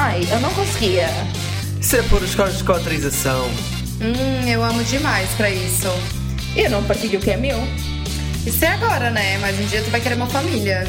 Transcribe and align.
Ai, 0.00 0.20
eu 0.30 0.38
não 0.38 0.50
conseguia. 0.54 1.08
Isso 1.80 1.96
é 1.96 2.02
por 2.02 2.22
os 2.22 2.32
códigos 2.32 2.62
de 2.62 2.70
autorização. 2.70 3.46
Hum, 4.00 4.48
eu 4.48 4.62
amo 4.62 4.84
demais 4.84 5.28
pra 5.34 5.50
isso. 5.50 5.88
Eu 6.54 6.70
não 6.70 6.84
partilho 6.84 7.18
o 7.18 7.22
que 7.22 7.32
é 7.32 7.36
meu. 7.36 7.58
Isso 8.46 8.64
é 8.64 8.68
agora, 8.68 9.10
né? 9.10 9.38
Mas 9.38 9.58
um 9.58 9.64
dia 9.64 9.82
tu 9.82 9.90
vai 9.90 10.00
querer 10.00 10.14
uma 10.14 10.28
família. 10.28 10.84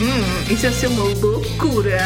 Hum, 0.00 0.50
isso 0.50 0.64
ia 0.64 0.72
ser 0.72 0.86
uma 0.86 1.04
loucura. 1.04 1.98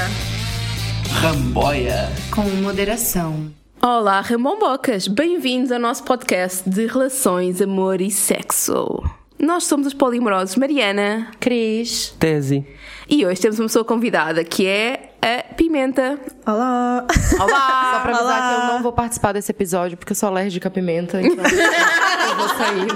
Ramboia. 1.22 2.10
Com 2.34 2.42
moderação. 2.60 3.52
Olá, 3.80 4.20
Ramombocas! 4.20 5.06
Bem-vindos 5.06 5.70
ao 5.70 5.78
nosso 5.78 6.02
podcast 6.02 6.68
de 6.68 6.86
relações, 6.88 7.62
amor 7.62 8.00
e 8.00 8.10
sexo. 8.10 9.00
Nós 9.38 9.62
somos 9.62 9.86
os 9.86 9.94
polimorosos 9.94 10.56
Mariana 10.56 11.30
Cris. 11.38 12.12
Tese. 12.18 12.66
e 13.08 13.24
hoje 13.24 13.40
temos 13.40 13.60
uma 13.60 13.66
pessoa 13.66 13.84
convidada 13.84 14.42
que 14.42 14.66
é 14.66 15.12
a 15.28 15.54
Pimenta. 15.54 16.18
Olá! 16.46 17.04
Olá! 17.40 17.90
Só 17.92 18.00
pra 18.00 18.12
avisar 18.12 18.22
Olá. 18.22 18.54
que 18.54 18.62
eu 18.70 18.74
não 18.74 18.82
vou 18.84 18.92
participar 18.92 19.32
desse 19.32 19.50
episódio 19.50 19.96
porque 19.96 20.12
eu 20.12 20.16
sou 20.16 20.28
alérgica 20.28 20.68
à 20.68 20.70
pimenta, 20.70 21.20
então 21.20 21.44
eu 21.44 22.36
vou 22.36 22.48
sair. 22.50 22.86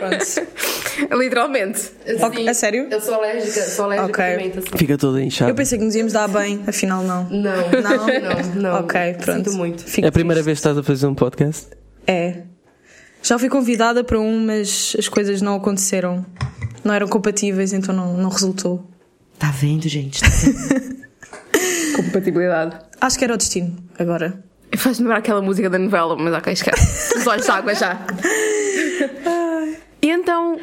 Pronto. 0.00 1.16
Literalmente. 1.16 1.92
Ok, 2.20 2.48
a 2.48 2.54
sério? 2.54 2.88
Eu 2.90 3.00
sou 3.00 3.14
alérgica, 3.14 3.62
sou 3.62 3.84
alérgica 3.84 4.10
Ok. 4.10 4.24
à 4.24 4.36
pimenta. 4.36 4.60
sim. 4.62 4.76
Fica 4.76 4.98
toda 4.98 5.22
inchada. 5.22 5.50
Eu 5.50 5.54
pensei 5.54 5.78
que 5.78 5.84
nos 5.84 5.94
íamos 5.94 6.12
dar 6.12 6.26
bem, 6.28 6.60
afinal 6.66 7.04
não. 7.04 7.24
Não, 7.30 7.70
Não? 7.70 8.52
não, 8.56 8.62
não. 8.72 8.80
Ok, 8.80 9.14
pronto. 9.20 9.48
Sinto 9.50 9.52
muito. 9.56 9.84
Fico 9.84 10.06
É 10.06 10.08
a 10.08 10.12
primeira 10.12 10.42
triste. 10.42 10.46
vez 10.46 10.58
que 10.58 10.60
estás 10.60 10.76
a 10.78 10.82
fazer 10.82 11.06
um 11.06 11.14
podcast? 11.14 11.68
É. 12.06 12.42
Já 13.22 13.38
fui 13.38 13.48
convidada 13.48 14.02
para 14.02 14.18
um, 14.18 14.44
mas 14.44 14.94
as 14.98 15.08
coisas 15.08 15.40
não 15.40 15.54
aconteceram. 15.54 16.26
Não 16.82 16.92
eram 16.92 17.06
compatíveis, 17.06 17.72
então 17.72 17.94
não, 17.94 18.14
não 18.16 18.28
resultou. 18.28 18.84
Tá 19.38 19.50
vendo, 19.52 19.88
gente? 19.88 20.20
Tá 20.20 20.28
vendo? 20.28 21.03
Compatibilidade. 21.96 22.76
Acho 23.00 23.18
que 23.18 23.24
era 23.24 23.34
o 23.34 23.36
destino, 23.36 23.76
agora. 23.98 24.42
Faz-me 24.76 25.04
lembrar 25.04 25.18
aquela 25.18 25.40
música 25.40 25.70
da 25.70 25.78
novela, 25.78 26.16
mas 26.16 26.34
ok, 26.34 26.52
esquece. 26.52 27.18
Os 27.18 27.26
olhos 27.26 27.44
de 27.44 27.50
água 27.50 27.74
já. 27.74 27.98
E 30.02 30.10
então, 30.10 30.58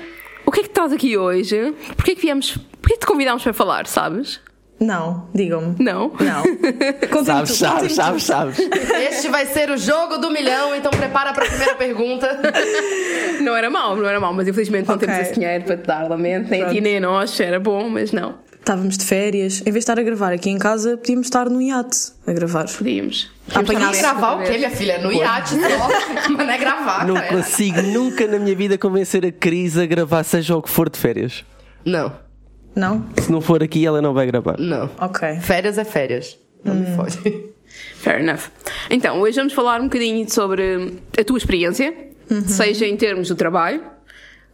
o 0.46 0.52
que 0.52 0.59
é 0.59 0.64
que 0.64 0.70
estás 0.70 0.92
aqui 0.92 1.18
hoje? 1.18 1.74
Porquê 1.96 2.16
que 2.16 2.22
viemos. 2.22 2.58
Porquê 2.82 2.96
que 2.96 3.00
te 3.00 3.06
convidámos 3.06 3.44
para 3.44 3.54
falar, 3.54 3.88
sabes? 3.88 4.40
Não, 4.80 5.30
digam-me. 5.34 5.76
Não? 5.78 6.12
Não. 6.20 7.24
Sabes, 7.24 7.52
sabes, 7.52 7.94
sabes, 7.94 8.24
sabes. 8.24 8.59
Este 8.59 9.30
vai 9.30 9.46
ser 9.46 9.70
o 9.70 9.78
jogo 9.78 10.18
do 10.18 10.32
milhão, 10.32 10.76
então 10.76 10.90
prepara 10.90 11.34
pra 11.34 11.46
primeira 11.46 11.76
pergunta. 11.76 12.42
Não 13.42 13.56
era 13.56 13.70
mau, 13.70 13.96
não 13.96 14.08
era 14.08 14.20
mau, 14.20 14.34
mas 14.34 14.48
infelizmente 14.48 14.88
não 14.88 14.98
temos 14.98 15.18
esse 15.20 15.34
dinheiro 15.36 15.64
para 15.66 15.78
te 15.78 15.86
dar, 15.86 16.09
lamento. 16.09 16.50
Nem 16.50 16.64
a 16.64 16.70
ti 16.70 16.82
nem 16.82 16.98
a 16.98 17.00
nós, 17.00 17.40
era 17.40 17.59
bom, 17.59 17.90
mas 17.90 18.12
não. 18.12 18.40
Estávamos 18.62 18.95
de 18.95 19.04
férias. 19.06 19.59
Em 19.62 19.64
vez 19.66 19.73
de 19.73 19.80
estar 19.80 20.00
a 20.00 20.04
gravar 20.04 20.31
aqui 20.31 20.50
em 20.50 20.58
casa, 20.59 20.95
podíamos 20.95 21.26
estar 21.28 21.50
no 21.50 21.59
iate 21.62 21.98
a 22.28 22.31
gravar. 22.31 22.66
Podíamos. 22.72 23.30
Apanhar 23.53 23.92
Não 23.92 23.92
gravar 23.92 24.34
o 24.36 24.44
quê, 24.44 24.52
minha 24.52 24.70
filha? 24.70 25.00
No 25.00 25.12
iate. 25.12 25.56
Mas 26.30 26.30
não 26.48 26.50
é 26.53 26.58
gravar, 26.59 27.08
Não 27.08 27.16
cara. 27.16 27.28
consigo 27.28 27.81
nunca 27.81 28.28
na 28.28 28.38
minha 28.38 28.56
vida 28.56 28.78
convencer 28.78 29.26
a 29.26 29.31
Cris 29.31 29.78
a 29.80 29.86
gravar, 29.88 30.23
seja 30.23 30.56
o 30.56 30.62
que 30.62 30.70
for 30.70 30.90
de 30.92 30.98
férias. 31.00 31.44
Não, 31.84 32.14
Não? 32.76 33.03
Se 33.20 33.31
não 33.31 33.42
for 33.42 33.64
aqui, 33.64 33.84
ela 33.86 34.00
não 34.00 34.14
vai 34.14 34.28
gravar. 34.28 34.58
não. 34.59 34.90
Ok. 35.00 35.40
Férias 35.42 35.80
é 35.80 35.84
férias. 35.84 36.38
Não 36.64 36.75
me 36.75 36.96
fode. 36.96 37.18
Fair 37.98 38.20
enough. 38.20 38.44
Então, 38.92 39.20
hoje 39.22 39.38
vamos 39.38 39.53
falar 39.53 39.81
um 39.81 39.86
bocadinho 39.86 40.30
sobre 40.30 41.00
a 41.20 41.23
tua 41.23 41.38
experiência, 41.38 41.94
seja 42.46 42.86
em 42.86 42.96
termos 42.96 43.28
do 43.30 43.36
trabalho, 43.36 43.81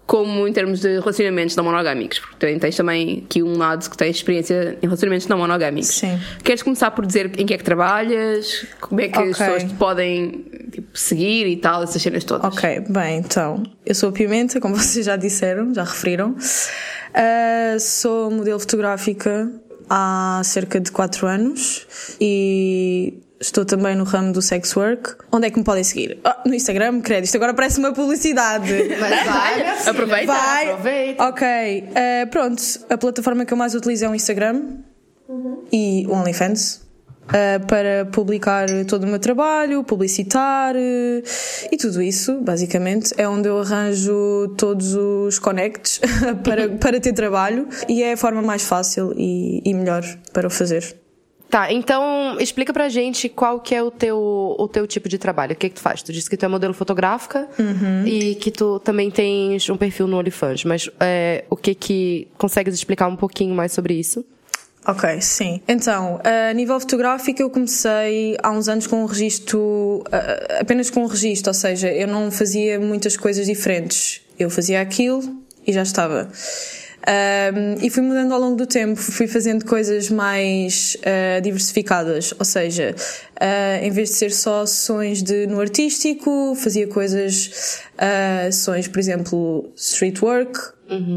como 0.07 0.47
em 0.47 0.53
termos 0.53 0.79
de 0.79 0.99
relacionamentos 0.99 1.53
não 1.57 1.65
monogâmicos, 1.65 2.17
porque 2.19 2.37
tem- 2.37 2.57
tens 2.57 2.75
também 2.77 3.23
aqui 3.25 3.43
um 3.43 3.57
lado 3.57 3.87
que 3.89 3.97
tens 3.97 4.15
experiência 4.15 4.77
em 4.81 4.85
relacionamentos 4.85 5.27
não 5.27 5.37
monogâmicos. 5.37 5.89
Sim. 5.89 6.17
Queres 6.43 6.63
começar 6.63 6.91
por 6.91 7.05
dizer 7.05 7.29
em 7.37 7.45
que 7.45 7.53
é 7.53 7.57
que 7.57 7.63
trabalhas, 7.65 8.65
como 8.79 9.01
é 9.01 9.09
que 9.09 9.19
as 9.19 9.31
Ok. 9.31 9.45
pessoas 9.45 9.63
te 9.65 9.73
podem 9.77 10.45
tipo, 10.71 10.97
seguir 10.97 11.45
e 11.47 11.57
tal, 11.57 11.83
essas 11.83 12.01
cenas 12.01 12.23
todas. 12.23 12.51
Ok, 12.53 12.85
bem, 12.89 13.17
então, 13.19 13.61
eu 13.85 13.93
sou 13.93 14.07
a 14.09 14.11
Pimenta, 14.13 14.61
como 14.61 14.73
vocês 14.79 15.05
já 15.05 15.17
disseram, 15.17 15.73
já 15.73 15.83
referiram. 15.83 16.35
Ah, 17.13 17.77
sou 17.79 18.31
modelo 18.31 18.59
fotográfica 18.59 19.51
há 19.89 20.41
cerca 20.45 20.79
de 20.79 20.91
4 20.91 21.27
anos 21.27 21.85
e 22.21 23.19
estou 23.39 23.65
também 23.65 23.95
no 23.95 24.03
ramo 24.03 24.31
do 24.33 24.41
sex 24.41 24.75
work. 24.75 25.15
Onde 25.31 25.47
é 25.47 25.49
que 25.49 25.57
me 25.57 25.63
podem 25.63 25.83
seguir? 25.83 26.19
Ah, 26.23 26.41
no 26.45 26.53
Instagram, 26.53 27.01
credo, 27.01 27.25
isto 27.25 27.35
agora 27.35 27.53
parece 27.53 27.79
uma 27.79 27.93
publicidade. 27.93 28.73
Mas 28.99 29.25
vai. 29.25 29.89
Aproveita. 29.89 30.33
Vai. 30.33 30.69
Aproveita. 30.71 31.23
Ok, 31.27 31.47
ah, 31.95 32.27
pronto, 32.27 32.61
a 32.89 32.97
plataforma 32.97 33.45
que 33.45 33.53
eu 33.53 33.57
mais 33.57 33.75
utilizo 33.75 34.05
é 34.05 34.09
o 34.09 34.15
Instagram 34.15 34.63
e 35.71 36.05
o 36.07 36.13
OnlyFans. 36.13 36.81
ah, 37.29 37.59
para 37.67 38.05
publicar 38.05 38.67
todo 38.87 39.03
o 39.03 39.07
meu 39.07 39.19
trabalho, 39.19 39.83
publicitar 39.83 40.75
eh, 40.75 41.21
e 41.71 41.77
tudo 41.77 42.01
isso, 42.01 42.39
basicamente, 42.39 43.13
é 43.17 43.27
onde 43.27 43.49
eu 43.49 43.59
arranjo 43.59 44.55
todos 44.57 44.95
os 44.95 45.37
connects 45.37 45.99
para, 46.43 46.69
para 46.69 46.99
ter 46.99 47.13
trabalho 47.13 47.67
e 47.89 48.01
é 48.01 48.13
a 48.13 48.17
forma 48.17 48.41
mais 48.41 48.63
fácil 48.63 49.13
e, 49.17 49.61
e 49.65 49.73
melhor 49.73 50.03
para 50.31 50.47
o 50.47 50.49
fazer. 50.49 50.95
Tá, 51.49 51.71
então 51.71 52.37
explica 52.39 52.73
pra 52.73 52.89
gente 52.89 53.29
qual 53.29 53.59
que 53.61 53.73
é 53.73 53.81
o 53.81 53.89
teu, 53.89 54.17
o 54.57 54.67
teu 54.67 54.85
tipo 54.85 55.07
de 55.07 55.17
trabalho. 55.17 55.53
O 55.53 55.55
que 55.55 55.69
que 55.69 55.75
tu 55.75 55.81
faz? 55.81 56.03
Tu 56.03 56.11
disse 56.11 56.29
que 56.29 56.35
tu 56.35 56.45
é 56.45 56.47
modelo 56.47 56.73
fotográfica 56.73 57.47
e 58.05 58.35
que 58.35 58.51
tu 58.51 58.79
também 58.79 59.09
tens 59.09 59.69
um 59.69 59.77
perfil 59.77 60.07
no 60.07 60.17
OnlyFans, 60.17 60.65
mas 60.65 60.89
é, 60.99 61.45
o 61.49 61.55
que 61.55 61.73
que... 61.73 62.27
Consegues 62.37 62.73
explicar 62.73 63.07
um 63.07 63.15
pouquinho 63.15 63.55
mais 63.55 63.71
sobre 63.71 63.93
isso? 63.93 64.25
Ok, 64.85 65.19
sim. 65.21 65.61
Então, 65.67 66.19
a 66.23 66.53
nível 66.53 66.79
fotográfico, 66.79 67.41
eu 67.41 67.49
comecei 67.49 68.37
há 68.41 68.51
uns 68.51 68.69
anos 68.69 68.87
com 68.87 69.03
um 69.03 69.05
registro, 69.05 70.03
apenas 70.59 70.89
com 70.89 71.03
um 71.03 71.07
registro, 71.07 71.49
ou 71.49 71.53
seja, 71.53 71.91
eu 71.91 72.07
não 72.07 72.31
fazia 72.31 72.79
muitas 72.79 73.17
coisas 73.17 73.45
diferentes. 73.45 74.21
Eu 74.39 74.49
fazia 74.49 74.79
aquilo 74.81 75.21
e 75.65 75.73
já 75.73 75.81
estava. 75.81 76.29
Ahm, 77.07 77.77
e 77.81 77.89
fui 77.89 78.03
mudando 78.03 78.33
ao 78.33 78.39
longo 78.39 78.57
do 78.57 78.67
tempo, 78.67 78.99
fui 78.99 79.27
fazendo 79.27 79.63
coisas 79.63 80.09
mais 80.09 80.97
ah, 81.05 81.39
diversificadas, 81.39 82.33
ou 82.37 82.43
seja, 82.43 82.93
ah, 83.39 83.79
em 83.81 83.89
vez 83.91 84.09
de 84.09 84.15
ser 84.15 84.31
só 84.33 84.65
sessões 84.65 85.23
de, 85.23 85.47
no 85.47 85.61
artístico, 85.61 86.53
fazia 86.55 86.85
coisas, 86.85 87.79
ah, 87.97 88.51
sessões, 88.51 88.89
por 88.89 88.99
exemplo, 88.99 89.71
street 89.77 90.21
work, 90.21 90.59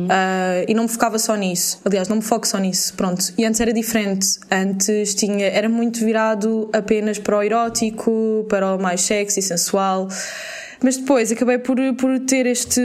ah, 0.08 0.64
e 0.68 0.74
não 0.74 0.84
me 0.84 0.88
focava 0.88 1.18
só 1.18 1.34
nisso. 1.34 1.80
Aliás, 1.84 2.08
não 2.08 2.16
me 2.16 2.22
foco 2.22 2.46
só 2.46 2.58
nisso. 2.58 2.94
Pronto. 2.94 3.32
E 3.38 3.44
antes 3.44 3.60
era 3.60 3.72
diferente. 3.72 4.38
Antes 4.50 5.14
tinha, 5.14 5.46
era 5.46 5.68
muito 5.68 6.00
virado 6.00 6.68
apenas 6.72 7.18
para 7.18 7.38
o 7.38 7.42
erótico, 7.42 8.46
para 8.48 8.74
o 8.74 8.80
mais 8.80 9.00
sexy, 9.00 9.40
sensual. 9.40 10.08
Mas 10.82 10.96
depois 10.96 11.30
acabei 11.30 11.58
por, 11.58 11.76
por 11.96 12.18
ter 12.20 12.46
este, 12.46 12.80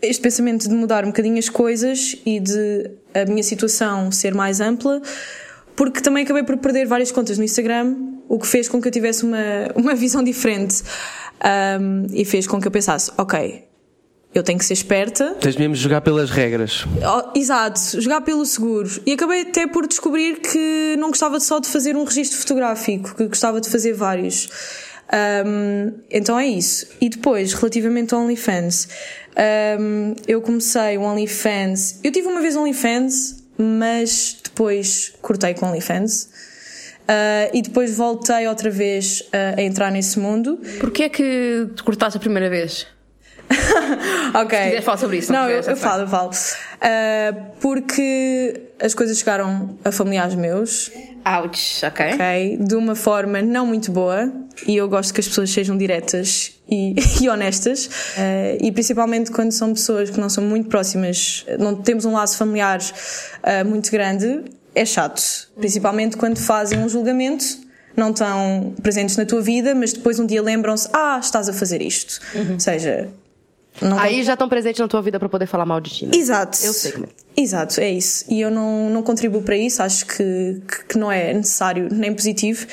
este 0.00 0.22
pensamento 0.22 0.68
de 0.68 0.74
mudar 0.74 1.04
um 1.04 1.08
bocadinho 1.08 1.38
as 1.38 1.48
coisas 1.48 2.16
e 2.24 2.40
de 2.40 2.90
a 3.14 3.24
minha 3.26 3.42
situação 3.42 4.10
ser 4.10 4.34
mais 4.34 4.60
ampla, 4.60 5.02
porque 5.76 6.00
também 6.00 6.24
acabei 6.24 6.42
por 6.42 6.56
perder 6.56 6.86
várias 6.86 7.12
contas 7.12 7.36
no 7.36 7.44
Instagram, 7.44 7.94
o 8.28 8.38
que 8.38 8.46
fez 8.46 8.68
com 8.68 8.80
que 8.80 8.88
eu 8.88 8.92
tivesse 8.92 9.24
uma, 9.24 9.38
uma 9.76 9.94
visão 9.94 10.22
diferente 10.22 10.82
um, 11.80 12.06
e 12.12 12.24
fez 12.24 12.46
com 12.46 12.60
que 12.60 12.66
eu 12.66 12.72
pensasse: 12.72 13.10
ok, 13.18 13.64
eu 14.34 14.42
tenho 14.42 14.58
que 14.58 14.64
ser 14.64 14.72
esperta, 14.72 15.36
Tens 15.40 15.56
mesmo 15.56 15.74
de 15.74 15.80
jogar 15.80 16.00
pelas 16.00 16.30
regras. 16.30 16.84
Oh, 16.86 17.38
exato, 17.38 18.00
jogar 18.00 18.22
pelo 18.22 18.44
seguro. 18.44 18.90
E 19.06 19.12
acabei 19.12 19.42
até 19.42 19.66
por 19.66 19.86
descobrir 19.86 20.40
que 20.40 20.96
não 20.98 21.08
gostava 21.08 21.38
só 21.38 21.60
de 21.60 21.68
fazer 21.68 21.96
um 21.96 22.04
registro 22.04 22.38
fotográfico, 22.38 23.14
que 23.14 23.28
gostava 23.28 23.60
de 23.60 23.68
fazer 23.68 23.92
vários. 23.92 24.48
Um, 25.12 25.92
então 26.10 26.38
é 26.38 26.46
isso. 26.46 26.86
E 27.00 27.08
depois, 27.08 27.52
relativamente 27.52 28.14
ao 28.14 28.20
OnlyFans, 28.20 28.88
um, 29.80 30.14
eu 30.26 30.40
comecei 30.40 30.96
o 30.98 31.02
OnlyFans. 31.02 32.00
Eu 32.02 32.12
tive 32.12 32.28
uma 32.28 32.40
vez 32.40 32.56
OnlyFans, 32.56 33.44
mas 33.58 34.38
depois 34.42 35.12
cortei 35.20 35.54
com 35.54 35.66
OnlyFans. 35.66 36.30
Uh, 37.04 37.52
e 37.52 37.60
depois 37.60 37.96
voltei 37.96 38.48
outra 38.48 38.70
vez 38.70 39.20
uh, 39.20 39.58
a 39.58 39.62
entrar 39.62 39.90
nesse 39.90 40.18
mundo. 40.18 40.58
Porquê 40.80 41.04
é 41.04 41.08
que 41.10 41.68
te 41.74 41.82
cortaste 41.82 42.16
a 42.16 42.20
primeira 42.20 42.48
vez? 42.48 42.86
Ok. 44.34 44.58
Se 44.58 44.64
quiseres 44.64 44.84
falar 44.84 44.98
sobre 44.98 45.18
isso, 45.18 45.32
não 45.32 45.42
Não, 45.42 45.48
eu, 45.48 45.62
eu 45.62 45.76
falo, 45.76 46.02
eu 46.02 46.08
falo. 46.08 46.30
Ah, 46.80 47.32
porque 47.60 48.62
as 48.80 48.94
coisas 48.94 49.18
chegaram 49.18 49.78
a 49.84 49.92
familiares 49.92 50.34
meus, 50.34 50.90
Ouch, 51.24 51.86
ok. 51.86 52.14
ok? 52.14 52.58
De 52.60 52.74
uma 52.74 52.94
forma 52.94 53.40
não 53.40 53.66
muito 53.66 53.90
boa. 53.92 54.30
E 54.66 54.76
eu 54.76 54.88
gosto 54.88 55.12
que 55.12 55.20
as 55.20 55.26
pessoas 55.26 55.50
sejam 55.50 55.76
diretas 55.76 56.52
e, 56.68 56.94
e 57.22 57.28
honestas. 57.28 57.88
Ah, 58.18 58.56
e 58.60 58.72
principalmente 58.72 59.30
quando 59.30 59.52
são 59.52 59.72
pessoas 59.72 60.10
que 60.10 60.20
não 60.20 60.28
são 60.28 60.44
muito 60.44 60.68
próximas, 60.68 61.46
não 61.58 61.76
temos 61.76 62.04
um 62.04 62.12
laço 62.12 62.36
familiar 62.36 62.80
ah, 63.42 63.64
muito 63.64 63.90
grande, 63.90 64.42
é 64.74 64.84
chato. 64.84 65.48
Principalmente 65.56 66.16
quando 66.16 66.38
fazem 66.38 66.78
um 66.78 66.88
julgamento 66.88 67.64
não 67.96 68.10
estão 68.10 68.74
presentes 68.82 69.16
na 69.16 69.24
tua 69.24 69.40
vida, 69.40 69.74
mas 69.74 69.92
depois 69.92 70.18
um 70.18 70.26
dia 70.26 70.42
lembram-se: 70.42 70.88
ah, 70.92 71.18
estás 71.22 71.48
a 71.48 71.52
fazer 71.52 71.80
isto. 71.80 72.20
Ou 72.52 72.58
seja, 72.58 73.08
não 73.84 73.98
Aí 73.98 74.22
já 74.22 74.32
estão 74.32 74.48
presentes 74.48 74.80
na 74.80 74.88
tua 74.88 75.00
vida 75.02 75.18
pra 75.18 75.28
poder 75.28 75.46
falar 75.46 75.64
mal 75.66 75.80
de 75.80 75.90
ti. 75.90 76.06
né? 76.06 76.12
Exato. 76.14 76.58
Eu 76.62 76.72
sei 76.72 76.92
como 76.92 77.04
é. 77.06 77.08
Exato, 77.36 77.80
é 77.80 77.90
isso. 77.90 78.24
E 78.28 78.40
eu 78.40 78.50
não, 78.50 78.88
não 78.90 79.02
contribuo 79.02 79.42
para 79.42 79.56
isso, 79.56 79.82
acho 79.82 80.06
que, 80.06 80.62
que, 80.88 80.96
não 80.96 81.10
é 81.10 81.34
necessário 81.34 81.88
nem 81.90 82.14
positivo. 82.14 82.64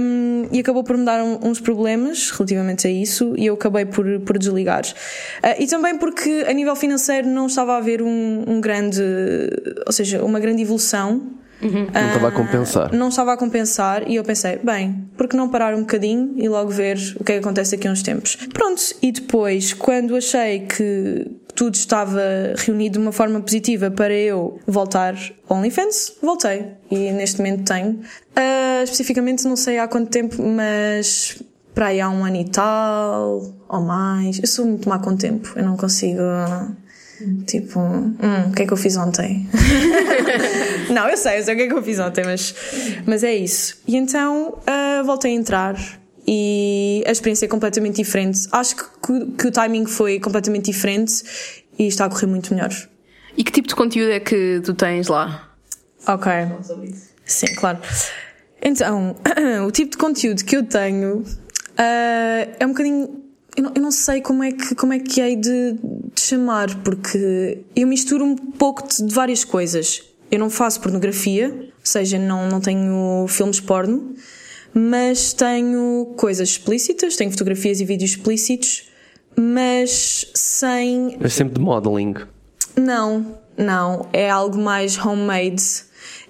Um, 0.00 0.48
e 0.50 0.60
acabou 0.60 0.82
por 0.82 0.96
me 0.96 1.04
dar 1.04 1.22
um- 1.22 1.38
uns 1.46 1.60
problemas 1.60 2.30
relativamente 2.30 2.86
a 2.86 2.90
isso 2.90 3.34
e 3.36 3.44
eu 3.46 3.54
acabei 3.54 3.84
por, 3.84 4.06
por 4.20 4.38
desligar. 4.38 4.82
Ah, 5.42 5.56
e 5.58 5.66
também 5.66 5.98
porque 5.98 6.44
a 6.48 6.52
nível 6.54 6.74
financeiro 6.74 7.28
não 7.28 7.46
estava 7.46 7.74
a 7.74 7.76
haver 7.76 8.00
um, 8.02 8.44
um 8.46 8.60
grande, 8.62 9.02
ou 9.86 9.92
seja, 9.92 10.24
uma 10.24 10.40
grande 10.40 10.62
evolução. 10.62 11.20
Não 11.62 12.06
estava 12.08 12.28
a 12.28 12.32
compensar. 12.32 12.92
Não 12.92 13.08
estava 13.08 13.32
a 13.32 13.36
compensar 13.36 14.10
e 14.10 14.16
eu 14.16 14.24
pensei, 14.24 14.58
bem, 14.58 15.06
por 15.16 15.28
que 15.28 15.36
não 15.36 15.48
parar 15.48 15.74
um 15.74 15.80
bocadinho 15.80 16.34
e 16.36 16.48
logo 16.48 16.70
ver 16.70 16.96
o 17.18 17.24
que 17.24 17.32
é 17.32 17.34
que 17.36 17.40
acontece 17.40 17.76
daqui 17.76 17.88
a 17.88 17.92
uns 17.92 18.02
tempos? 18.02 18.36
Pronto, 18.52 18.82
e 19.00 19.12
depois, 19.12 19.72
quando 19.72 20.16
achei 20.16 20.60
que 20.60 21.30
tudo 21.54 21.74
estava 21.74 22.20
reunido 22.56 22.94
de 22.94 22.98
uma 22.98 23.12
forma 23.12 23.40
positiva 23.40 23.90
para 23.90 24.12
eu 24.12 24.58
voltar 24.66 25.14
ao 25.48 25.58
OnlyFans, 25.58 26.14
voltei. 26.22 26.66
E 26.90 27.12
neste 27.12 27.38
momento 27.38 27.64
tenho. 27.64 28.00
Ah, 28.34 28.82
especificamente 28.82 29.44
não 29.44 29.56
sei 29.56 29.78
há 29.78 29.86
quanto 29.86 30.10
tempo, 30.10 30.42
mas 30.42 31.42
para 31.74 31.86
aí 31.86 32.00
há 32.00 32.10
um 32.10 32.24
ano 32.24 32.36
e 32.36 32.44
tal, 32.44 33.42
ou 33.68 33.80
mais. 33.80 34.38
Eu 34.38 34.46
sou 34.46 34.66
muito 34.66 34.88
má 34.88 34.98
com 34.98 35.10
o 35.10 35.16
tempo, 35.16 35.52
eu 35.56 35.64
não 35.64 35.76
consigo. 35.76 36.20
Tipo, 37.46 37.80
hum, 37.80 38.16
o 38.48 38.52
que 38.52 38.62
é 38.62 38.66
que 38.66 38.72
eu 38.72 38.76
fiz 38.76 38.96
ontem? 38.96 39.48
Não, 40.90 41.08
eu 41.08 41.16
sei, 41.16 41.38
eu 41.38 41.44
sei 41.44 41.54
o 41.54 41.56
que 41.56 41.62
é 41.64 41.66
que 41.68 41.74
eu 41.74 41.82
fiz 41.82 41.98
ontem, 41.98 42.24
mas, 42.24 42.54
mas 43.06 43.24
é 43.24 43.34
isso. 43.34 43.78
E 43.86 43.96
então 43.96 44.58
ah, 44.66 45.02
voltei 45.04 45.32
a 45.32 45.34
entrar 45.34 45.76
e 46.26 47.02
a 47.06 47.10
experiência 47.10 47.46
é 47.46 47.48
completamente 47.48 47.96
diferente. 47.96 48.48
Acho 48.52 48.76
que, 48.76 48.84
que, 49.38 49.46
o 49.48 49.50
timing 49.50 49.86
foi 49.86 50.20
completamente 50.20 50.66
diferente 50.66 51.22
e 51.78 51.86
está 51.86 52.06
a 52.06 52.08
correr 52.08 52.26
muito 52.26 52.54
melhor. 52.54 52.70
E 53.36 53.42
que 53.42 53.50
tipo 53.50 53.68
de 53.68 53.74
conteúdo 53.74 54.12
é 54.12 54.20
que 54.20 54.60
tu 54.64 54.74
tens 54.74 55.08
lá? 55.08 55.50
Ok. 56.06 56.30
Sim, 57.24 57.54
claro. 57.54 57.78
Então, 58.60 59.16
o 59.66 59.70
tipo 59.70 59.92
de 59.92 59.96
conteúdo 59.96 60.44
que 60.44 60.56
eu 60.56 60.64
tenho 60.64 61.24
ah, 61.76 62.48
é 62.58 62.66
um 62.66 62.70
bocadinho. 62.70 63.21
Eu 63.56 63.64
não, 63.64 63.72
eu 63.74 63.82
não 63.82 63.90
sei 63.90 64.20
como 64.20 64.42
é 64.42 64.52
que, 64.52 64.74
como 64.74 64.92
é 64.92 64.98
que 64.98 65.20
hei 65.20 65.36
de, 65.36 65.74
de 66.14 66.20
chamar, 66.20 66.74
porque 66.82 67.58
eu 67.76 67.86
misturo 67.86 68.24
um 68.24 68.34
pouco 68.36 68.86
de, 68.88 69.04
de 69.04 69.14
várias 69.14 69.44
coisas. 69.44 70.02
Eu 70.30 70.38
não 70.38 70.48
faço 70.48 70.80
pornografia, 70.80 71.50
ou 71.50 71.70
seja, 71.84 72.18
não, 72.18 72.48
não 72.48 72.60
tenho 72.60 73.26
filmes 73.28 73.60
porno, 73.60 74.14
mas 74.72 75.34
tenho 75.34 76.14
coisas 76.16 76.48
explícitas, 76.48 77.16
tenho 77.16 77.30
fotografias 77.30 77.80
e 77.80 77.84
vídeos 77.84 78.12
explícitos, 78.12 78.88
mas 79.36 80.30
sem 80.34 81.18
Mas 81.20 81.34
sempre 81.34 81.54
de 81.54 81.60
modeling. 81.60 82.14
não, 82.76 83.38
não. 83.56 84.08
É 84.12 84.30
algo 84.30 84.58
mais 84.58 84.96
homemade. 84.98 85.62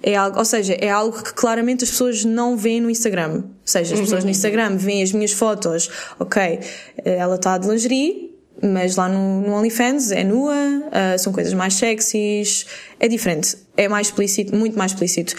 É 0.05 0.15
algo, 0.15 0.37
ou 0.37 0.45
seja, 0.45 0.73
é 0.73 0.89
algo 0.89 1.23
que 1.23 1.33
claramente 1.33 1.85
as 1.85 1.89
pessoas 1.89 2.25
não 2.25 2.57
veem 2.57 2.81
no 2.81 2.89
Instagram. 2.89 3.35
Ou 3.35 3.51
seja, 3.63 3.93
as 3.93 4.01
pessoas 4.01 4.25
no 4.25 4.29
Instagram 4.29 4.75
veem 4.75 5.01
as 5.01 5.13
minhas 5.13 5.31
fotos, 5.31 5.89
ok, 6.19 6.59
ela 7.05 7.35
está 7.35 7.57
de 7.57 7.69
lingerie, 7.69 8.33
mas 8.61 8.97
lá 8.97 9.07
no, 9.07 9.41
no 9.41 9.53
OnlyFans 9.53 10.11
é 10.11 10.23
nua, 10.23 10.55
ah, 10.91 11.17
são 11.17 11.31
coisas 11.31 11.53
mais 11.53 11.75
sexys, 11.75 12.65
é 12.99 13.07
diferente. 13.07 13.57
É 13.75 13.87
mais 13.87 14.07
explícito, 14.07 14.55
muito 14.55 14.77
mais 14.77 14.91
explícito. 14.91 15.35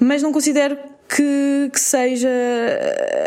Mas 0.00 0.22
não 0.22 0.32
considero 0.32 0.76
que, 1.08 1.70
que 1.72 1.80
seja 1.80 2.28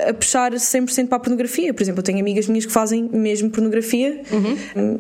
a 0.08 0.14
puxar 0.14 0.52
100% 0.52 1.08
para 1.08 1.18
a 1.18 1.20
pornografia. 1.20 1.74
Por 1.74 1.82
exemplo, 1.82 2.00
eu 2.00 2.04
tenho 2.04 2.20
amigas 2.20 2.48
minhas 2.48 2.66
que 2.66 2.72
fazem 2.72 3.10
mesmo 3.12 3.50
pornografia 3.50 4.22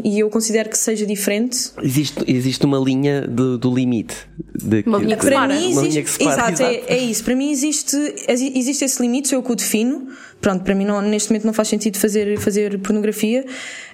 e 0.03 0.19
eu 0.19 0.29
considero 0.29 0.69
que 0.69 0.77
seja 0.77 1.05
diferente 1.05 1.71
Existe, 1.81 2.23
existe 2.27 2.65
uma 2.65 2.77
linha 2.77 3.27
do, 3.27 3.57
do 3.57 3.73
limite. 3.73 4.15
De, 4.55 4.83
Uma 4.85 4.97
linha 4.97 5.17
que 5.17 5.25
para 5.25 5.47
mim 5.47 5.71
Uma 5.71 5.81
existe, 5.81 5.89
linha 5.89 6.03
que 6.03 6.09
separa, 6.09 6.51
exato, 6.51 6.63
é, 6.63 6.83
é 6.87 6.97
isso. 6.97 7.23
Para 7.23 7.35
mim 7.35 7.51
existe, 7.51 7.95
existe 8.27 8.85
esse 8.85 9.01
limite, 9.01 9.29
sou 9.29 9.39
eu 9.39 9.43
que 9.43 9.51
o 9.51 9.55
defino. 9.55 10.07
Pronto, 10.41 10.63
para 10.63 10.73
mim 10.73 10.85
não- 10.85 11.01
neste 11.01 11.29
momento 11.29 11.45
não 11.45 11.53
faz 11.53 11.67
sentido 11.67 11.97
fazer, 11.97 12.37
fazer 12.39 12.79
pornografia. 12.79 13.45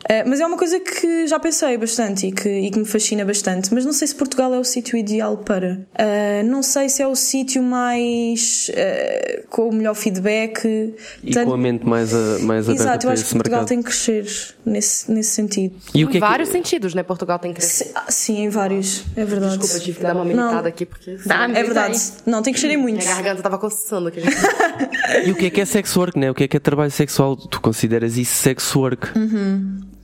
Eh, 0.08 0.24
mas 0.26 0.40
é 0.40 0.46
uma 0.46 0.58
coisa 0.58 0.80
que 0.80 1.26
já 1.26 1.40
pensei 1.40 1.76
bastante 1.78 2.28
e 2.28 2.32
que, 2.32 2.48
e 2.48 2.70
que 2.70 2.78
me 2.78 2.86
fascina 2.86 3.26
bastante. 3.26 3.74
Mas 3.74 3.84
não 3.84 3.92
sei 3.92 4.08
se 4.08 4.14
Portugal 4.14 4.54
é 4.54 4.60
o 4.60 4.64
sítio 4.64 4.96
ideal 4.96 5.38
para. 5.38 5.80
Eh, 5.98 6.44
não 6.44 6.62
sei 6.62 6.88
se 6.90 7.02
é 7.02 7.08
o 7.08 7.16
sítio 7.16 7.64
mais. 7.64 8.70
eh, 8.76 9.44
com 9.50 9.70
o 9.70 9.74
melhor 9.74 9.96
feedback. 9.96 10.94
E 11.24 11.32
Tanto- 11.32 11.48
com 11.48 11.54
a 11.54 11.58
mente 11.58 11.86
mais, 11.86 12.14
a, 12.14 12.40
mais 12.40 12.66
aberta 12.70 12.84
Exato, 12.84 13.08
eu 13.08 13.12
acho 13.12 13.24
que 13.26 13.34
Portugal 13.34 13.60
mercado. 13.62 13.68
tem 13.68 13.78
que 13.80 13.86
crescer 13.90 14.26
nesse, 14.66 15.12
nesse 15.12 15.32
sentido. 15.32 15.76
E 15.96 16.04
o 16.06 16.08
que 16.08 16.14
em 16.16 16.18
é 16.18 16.22
que- 16.22 16.28
vários 16.28 16.50
sentidos, 16.50 16.94
né? 16.94 17.02
Portugal 17.02 17.40
tem 17.40 17.52
que 17.54 17.60
crescer. 17.60 17.86
Sim, 17.86 17.92
ah, 17.96 18.06
sim, 18.10 18.40
em 18.44 18.50
vários. 18.50 19.04
É 19.16 19.26
verdade. 19.26 19.58
Desculpa, 19.58 19.84
tive 19.84 19.98
que 19.98 20.04
dar 20.04 20.14
uma 20.16 20.24
Não. 20.24 20.32
militada 20.44 20.68
aqui, 20.70 20.86
porque 20.86 21.18
Dá, 21.26 21.46
É 21.46 21.64
verdade. 21.64 22.00
Não, 22.26 22.42
tem 22.44 22.54
que 22.54 22.60
crescer 22.60 22.74
em 22.74 22.78
minha 22.78 22.90
muitos. 22.90 23.08
garganta 23.08 23.42
tava 23.42 23.58
coçando 23.58 24.10
aqui. 24.10 24.20
E 25.26 25.32
o 25.32 25.36
que 25.36 25.46
é 25.46 25.50
que 25.50 25.62
é 25.62 25.66
sex 25.66 25.96
work, 25.96 26.18
né? 26.20 26.30
O 26.36 26.38
que 26.38 26.44
é 26.44 26.48
que 26.50 26.58
é 26.58 26.60
trabalho 26.60 26.92
sexual? 26.92 27.38
Tu 27.38 27.62
consideras 27.62 28.18
isso 28.18 28.36
sex 28.36 28.76
work? 28.76 29.08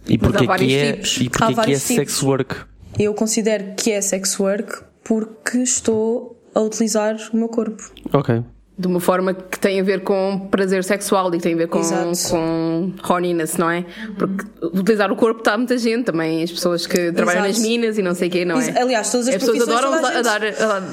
E 0.07 0.17
porquê 0.17 0.45
vários 0.45 0.71
que 0.71 0.77
é, 0.77 0.93
tipos. 0.93 1.17
e 1.17 1.29
porquê 1.29 1.53
Há 1.59 1.63
que 1.65 1.71
é 1.73 1.75
sex 1.77 2.23
work? 2.23 2.55
Eu 2.97 3.13
considero 3.13 3.75
que 3.75 3.91
é 3.91 3.99
sex 3.99 4.39
work 4.39 4.81
porque 5.03 5.57
estou 5.57 6.41
a 6.55 6.61
utilizar 6.61 7.17
o 7.33 7.35
meu 7.35 7.49
corpo. 7.49 7.83
Ok. 8.13 8.41
De 8.81 8.87
uma 8.87 8.99
forma 8.99 9.33
que 9.35 9.59
tem 9.59 9.79
a 9.79 9.83
ver 9.83 10.01
com 10.01 10.47
prazer 10.49 10.83
sexual 10.83 11.33
e 11.35 11.37
tem 11.39 11.53
a 11.53 11.57
ver 11.57 11.67
com, 11.67 11.79
Exato. 11.79 12.29
com 12.31 12.91
horniness, 13.07 13.55
não 13.57 13.69
é? 13.69 13.85
Porque 14.17 14.43
utilizar 14.63 15.11
o 15.11 15.15
corpo 15.15 15.41
está 15.41 15.55
muita 15.55 15.77
gente 15.77 16.05
também, 16.05 16.41
as 16.41 16.51
pessoas 16.51 16.87
que 16.87 17.11
trabalham 17.11 17.41
nas 17.43 17.51
Exato. 17.57 17.67
minas 17.69 17.97
e 17.99 18.01
não 18.01 18.15
sei 18.15 18.27
o 18.27 18.31
quê, 18.31 18.43
não 18.43 18.59
é? 18.59 18.81
Aliás, 18.81 19.11
todas 19.11 19.27
as 19.27 19.35
As 19.35 19.39
pessoas 19.43 19.61
adoram, 19.69 19.93
a 19.93 20.21
dar, 20.23 20.41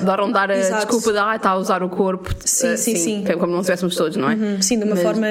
adoram 0.02 0.30
dar 0.30 0.50
a 0.50 0.58
Exato. 0.58 0.84
desculpa 0.86 1.12
de 1.12 1.18
ah, 1.18 1.36
está 1.36 1.50
a 1.50 1.56
usar 1.56 1.82
o 1.82 1.88
corpo. 1.88 2.28
Sim, 2.44 2.66
eh, 2.68 2.76
sim, 2.76 2.96
sim. 2.96 3.24
Como 3.38 3.52
não 3.52 3.60
estivéssemos 3.60 3.96
todos, 3.96 4.16
não 4.18 4.30
é? 4.30 4.34
Hum, 4.34 4.60
Sim, 4.60 4.78
de 4.78 4.84
uma 4.84 4.94
Mas- 4.94 5.02
forma 5.02 5.26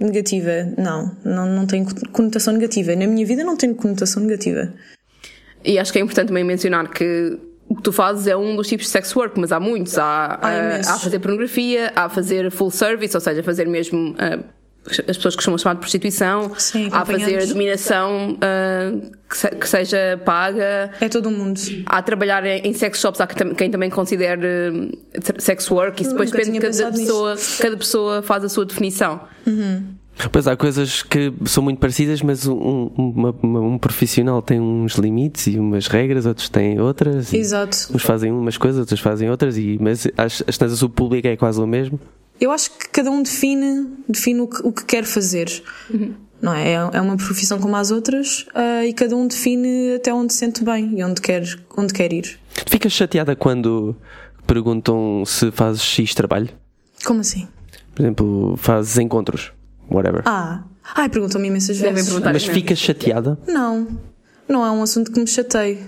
negativa. 0.00 0.50
Não, 0.76 1.16
não, 1.24 1.46
não 1.46 1.66
tem 1.66 1.84
conotação 2.10 2.52
negativa. 2.54 2.96
Na 2.96 3.06
minha 3.06 3.24
vida 3.24 3.44
não 3.44 3.56
tem 3.56 3.72
conotação 3.72 4.22
negativa. 4.24 4.72
E 5.64 5.78
acho 5.78 5.92
que 5.92 5.98
é 6.00 6.02
importante 6.02 6.28
também 6.28 6.42
mencionar 6.42 6.88
que 6.90 7.38
o 7.68 7.74
que 7.76 7.82
tu 7.82 7.92
fazes 7.92 8.26
é 8.26 8.36
um 8.36 8.54
dos 8.56 8.68
tipos 8.68 8.86
de 8.86 8.92
sex 8.92 9.14
work, 9.16 9.38
mas 9.40 9.50
há 9.52 9.58
muitos. 9.60 9.96
Há, 9.98 10.38
Há 10.42 10.52
eh, 10.52 10.70
imensos. 10.74 10.92
há 10.92 10.98
fazer 10.98 11.18
pornografia, 11.20 11.92
há 11.96 12.08
fazer 12.08 12.50
full 12.50 12.70
service, 12.70 13.16
ou 13.16 13.20
seja, 13.20 13.42
fazer 13.42 13.66
mesmo. 13.66 14.14
eh, 14.18 14.38
as 14.84 15.16
pessoas 15.16 15.36
costumam 15.36 15.56
chamar 15.56 15.74
de 15.74 15.80
prostituição, 15.80 16.52
Sim, 16.58 16.88
há 16.90 17.04
fazer 17.06 17.12
acompanhantes. 17.22 17.48
dominação 17.50 18.36
eh, 18.40 18.92
que, 19.30 19.36
se- 19.38 19.50
que 19.50 19.68
seja 19.68 20.20
paga, 20.24 20.90
É 21.00 21.08
todo 21.08 21.26
o 21.26 21.30
mundo. 21.30 21.60
há 21.86 22.02
trabalhar 22.02 22.44
em 22.44 22.66
em 22.66 22.72
sex 22.74 22.98
shops, 22.98 23.20
há 23.20 23.26
quem 23.28 23.70
também 23.70 23.88
considere 23.90 24.44
eh, 25.14 25.20
sex 25.38 25.70
work, 25.70 26.02
isso 26.02 26.10
depois 26.10 26.32
depende 26.32 26.58
de 26.58 26.66
cada 26.66 26.90
pessoa, 26.90 27.36
cada 27.60 27.76
pessoa 27.76 28.22
faz 28.22 28.42
a 28.44 28.48
sua 28.48 28.64
definição. 28.66 29.20
Pois 30.30 30.46
há 30.46 30.56
coisas 30.56 31.02
que 31.02 31.32
são 31.46 31.62
muito 31.62 31.78
parecidas, 31.78 32.22
mas 32.22 32.46
um, 32.46 32.90
uma- 32.96 33.34
uma- 33.42 33.60
um 33.60 33.78
profissional 33.78 34.40
tem 34.40 34.60
uns 34.60 34.94
limites 34.94 35.46
e 35.48 35.58
umas 35.58 35.86
regras, 35.88 36.26
outros 36.26 36.48
têm 36.48 36.78
outras. 36.80 37.32
Exato. 37.32 37.88
Uns 37.94 38.02
fazem 38.02 38.30
umas 38.30 38.56
coisas, 38.56 38.78
outros 38.80 39.00
fazem 39.00 39.30
outras, 39.30 39.56
e, 39.56 39.78
mas 39.80 40.06
as, 40.16 40.42
as 40.46 40.56
tantas 40.58 40.82
o 40.82 40.88
público 40.88 41.26
é 41.26 41.36
quase 41.36 41.60
o 41.60 41.66
mesmo. 41.66 41.98
Eu 42.40 42.50
acho 42.50 42.70
que 42.72 42.88
cada 42.90 43.10
um 43.10 43.22
define, 43.22 43.88
define 44.08 44.40
o, 44.42 44.46
que, 44.48 44.66
o 44.66 44.72
que 44.72 44.84
quer 44.84 45.04
fazer. 45.04 45.48
Não 46.40 46.52
é? 46.52 46.72
É 46.72 47.00
uma 47.00 47.16
profissão 47.16 47.58
como 47.60 47.76
as 47.76 47.90
outras 47.92 48.46
ah, 48.54 48.84
e 48.84 48.92
cada 48.92 49.14
um 49.16 49.26
define 49.28 49.94
até 49.94 50.12
onde 50.12 50.32
se 50.32 50.40
sente 50.40 50.64
bem 50.64 50.98
e 50.98 51.04
onde 51.04 51.20
quer, 51.20 51.44
onde 51.76 51.92
quer 51.92 52.12
ir. 52.12 52.38
Ficas 52.66 52.92
chateada 52.92 53.36
quando 53.36 53.94
perguntam 54.46 55.22
se 55.24 55.50
fazes 55.52 55.82
X 55.82 56.14
trabalho? 56.14 56.48
Como 57.04 57.20
assim? 57.20 57.46
Por 57.94 58.02
exemplo, 58.02 58.54
fazes 58.56 58.98
encontros, 58.98 59.52
whatever. 59.90 60.22
Ah, 60.24 60.62
ai, 60.94 61.08
perguntam-me 61.08 61.48
imensas 61.48 61.78
Devem 61.78 61.94
vezes. 61.94 62.08
perguntar 62.10 62.32
mas 62.32 62.44
ficas 62.44 62.78
chateada? 62.78 63.38
Não, 63.46 63.86
não 64.48 64.64
é 64.64 64.70
um 64.70 64.82
assunto 64.82 65.10
que 65.12 65.20
me 65.20 65.26
chateie. 65.26 65.78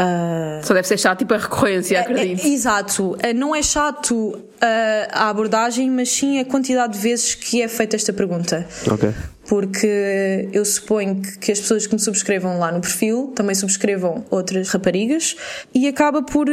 Ah, 0.00 0.60
Só 0.62 0.74
deve 0.74 0.86
ser 0.86 0.96
chato, 0.98 1.18
tipo 1.18 1.34
a 1.34 1.38
recorrência, 1.38 2.00
acredito. 2.00 2.44
É, 2.44 2.48
exato. 2.48 3.16
É, 3.20 3.32
Não 3.32 3.54
é 3.54 3.62
chato 3.62 4.38
ah, 4.60 5.08
a 5.26 5.28
abordagem, 5.28 5.90
mas 5.90 6.08
sim 6.08 6.38
a 6.38 6.44
quantidade 6.44 6.92
de 6.92 6.98
vezes 7.00 7.34
que 7.34 7.60
é 7.60 7.66
feita 7.68 7.96
esta 7.96 8.12
pergunta. 8.12 8.64
Ok. 8.90 9.12
Porque 9.48 10.48
eu 10.52 10.64
suponho 10.64 11.20
que, 11.20 11.38
que 11.38 11.52
as 11.52 11.58
pessoas 11.58 11.86
que 11.86 11.94
me 11.94 12.00
subscrevam 12.00 12.58
lá 12.58 12.70
no 12.70 12.80
perfil 12.80 13.32
também 13.34 13.54
subscrevam 13.56 14.24
outras 14.30 14.68
raparigas 14.68 15.34
e 15.74 15.88
acaba 15.88 16.22
por, 16.22 16.46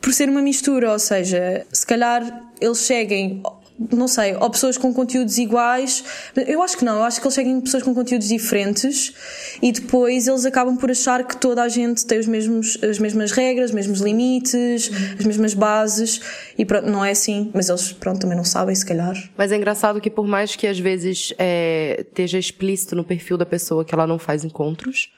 por 0.00 0.12
ser 0.12 0.28
uma 0.28 0.42
mistura, 0.42 0.92
ou 0.92 0.98
seja, 0.98 1.66
se 1.72 1.84
calhar 1.84 2.22
eles 2.60 2.78
seguem. 2.78 3.42
Não 3.92 4.08
sei, 4.08 4.34
ou 4.36 4.48
pessoas 4.48 4.78
com 4.78 4.92
conteúdos 4.92 5.36
iguais. 5.36 6.02
Eu 6.34 6.62
acho 6.62 6.78
que 6.78 6.84
não, 6.84 6.96
eu 6.96 7.02
acho 7.02 7.20
que 7.20 7.26
eles 7.26 7.34
seguem 7.34 7.60
pessoas 7.60 7.82
com 7.82 7.94
conteúdos 7.94 8.28
diferentes 8.28 9.12
e 9.60 9.70
depois 9.70 10.26
eles 10.26 10.46
acabam 10.46 10.76
por 10.76 10.90
achar 10.90 11.22
que 11.24 11.36
toda 11.36 11.62
a 11.62 11.68
gente 11.68 12.06
tem 12.06 12.18
os 12.18 12.26
mesmos, 12.26 12.78
as 12.82 12.98
mesmas 12.98 13.32
regras, 13.32 13.70
os 13.70 13.74
mesmos 13.74 14.00
limites, 14.00 14.90
as 15.18 15.24
mesmas 15.26 15.52
bases 15.52 16.20
e 16.56 16.64
pronto, 16.64 16.88
não 16.88 17.04
é 17.04 17.10
assim. 17.10 17.50
Mas 17.52 17.68
eles, 17.68 17.92
pronto, 17.92 18.20
também 18.20 18.36
não 18.36 18.44
sabem, 18.44 18.74
se 18.74 18.84
calhar. 18.84 19.14
Mas 19.36 19.52
é 19.52 19.56
engraçado 19.56 20.00
que 20.00 20.10
por 20.10 20.26
mais 20.26 20.56
que 20.56 20.66
às 20.66 20.78
vezes 20.78 21.34
é, 21.38 21.96
esteja 22.00 22.38
explícito 22.38 22.96
no 22.96 23.04
perfil 23.04 23.36
da 23.36 23.46
pessoa 23.46 23.84
que 23.84 23.94
ela 23.94 24.06
não 24.06 24.18
faz 24.18 24.42
encontros, 24.42 25.10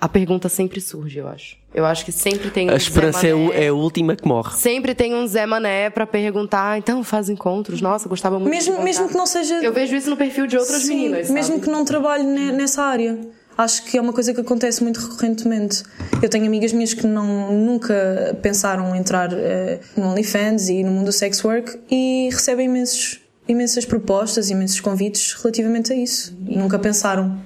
a 0.00 0.08
pergunta 0.08 0.48
sempre 0.48 0.80
surge, 0.80 1.18
eu 1.18 1.28
acho. 1.28 1.56
Eu 1.76 1.84
acho 1.84 2.06
que 2.06 2.10
sempre 2.12 2.50
tem 2.50 2.70
um 2.70 2.72
A 2.72 2.76
esperança 2.76 3.20
Zé 3.20 3.28
é, 3.28 3.34
Mané. 3.34 3.64
é 3.64 3.68
a 3.68 3.74
última 3.74 4.16
que 4.16 4.26
morre. 4.26 4.56
Sempre 4.56 4.94
tem 4.94 5.14
um 5.14 5.26
Zé 5.26 5.44
Mané 5.44 5.90
pra 5.90 6.06
perguntar, 6.06 6.70
"Ah, 6.72 6.78
então 6.78 7.04
faz 7.04 7.28
encontros. 7.28 7.82
Nossa, 7.82 8.08
gostava 8.08 8.38
muito 8.38 8.50
de 8.50 8.56
Mesmo, 8.56 8.72
encontrar." 8.72 8.84
mesmo 8.86 9.08
que 9.08 9.14
não 9.14 9.26
seja. 9.26 9.56
Eu 9.62 9.74
vejo 9.74 9.94
isso 9.94 10.08
no 10.08 10.16
perfil 10.16 10.46
de 10.46 10.56
outras 10.56 10.82
Sim, 10.82 10.96
meninas. 10.96 11.28
mesmo 11.28 11.56
sabe? 11.56 11.64
que 11.66 11.70
não 11.70 11.84
trabalhe 11.84 12.24
ne- 12.24 12.50
nessa 12.52 12.82
área. 12.82 13.18
Acho 13.58 13.84
que 13.84 13.96
é 13.98 14.00
uma 14.00 14.12
coisa 14.14 14.32
que 14.34 14.40
acontece 14.40 14.82
muito 14.82 14.98
recorrentemente. 15.00 15.82
Eu 16.22 16.28
tenho 16.30 16.46
amigas 16.46 16.72
minhas 16.72 16.94
que 16.94 17.06
não, 17.06 17.52
nunca 17.52 18.38
pensaram 18.42 18.94
em 18.96 18.98
entrar 18.98 19.30
eh, 19.34 19.80
no 19.96 20.08
OnlyFans 20.08 20.68
e 20.70 20.82
no 20.82 20.90
mundo 20.90 21.06
do 21.06 21.12
sex 21.12 21.44
work 21.44 21.78
e 21.90 22.28
recebem 22.32 22.66
imensos, 22.66 23.20
imensas 23.46 23.84
propostas, 23.84 24.48
imensos 24.50 24.80
convites 24.80 25.34
relativamente 25.34 25.92
a 25.92 25.96
isso. 25.96 26.34
E 26.48 26.56
nunca 26.56 26.78
pensaram. 26.78 27.38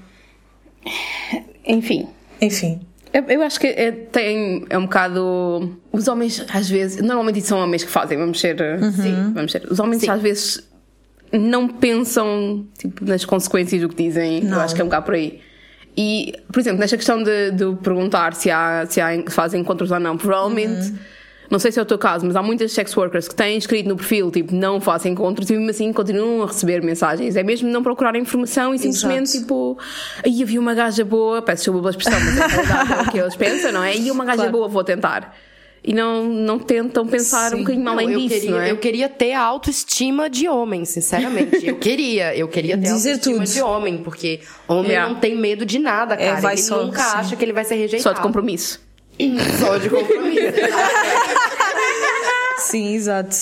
Enfim. 1.66 2.08
Enfim. 2.40 2.80
Eu, 3.12 3.24
eu 3.24 3.42
acho 3.42 3.58
que 3.58 3.66
é, 3.66 3.90
tem, 3.90 4.64
é 4.70 4.78
um 4.78 4.82
bocado. 4.82 5.76
Os 5.92 6.06
homens, 6.08 6.44
às 6.52 6.68
vezes. 6.68 7.02
Normalmente 7.02 7.40
são 7.42 7.58
homens 7.58 7.82
que 7.82 7.90
fazem, 7.90 8.16
vamos 8.16 8.38
ser. 8.40 8.56
Sim. 8.92 9.32
Vamos 9.34 9.52
ser. 9.52 9.66
Os 9.70 9.80
homens, 9.80 10.08
às 10.08 10.20
vezes, 10.22 10.68
não 11.32 11.68
pensam 11.68 12.66
tipo, 12.78 13.04
nas 13.04 13.24
consequências 13.24 13.80
do 13.80 13.88
que 13.88 14.04
dizem. 14.04 14.44
Eu 14.44 14.50
Não. 14.50 14.60
acho 14.60 14.74
que 14.74 14.80
é 14.80 14.84
um 14.84 14.88
bocado 14.88 15.06
por 15.06 15.14
aí. 15.14 15.40
E, 15.96 16.34
por 16.52 16.60
exemplo, 16.60 16.78
nesta 16.78 16.96
questão 16.96 17.22
de, 17.22 17.50
de 17.50 17.76
perguntar 17.82 18.34
se, 18.34 18.50
há, 18.50 18.86
se 18.88 19.00
há, 19.00 19.08
fazem 19.28 19.60
encontros 19.60 19.90
ou 19.90 19.98
não, 20.00 20.16
provavelmente. 20.16 20.92
Não 21.50 21.58
sei 21.58 21.72
se 21.72 21.80
é 21.80 21.82
o 21.82 21.84
teu 21.84 21.98
caso, 21.98 22.24
mas 22.24 22.36
há 22.36 22.42
muitas 22.42 22.70
sex 22.70 22.96
workers 22.96 23.26
que 23.26 23.34
têm 23.34 23.58
escrito 23.58 23.88
no 23.88 23.96
perfil, 23.96 24.30
tipo, 24.30 24.54
não 24.54 24.80
fazem 24.80 25.12
encontros 25.12 25.50
e 25.50 25.54
mesmo 25.54 25.70
assim 25.70 25.92
continuam 25.92 26.44
a 26.44 26.46
receber 26.46 26.80
mensagens. 26.80 27.34
É 27.34 27.42
mesmo 27.42 27.68
não 27.68 27.82
procurar 27.82 28.14
informação 28.14 28.72
e 28.72 28.78
simplesmente, 28.78 29.30
Exato. 29.30 29.40
tipo, 29.40 29.78
aí 30.24 30.42
havia 30.42 30.60
uma 30.60 30.74
gaja 30.74 31.04
boa, 31.04 31.42
peço 31.42 31.64
desculpa 31.64 31.80
pela 31.80 31.90
expressão, 31.90 32.20
mas 32.20 32.38
é, 32.38 32.42
a 32.72 32.98
é 32.98 33.02
o 33.02 33.10
que 33.10 33.18
eles 33.18 33.34
pensam, 33.36 33.72
não 33.72 33.82
é? 33.82 33.96
E 33.96 34.10
uma 34.12 34.24
gaja 34.24 34.36
Claro. 34.36 34.52
boa, 34.52 34.68
vou 34.68 34.84
tentar. 34.84 35.36
E 35.82 35.94
não, 35.94 36.24
não 36.28 36.58
tentam 36.58 37.06
pensar 37.06 37.48
um 37.54 37.56
Sim. 37.56 37.62
bocadinho 37.62 37.84
Não, 37.84 37.92
além 37.94 38.12
eu 38.12 38.18
disso, 38.20 38.34
queria, 38.34 38.50
não 38.50 38.60
é? 38.60 38.70
Eu 38.70 38.76
queria 38.76 39.08
ter 39.08 39.32
a 39.32 39.40
autoestima 39.40 40.28
de 40.30 40.46
homem, 40.46 40.84
sinceramente. 40.84 41.66
Eu 41.66 41.76
queria, 41.78 42.36
eu 42.36 42.46
queria 42.48 42.76
ter 42.78 42.90
a 42.90 42.92
Dizer 42.92 43.12
autoestima 43.14 43.44
tudo. 43.44 43.52
de 43.54 43.62
homem, 43.62 43.98
porque 43.98 44.40
homem 44.68 44.90
Yeah. 44.92 45.10
não 45.12 45.18
tem 45.18 45.34
medo 45.36 45.64
de 45.64 45.78
nada, 45.78 46.16
cara. 46.18 46.38
É, 46.48 46.52
Ele 46.52 46.56
só, 46.58 46.84
nunca 46.84 47.02
sim. 47.02 47.16
acha 47.16 47.34
que 47.34 47.42
ele 47.44 47.54
vai 47.54 47.64
ser 47.64 47.76
rejeitado. 47.76 48.02
Só 48.02 48.12
de 48.12 48.20
compromisso. 48.20 48.78
Só 49.58 49.78
de 49.78 49.90
compromisso. 49.90 50.40
Sim, 52.60 52.94
exato. 52.94 53.36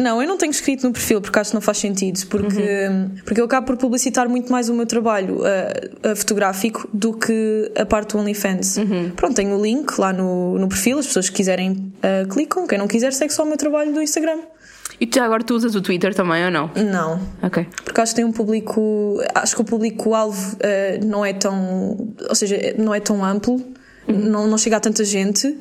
Não, 0.00 0.20
eu 0.20 0.26
não 0.26 0.36
tenho 0.36 0.50
escrito 0.50 0.86
no 0.86 0.92
perfil 0.92 1.20
porque 1.20 1.38
acho 1.38 1.50
que 1.50 1.54
não 1.54 1.60
faz 1.60 1.78
sentido, 1.78 2.26
porque, 2.26 2.88
porque 3.24 3.40
eu 3.40 3.44
acabo 3.44 3.66
por 3.66 3.76
publicitar 3.76 4.28
muito 4.28 4.50
mais 4.50 4.68
o 4.68 4.74
meu 4.74 4.86
trabalho 4.86 5.40
uh, 5.40 6.16
fotográfico 6.16 6.88
do 6.92 7.12
que 7.12 7.70
a 7.76 7.84
parte 7.84 8.12
do 8.12 8.18
OnlyFans. 8.18 8.78
Pronto, 9.14 9.34
tenho 9.34 9.56
o 9.56 9.62
link 9.62 9.98
lá 9.98 10.12
no, 10.12 10.58
no 10.58 10.68
perfil, 10.68 10.98
as 10.98 11.06
pessoas 11.06 11.28
que 11.28 11.36
quiserem 11.36 11.92
uh, 11.98 12.28
clicam, 12.28 12.66
quem 12.66 12.78
não 12.78 12.88
quiser 12.88 13.12
segue 13.12 13.32
só 13.32 13.44
o 13.44 13.46
meu 13.46 13.56
trabalho 13.56 13.92
do 13.92 14.00
Instagram. 14.02 14.38
E 15.00 15.06
tu 15.06 15.16
já 15.16 15.24
agora 15.24 15.42
tu 15.42 15.54
usas 15.54 15.74
o 15.74 15.80
Twitter 15.80 16.14
também 16.14 16.44
ou 16.44 16.50
não? 16.50 16.70
Não. 16.76 17.20
Ok. 17.42 17.66
Porque 17.84 18.00
acho 18.00 18.12
que 18.12 18.16
tem 18.16 18.24
um 18.24 18.32
público. 18.32 19.20
Acho 19.34 19.56
que 19.56 19.62
o 19.62 19.64
público-alvo 19.64 20.56
uh, 20.56 21.04
não 21.04 21.24
é 21.24 21.32
tão. 21.32 22.14
Ou 22.28 22.34
seja, 22.34 22.74
não 22.78 22.94
é 22.94 23.00
tão 23.00 23.24
amplo, 23.24 23.60
não, 24.06 24.46
não 24.46 24.58
chega 24.58 24.76
a 24.76 24.80
tanta 24.80 25.04
gente. 25.04 25.46
Uh, 25.48 25.58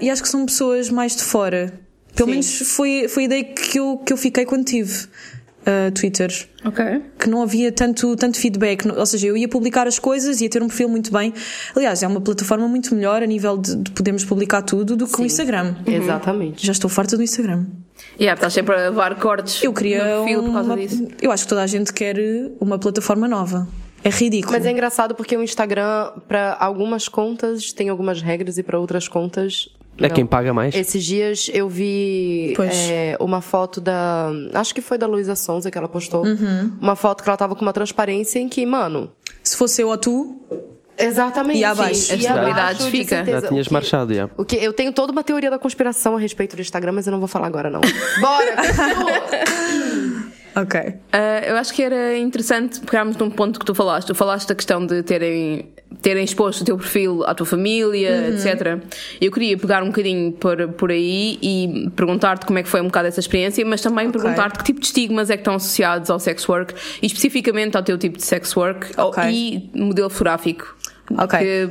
e 0.00 0.10
acho 0.10 0.22
que 0.22 0.28
são 0.28 0.44
pessoas 0.46 0.88
mais 0.90 1.14
de 1.16 1.22
fora. 1.24 1.72
Pelo 2.14 2.26
Sim. 2.28 2.30
menos 2.32 2.58
foi, 2.74 3.06
foi 3.08 3.22
a 3.22 3.26
ideia 3.26 3.44
que 3.44 3.78
eu, 3.78 3.98
que 3.98 4.12
eu 4.12 4.16
fiquei 4.16 4.44
quando 4.44 4.64
tive 4.64 5.04
uh, 5.04 5.90
Twitter. 5.94 6.30
Ok. 6.64 6.84
Que 7.18 7.28
não 7.30 7.42
havia 7.42 7.70
tanto, 7.70 8.16
tanto 8.16 8.36
feedback. 8.38 8.86
Ou 8.88 9.06
seja, 9.06 9.28
eu 9.28 9.36
ia 9.36 9.48
publicar 9.48 9.86
as 9.86 9.98
coisas, 9.98 10.40
ia 10.40 10.48
ter 10.50 10.62
um 10.62 10.66
perfil 10.68 10.88
muito 10.88 11.12
bem. 11.12 11.32
Aliás, 11.74 12.02
é 12.02 12.06
uma 12.06 12.20
plataforma 12.20 12.66
muito 12.66 12.94
melhor 12.94 13.22
a 13.22 13.26
nível 13.26 13.56
de, 13.56 13.76
de 13.76 13.90
podermos 13.92 14.24
publicar 14.24 14.62
tudo 14.62 14.96
do 14.96 15.06
que 15.06 15.20
o 15.20 15.24
Instagram. 15.24 15.76
Exatamente. 15.86 16.66
Já 16.66 16.72
estou 16.72 16.90
farta 16.90 17.16
do 17.16 17.22
Instagram. 17.22 17.66
Yeah, 18.18 18.34
estás 18.34 18.52
sempre 18.54 18.74
a 18.74 18.78
levar 18.90 19.14
cortes 19.18 19.62
Eu 19.62 19.72
queria. 19.72 19.98
no 20.16 20.24
perfil 20.24 20.42
por 20.42 20.52
causa 20.52 20.68
uma- 20.70 20.76
disso. 20.76 21.08
Eu 21.22 21.30
acho 21.30 21.44
que 21.44 21.48
toda 21.48 21.62
a 21.62 21.66
gente 21.66 21.92
quer 21.92 22.16
uma 22.60 22.78
plataforma 22.78 23.28
nova. 23.28 23.68
É 24.02 24.08
ridículo. 24.08 24.52
Mas 24.52 24.64
é 24.66 24.70
engraçado 24.70 25.14
porque 25.14 25.36
o 25.36 25.42
Instagram, 25.42 26.12
pra 26.26 26.56
algumas 26.58 27.08
contas, 27.08 27.72
tem 27.72 27.88
algumas 27.88 28.22
regras 28.22 28.56
e 28.58 28.62
pra 28.62 28.78
outras 28.78 29.08
contas. 29.08 29.68
É 29.98 30.08
não. 30.08 30.14
quem 30.14 30.24
paga 30.24 30.54
mais. 30.54 30.74
Esses 30.74 31.04
dias 31.04 31.50
eu 31.52 31.68
vi 31.68 32.54
é, 32.90 33.16
uma 33.20 33.42
foto 33.42 33.80
da. 33.80 34.30
Acho 34.54 34.74
que 34.74 34.80
foi 34.80 34.96
da 34.96 35.06
Luísa 35.06 35.34
Sonza 35.34 35.70
que 35.70 35.76
ela 35.76 35.88
postou. 35.88 36.24
Uhum. 36.24 36.72
Uma 36.80 36.96
foto 36.96 37.22
que 37.22 37.28
ela 37.28 37.36
tava 37.36 37.54
com 37.54 37.60
uma 37.62 37.72
transparência 37.72 38.38
em 38.38 38.48
que, 38.48 38.64
mano. 38.64 39.10
Se 39.44 39.56
fosse 39.56 39.82
eu 39.82 39.88
ou 39.88 39.98
tu, 39.98 40.40
Exatamente. 40.98 41.58
E 41.58 41.64
abaixo? 41.64 42.12
E 42.12 42.14
As 42.16 42.22
tonalidades 42.26 42.56
abaixo, 42.80 42.84
de 42.84 42.90
fica. 42.90 43.16
certeza. 43.16 43.40
Já 43.42 43.48
tinhas 43.48 43.66
O 43.66 43.68
que- 43.68 43.72
marchado, 43.72 44.14
já. 44.14 44.28
O 44.36 44.44
que 44.44 44.56
eu 44.56 44.72
tenho 44.72 44.92
toda 44.92 45.12
uma 45.12 45.24
teoria 45.24 45.50
da 45.50 45.58
conspiração 45.58 46.14
a 46.16 46.20
respeito 46.20 46.56
do 46.56 46.60
Instagram, 46.62 46.92
mas 46.92 47.06
eu 47.06 47.10
não 47.10 47.18
vou 47.18 47.28
falar 47.28 47.46
agora 47.46 47.70
não. 47.70 47.80
Bora, 48.20 48.56
continua. 48.56 50.19
Ok. 50.56 50.94
Ah, 51.12 51.42
eu 51.46 51.56
acho 51.56 51.72
que 51.72 51.82
era 51.82 52.16
interessante 52.18 52.80
pegarmos 52.80 53.16
num 53.16 53.30
ponto 53.30 53.58
que 53.58 53.66
tu 53.66 53.74
falaste. 53.74 54.08
Tu 54.08 54.14
falaste 54.14 54.48
da 54.48 54.54
questão 54.54 54.84
de 54.84 55.02
terem, 55.02 55.68
terem 56.02 56.24
exposto 56.24 56.62
o 56.62 56.64
teu 56.64 56.76
perfil 56.76 57.24
à 57.24 57.34
tua 57.34 57.46
família, 57.46 58.28
etc. 58.28 58.78
Eu 59.20 59.30
queria 59.30 59.56
pegar 59.56 59.82
um 59.82 59.86
bocadinho 59.86 60.32
por, 60.32 60.68
por 60.72 60.90
aí 60.90 61.38
e 61.42 61.90
perguntar-te 61.96 62.46
como 62.46 62.58
é 62.58 62.62
que 62.62 62.68
foi 62.68 62.80
um 62.80 62.86
bocado 62.86 63.08
essa 63.08 63.20
experiência, 63.20 63.64
mas 63.64 63.80
também 63.80 64.10
perguntar-te 64.10 64.58
que 64.58 64.64
tipo 64.64 64.80
de 64.80 64.86
estigmas 64.86 65.30
é 65.30 65.36
que 65.36 65.40
estão 65.40 65.54
associados 65.54 66.10
ao 66.10 66.18
sex 66.18 66.48
work 66.48 66.74
e 67.02 67.06
especificamente 67.06 67.76
ao 67.76 67.82
teu 67.82 67.96
tipo 67.98 68.16
de 68.16 68.24
sex 68.24 68.56
work 68.56 68.92
Ok. 68.96 69.22
e 69.30 69.70
modelo 69.74 70.10
fotográfico. 70.10 70.76
Ok. 71.12 71.38
Porque 71.38 71.70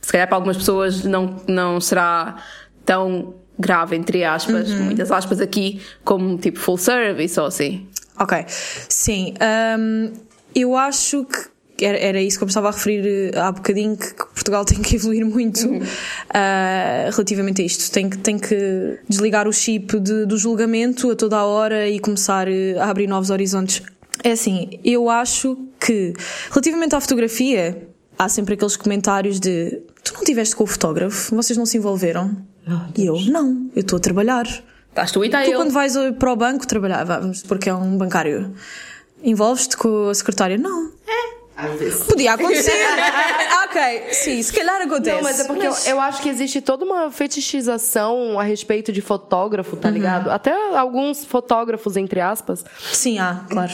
se 0.00 0.12
calhar 0.12 0.26
para 0.28 0.36
algumas 0.36 0.56
pessoas 0.56 1.04
não, 1.04 1.36
não 1.48 1.80
será 1.80 2.36
tão 2.84 3.34
grave, 3.58 3.96
entre 3.96 4.24
aspas, 4.24 4.70
muitas 4.70 5.10
aspas 5.10 5.40
aqui, 5.40 5.80
como 6.04 6.36
tipo 6.38 6.58
full 6.58 6.76
service 6.78 7.38
ou 7.38 7.46
assim. 7.46 7.86
Ok. 8.18 8.44
Sim. 8.88 9.34
hum, 9.78 10.12
eu 10.54 10.76
acho 10.76 11.24
que 11.24 11.84
era, 11.84 12.20
isso 12.20 12.38
que 12.38 12.44
eu 12.44 12.46
me 12.46 12.50
estava 12.50 12.68
a 12.68 12.70
referir 12.70 13.32
eh, 13.34 13.38
há 13.38 13.50
bocadinho, 13.50 13.96
que, 13.96 14.14
Portugal 14.14 14.64
tem 14.66 14.80
que 14.80 14.94
evoluir 14.94 15.26
muito 15.26 15.68
ah, 16.32 17.08
relativamente 17.10 17.62
a 17.62 17.64
isto. 17.64 17.90
Tem 17.92 18.08
que, 18.08 18.18
tem 18.18 18.38
que 18.38 18.98
desligar 19.08 19.48
o 19.48 19.52
chip 19.52 19.98
de- 19.98 20.24
do 20.26 20.36
julgamento 20.38 21.10
a 21.10 21.16
toda 21.16 21.36
a 21.36 21.44
hora 21.44 21.88
e 21.88 21.98
começar 21.98 22.46
eh, 22.48 22.76
a 22.78 22.88
abrir 22.88 23.08
novos 23.08 23.30
horizontes. 23.30 23.82
É 24.22 24.32
assim, 24.32 24.78
eu 24.84 25.10
acho 25.10 25.58
que 25.80 26.12
relativamente 26.50 26.94
à 26.94 27.00
fotografia, 27.00 27.88
há 28.16 28.28
sempre 28.28 28.54
aqueles 28.54 28.76
comentários 28.76 29.40
de 29.40 29.82
tu 30.04 30.14
não 30.14 30.20
estiveste 30.20 30.54
com 30.54 30.62
o 30.64 30.66
fotógrafo, 30.66 31.34
vocês 31.34 31.56
não 31.56 31.66
se 31.66 31.76
envolveram. 31.76 32.36
E 32.96 33.06
eu, 33.06 33.20
não, 33.26 33.70
eu 33.74 33.80
estou 33.80 33.96
a 33.96 34.00
trabalhar. 34.00 34.46
Estás 34.88 35.10
tu 35.10 35.22
e 35.24 35.26
está 35.26 35.40
Tu, 35.42 35.48
ele. 35.48 35.56
quando 35.56 35.70
vais 35.72 35.94
para 36.18 36.32
o 36.32 36.36
banco 36.36 36.66
trabalhar, 36.66 37.04
vamos, 37.04 37.42
porque 37.42 37.68
é 37.68 37.74
um 37.74 37.96
bancário, 37.98 38.54
envolves-te 39.22 39.76
com 39.76 40.08
a 40.08 40.14
secretária? 40.14 40.56
Não. 40.56 40.92
Às 41.56 41.78
vezes. 41.78 42.02
Podia 42.04 42.34
acontecer. 42.34 42.72
Ah, 42.72 43.66
ok, 43.70 44.12
sim, 44.12 44.42
se 44.42 44.52
calhar 44.52 44.80
acontece. 44.82 45.16
Não, 45.16 45.22
mas 45.22 45.40
é 45.40 45.44
porque 45.44 45.66
eu, 45.66 45.74
eu 45.86 46.00
acho 46.00 46.20
que 46.20 46.28
existe 46.28 46.60
toda 46.60 46.84
uma 46.84 47.10
fetichização 47.10 48.38
a 48.38 48.42
respeito 48.42 48.92
de 48.92 49.00
fotógrafo, 49.00 49.76
tá 49.76 49.88
ligado? 49.90 50.30
Até 50.30 50.52
alguns 50.76 51.24
fotógrafos, 51.24 51.96
entre 51.96 52.20
aspas, 52.20 52.64
Sim, 52.92 53.18
há, 53.18 53.44
claro. 53.48 53.72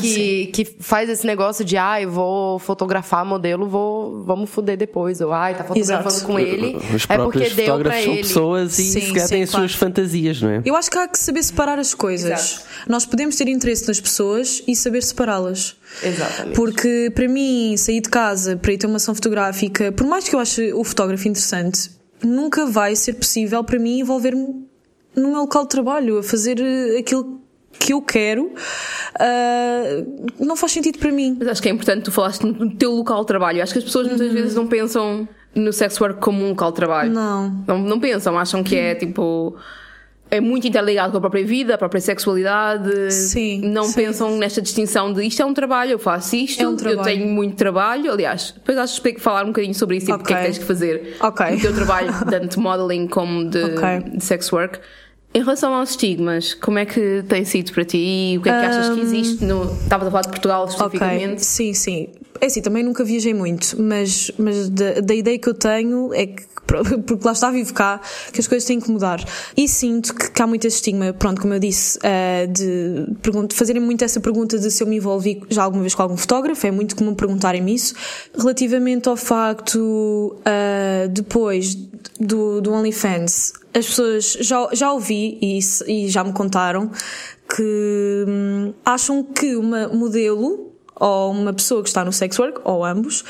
que, 0.00 0.46
que, 0.46 0.64
que 0.64 0.76
faz 0.80 1.08
esse 1.08 1.26
negócio 1.26 1.64
de, 1.64 1.76
ai, 1.76 2.06
vou 2.06 2.58
fotografar 2.58 3.24
modelo, 3.24 3.68
vou, 3.68 4.22
vamos 4.24 4.50
fuder 4.50 4.76
depois. 4.76 5.20
Ou, 5.20 5.32
ai, 5.32 5.54
tá 5.54 5.64
fotografando 5.64 6.08
Exato. 6.08 6.26
com 6.26 6.38
ele. 6.38 6.76
Os 6.94 7.06
é 7.08 7.18
porque 7.18 7.50
deu 7.50 7.54
pra 7.54 7.64
fotógrafos 7.64 8.04
são 8.04 8.12
ele. 8.12 8.22
pessoas 8.22 8.78
e 8.78 8.82
Sim, 8.84 9.00
se 9.00 9.12
calhar 9.12 9.28
sim, 9.28 9.34
têm 9.34 9.42
as 9.42 9.50
claro. 9.50 9.68
suas 9.68 9.78
fantasias, 9.78 10.40
não 10.42 10.50
é? 10.50 10.62
Eu 10.64 10.76
acho 10.76 10.90
que 10.90 10.98
há 10.98 11.08
que 11.08 11.18
saber 11.18 11.42
separar 11.42 11.78
as 11.78 11.94
coisas. 11.94 12.30
Exato. 12.30 12.66
Nós 12.88 13.04
podemos 13.04 13.36
ter 13.36 13.48
interesse 13.48 13.86
nas 13.88 14.00
pessoas 14.00 14.62
e 14.66 14.74
saber 14.76 15.02
separá-las. 15.02 15.76
Exatamente. 16.02 16.56
Porque 16.56 17.10
para 17.14 17.28
mim, 17.28 17.76
sair 17.76 18.00
de 18.00 18.08
casa 18.08 18.56
para 18.56 18.72
ir 18.72 18.78
ter 18.78 18.86
uma 18.86 18.96
ação 18.96 19.14
fotográfica, 19.14 19.92
por 19.92 20.06
mais 20.06 20.28
que 20.28 20.34
eu 20.34 20.40
ache 20.40 20.72
o 20.72 20.84
fotógrafo 20.84 21.28
interessante, 21.28 21.90
nunca 22.22 22.66
vai 22.66 22.94
ser 22.96 23.14
possível 23.14 23.62
para 23.64 23.78
mim 23.78 24.00
envolver-me 24.00 24.66
no 25.14 25.28
meu 25.28 25.40
local 25.40 25.62
de 25.62 25.70
trabalho, 25.70 26.18
a 26.18 26.22
fazer 26.22 26.60
eh, 26.60 26.98
aquilo 26.98 27.40
que 27.78 27.92
eu 27.92 28.02
quero. 28.02 28.52
ah, 29.18 30.04
não 30.38 30.56
faz 30.56 30.72
sentido 30.72 30.98
para 30.98 31.10
mim. 31.10 31.36
Mas 31.38 31.48
acho 31.48 31.62
que 31.62 31.68
é 31.68 31.72
importante 31.72 32.04
tu 32.04 32.12
falaste 32.12 32.42
no 32.42 32.74
teu 32.76 32.92
local 32.92 33.20
de 33.20 33.26
trabalho. 33.26 33.62
Acho 33.62 33.72
que 33.72 33.78
as 33.78 33.84
pessoas 33.84 34.08
muitas 34.08 34.32
vezes 34.32 34.54
não 34.54 34.66
pensam 34.66 35.28
no 35.54 35.72
sex 35.72 35.98
work 36.00 36.20
como 36.20 36.44
um 36.44 36.50
local 36.50 36.70
de 36.70 36.76
trabalho. 36.76 37.12
Não. 37.12 37.64
Não, 37.66 37.78
não 37.78 38.00
pensam, 38.00 38.38
acham 38.38 38.62
que 38.62 38.76
é 38.76 38.94
tipo. 38.94 39.56
É 40.28 40.40
muito 40.40 40.66
interligado 40.66 41.12
com 41.12 41.18
a 41.18 41.20
própria 41.20 41.44
vida, 41.44 41.74
a 41.74 41.78
própria 41.78 42.00
sexualidade. 42.00 43.12
Sim, 43.12 43.60
Não 43.60 43.84
sim. 43.84 43.94
pensam 43.94 44.36
nesta 44.36 44.60
distinção 44.60 45.12
de 45.12 45.24
isto 45.24 45.40
é 45.40 45.44
um 45.44 45.54
trabalho, 45.54 45.92
eu 45.92 45.98
faço 45.98 46.34
isto, 46.34 46.60
É 46.62 46.68
um 46.68 46.76
eu 46.76 47.02
tenho 47.02 47.26
muito 47.28 47.54
trabalho. 47.56 48.10
Aliás, 48.10 48.52
depois 48.56 48.76
acho 48.76 49.00
que 49.00 49.20
falar 49.20 49.44
um 49.44 49.48
bocadinho 49.48 49.74
sobre 49.74 49.98
isso 49.98 50.10
e 50.10 50.16
porque 50.16 50.32
é 50.32 50.36
que 50.36 50.42
tens 50.42 50.58
que 50.58 50.64
fazer 50.64 51.16
Ok. 51.20 51.46
o 51.56 51.60
teu 51.60 51.74
trabalho, 51.74 52.12
tanto 52.28 52.60
modeling 52.60 53.06
como 53.06 53.48
de, 53.48 53.62
Ok. 53.62 54.00
de 54.16 54.24
sex 54.24 54.52
work. 54.52 54.80
Em 55.32 55.40
relação 55.40 55.74
aos 55.74 55.90
estigmas, 55.90 56.54
como 56.54 56.78
é 56.78 56.86
que 56.86 57.22
tem 57.28 57.44
sido 57.44 57.70
para 57.72 57.84
ti 57.84 58.36
o 58.38 58.42
que 58.42 58.48
é 58.48 58.58
que 58.58 58.64
achas 58.66 58.94
que 58.94 59.00
existe? 59.00 59.44
No, 59.44 59.64
estavas 59.82 60.08
a 60.08 60.10
falar 60.10 60.22
de 60.22 60.28
Portugal 60.28 60.64
especificamente. 60.66 61.32
Ok, 61.34 61.38
sim, 61.40 61.74
sim. 61.74 62.08
É 62.40 62.46
assim, 62.46 62.60
também 62.60 62.82
nunca 62.82 63.04
viajei 63.04 63.34
muito, 63.34 63.80
mas, 63.80 64.30
mas 64.38 64.68
da, 64.68 65.00
da 65.00 65.14
ideia 65.14 65.38
que 65.38 65.48
eu 65.48 65.54
tenho 65.54 66.12
é 66.14 66.26
que 66.26 66.44
porque 67.06 67.24
lá 67.24 67.32
está, 67.32 67.50
vivo 67.50 67.72
cá, 67.72 68.00
que 68.32 68.40
as 68.40 68.46
coisas 68.46 68.66
têm 68.66 68.80
que 68.80 68.90
mudar. 68.90 69.24
E 69.56 69.68
sinto 69.68 70.14
que, 70.14 70.30
que 70.30 70.42
há 70.42 70.46
muito 70.46 70.66
esse 70.66 70.76
estigma, 70.76 71.12
pronto, 71.12 71.40
como 71.40 71.54
eu 71.54 71.58
disse, 71.58 71.98
uh, 71.98 72.46
de, 72.52 73.06
de 73.48 73.54
fazerem 73.54 73.80
muito 73.80 74.04
essa 74.04 74.20
pergunta 74.20 74.58
de 74.58 74.70
se 74.70 74.82
eu 74.82 74.86
me 74.86 74.96
envolvi 74.96 75.42
já 75.48 75.62
alguma 75.62 75.82
vez 75.82 75.94
com 75.94 76.02
algum 76.02 76.16
fotógrafo, 76.16 76.66
é 76.66 76.70
muito 76.70 76.96
comum 76.96 77.14
perguntarem-me 77.14 77.74
isso. 77.74 77.94
Relativamente 78.36 79.08
ao 79.08 79.16
facto, 79.16 80.36
uh, 80.40 81.08
depois 81.08 81.74
do, 82.18 82.60
do 82.60 82.72
OnlyFans, 82.72 83.52
as 83.74 83.86
pessoas 83.86 84.36
já, 84.40 84.68
já 84.72 84.92
ouvi 84.92 85.38
e, 85.40 85.58
e 85.86 86.08
já 86.08 86.24
me 86.24 86.32
contaram 86.32 86.90
que 87.54 88.24
hum, 88.26 88.74
acham 88.84 89.22
que 89.22 89.54
uma 89.54 89.88
modelo 89.88 90.65
ou 90.98 91.30
uma 91.30 91.52
pessoa 91.52 91.82
que 91.82 91.88
está 91.88 92.04
no 92.04 92.12
sex 92.12 92.38
work, 92.38 92.60
ou 92.64 92.84
ambos, 92.84 93.24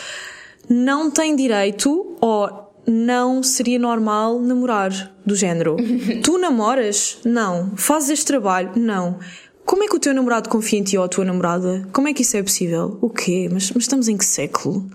não 0.68 1.10
tem 1.10 1.34
direito 1.34 2.16
ou 2.20 2.72
não 2.86 3.42
seria 3.42 3.78
normal 3.78 4.40
namorar 4.40 5.12
do 5.24 5.34
género. 5.34 5.76
tu 6.22 6.38
namoras? 6.38 7.18
Não. 7.24 7.76
Fazes 7.76 8.10
este 8.10 8.26
trabalho? 8.26 8.72
Não. 8.76 9.18
Como 9.64 9.82
é 9.82 9.88
que 9.88 9.96
o 9.96 9.98
teu 9.98 10.14
namorado 10.14 10.48
confia 10.48 10.78
em 10.78 10.84
ti 10.84 10.96
ou 10.96 11.04
a 11.04 11.08
tua 11.08 11.24
namorada? 11.24 11.88
Como 11.92 12.06
é 12.06 12.14
que 12.14 12.22
isso 12.22 12.36
é 12.36 12.42
possível? 12.42 12.98
O 13.00 13.10
quê? 13.10 13.48
Mas, 13.52 13.72
mas 13.72 13.82
estamos 13.82 14.06
em 14.06 14.16
que 14.16 14.24
século? 14.24 14.88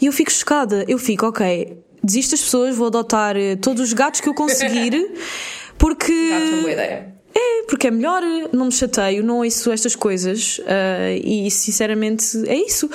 E 0.00 0.06
eu 0.06 0.12
fico 0.12 0.32
chocada. 0.32 0.84
Eu 0.88 0.98
fico, 0.98 1.26
ok, 1.26 1.78
desisto 2.02 2.32
das 2.32 2.42
pessoas, 2.42 2.74
vou 2.74 2.88
adotar 2.88 3.36
eh, 3.36 3.54
todos 3.54 3.80
os 3.80 3.92
gatos 3.92 4.20
que 4.20 4.28
eu 4.28 4.34
conseguir, 4.34 4.92
porque. 5.78 6.30
Gatos 6.30 6.48
é 6.48 6.52
uma 6.52 6.60
boa 6.62 6.72
ideia. 6.72 7.11
É, 7.34 7.62
porque 7.68 7.86
é 7.86 7.90
melhor, 7.90 8.22
não 8.52 8.66
me 8.66 8.72
chateio, 8.72 9.24
não 9.24 9.38
ouço 9.38 9.70
estas 9.70 9.96
coisas 9.96 10.58
uh, 10.58 11.22
e 11.24 11.50
sinceramente 11.50 12.24
é 12.46 12.56
isso. 12.56 12.90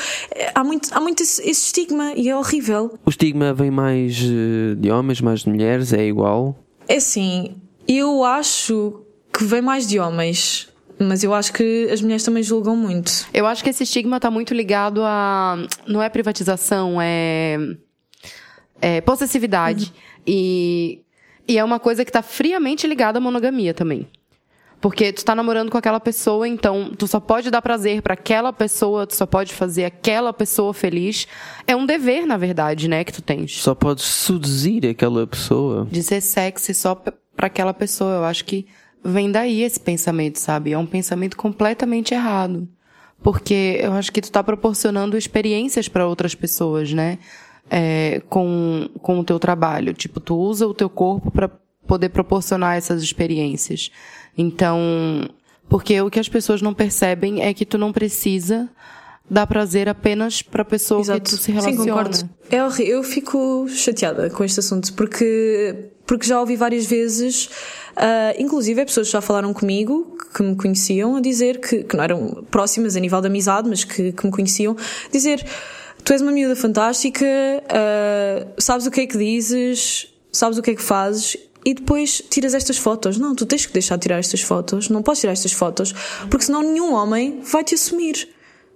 Há 0.54 0.64
muito, 0.64 0.90
há 0.94 1.00
muito 1.00 1.24
esse, 1.24 1.42
esse, 1.42 1.66
estigma 1.66 2.14
e 2.14 2.30
é 2.30 2.36
horrível. 2.36 2.98
O 3.06 3.10
estigma 3.10 3.54
vem 3.54 3.72
mais 3.72 4.18
eh, 4.20 4.76
de 4.76 4.92
homens, 4.92 5.22
mais 5.22 5.42
de 5.42 5.50
mulheres, 5.50 5.92
é 5.94 6.06
igual? 6.06 6.56
É 6.88 6.98
assim, 6.98 7.56
eu 7.88 8.24
acho 8.24 9.02
que 9.34 9.44
vem 9.44 9.62
mais 9.62 9.88
de 9.88 10.00
homens. 10.00 10.70
Mas 11.00 11.24
eu 11.24 11.32
acho 11.32 11.54
que 11.54 11.88
as 11.92 12.02
mulheres 12.02 12.24
também 12.24 12.42
julgam 12.42 12.76
muito. 12.76 13.28
Eu 13.32 13.46
acho 13.46 13.64
que 13.64 13.70
esse 13.70 13.84
estigma 13.84 14.18
está 14.18 14.32
muito 14.32 14.54
ligado 14.54 15.04
a. 15.04 15.56
Não 15.88 16.02
é 16.02 16.10
privatização, 16.10 17.00
é. 17.00 17.58
É 18.82 19.02
possessividade. 19.02 19.86
Uhum. 19.86 19.92
E, 20.26 21.02
e 21.48 21.58
é 21.58 21.64
uma 21.64 21.80
coisa 21.80 22.04
que 22.04 22.10
está 22.10 22.22
friamente 22.22 22.88
ligada 22.88 23.20
à 23.20 23.22
monogamia 23.22 23.74
também. 23.74 24.08
Porque 24.80 25.12
tu 25.12 25.26
tá 25.26 25.34
namorando 25.34 25.72
com 25.72 25.78
aquela 25.78 26.00
pessoa, 26.00 26.48
então 26.48 26.92
tu 26.96 27.08
só 27.08 27.20
pode 27.20 27.50
dar 27.50 27.62
prazer 27.62 28.02
para 28.02 28.14
aquela 28.14 28.54
pessoa, 28.54 29.08
tu 29.08 29.16
só 29.16 29.26
pode 29.26 29.54
fazer 29.54 29.86
aquela 29.86 30.32
pessoa 30.32 30.74
feliz. 30.74 31.28
É 31.66 31.76
um 31.76 31.86
dever, 31.86 32.28
na 32.28 32.38
verdade, 32.38 32.88
né, 32.88 33.04
que 33.04 33.12
tu 33.12 33.22
tens. 33.22 33.58
Só 33.58 33.74
podes 33.74 34.06
seduzir 34.06 34.86
aquela 34.86 35.26
pessoa. 35.26 35.88
De 35.90 36.04
ser 36.04 36.22
sexy 36.22 36.74
só 36.76 36.94
para 36.94 37.48
aquela 37.48 37.74
pessoa. 37.74 38.18
Eu 38.18 38.26
acho 38.26 38.46
que 38.46 38.68
vem 39.04 39.32
daí 39.32 39.64
esse 39.64 39.80
pensamento, 39.80 40.38
sabe? 40.38 40.74
É 40.74 40.78
um 40.78 40.86
pensamento 40.86 41.36
completamente 41.36 42.14
errado. 42.14 42.68
Porque 43.24 43.80
eu 43.82 43.94
acho 43.94 44.12
que 44.12 44.22
tu 44.22 44.32
tá 44.32 44.44
proporcionando 44.44 45.18
experiências 45.18 45.88
para 45.88 46.08
outras 46.08 46.36
pessoas, 46.36 46.94
né? 46.94 47.18
É, 47.70 48.22
com, 48.30 48.88
com 49.02 49.20
o 49.20 49.24
teu 49.24 49.40
trabalho. 49.40 49.94
Tipo, 49.94 50.20
tu 50.20 50.36
usa 50.36 50.68
o 50.68 50.74
teu 50.74 50.90
corpo 50.90 51.32
para 51.32 51.50
poder 51.88 52.10
proporcionar 52.10 52.78
essas 52.78 53.02
experiências. 53.02 53.92
Então, 54.38 54.80
porque 55.70 56.00
o 56.02 56.10
que 56.10 56.20
as 56.20 56.30
pessoas 56.30 56.62
não 56.62 56.74
percebem 56.74 57.42
é 57.42 57.54
que 57.54 57.66
tu 57.66 57.78
não 57.78 57.92
precisa 57.92 58.70
dar 59.30 59.46
prazer 59.46 59.90
apenas 59.90 60.42
para 60.42 60.62
a 60.62 60.66
pessoa 60.66 61.02
Exato. 61.02 61.22
que 61.22 61.30
tu 61.30 61.38
se 61.38 61.52
relaciona. 61.52 61.84
Sim, 61.84 61.90
concordo. 61.90 62.30
É 62.50 62.64
horrível. 62.64 62.98
Eu 62.98 63.04
fico 63.04 63.68
chateada 63.70 64.30
com 64.30 64.44
este 64.44 64.60
assunto 64.60 64.94
porque, 64.94 65.90
porque 66.06 66.26
já 66.26 66.40
ouvi 66.40 66.56
várias 66.56 66.86
vezes, 66.86 67.48
uh, 67.98 68.40
inclusive 68.40 68.86
pessoas 68.86 69.10
já 69.10 69.20
falaram 69.20 69.54
comigo, 69.54 70.18
que 70.34 70.42
me 70.44 70.56
conheciam, 70.56 71.18
a 71.18 71.22
dizer 71.22 71.60
que, 71.60 71.84
que 71.84 71.98
não 71.98 72.04
eram 72.04 72.46
próximas 72.50 72.96
a 72.96 73.00
nível 73.00 73.20
de 73.20 73.28
amizade, 73.28 73.68
mas 73.68 73.84
que, 73.84 74.12
que 74.14 74.26
me 74.26 74.32
conheciam, 74.32 74.76
dizer 75.12 75.46
tu 76.04 76.14
és 76.14 76.22
uma 76.22 76.32
miúda 76.32 76.56
fantástica, 76.56 77.26
uh, 77.26 78.54
sabes 78.58 78.86
o 78.88 78.92
que 78.92 79.02
é 79.02 79.06
que 79.06 79.18
dizes, 79.18 80.08
sabes 80.32 80.58
o 80.58 80.62
que 80.62 80.72
é 80.72 80.76
que 80.76 80.82
fazes 80.82 81.36
e 81.68 81.74
depois 81.74 82.24
tiras 82.30 82.54
estas 82.54 82.78
fotos. 82.78 83.18
Não, 83.18 83.36
tu 83.36 83.46
tens 83.46 83.66
que 83.66 83.74
deixar 83.74 83.98
de 83.98 84.04
tirar 84.04 84.20
estas 84.20 84.40
fotos, 84.40 84.88
não 84.88 85.04
podes 85.04 85.20
tirar 85.20 85.34
estas 85.34 85.52
fotos, 85.52 85.94
porque 86.30 86.46
senão 86.46 86.62
nenhum 86.62 86.94
homem 86.94 87.42
vai 87.42 87.62
te 87.62 87.76
assumir. 87.76 88.30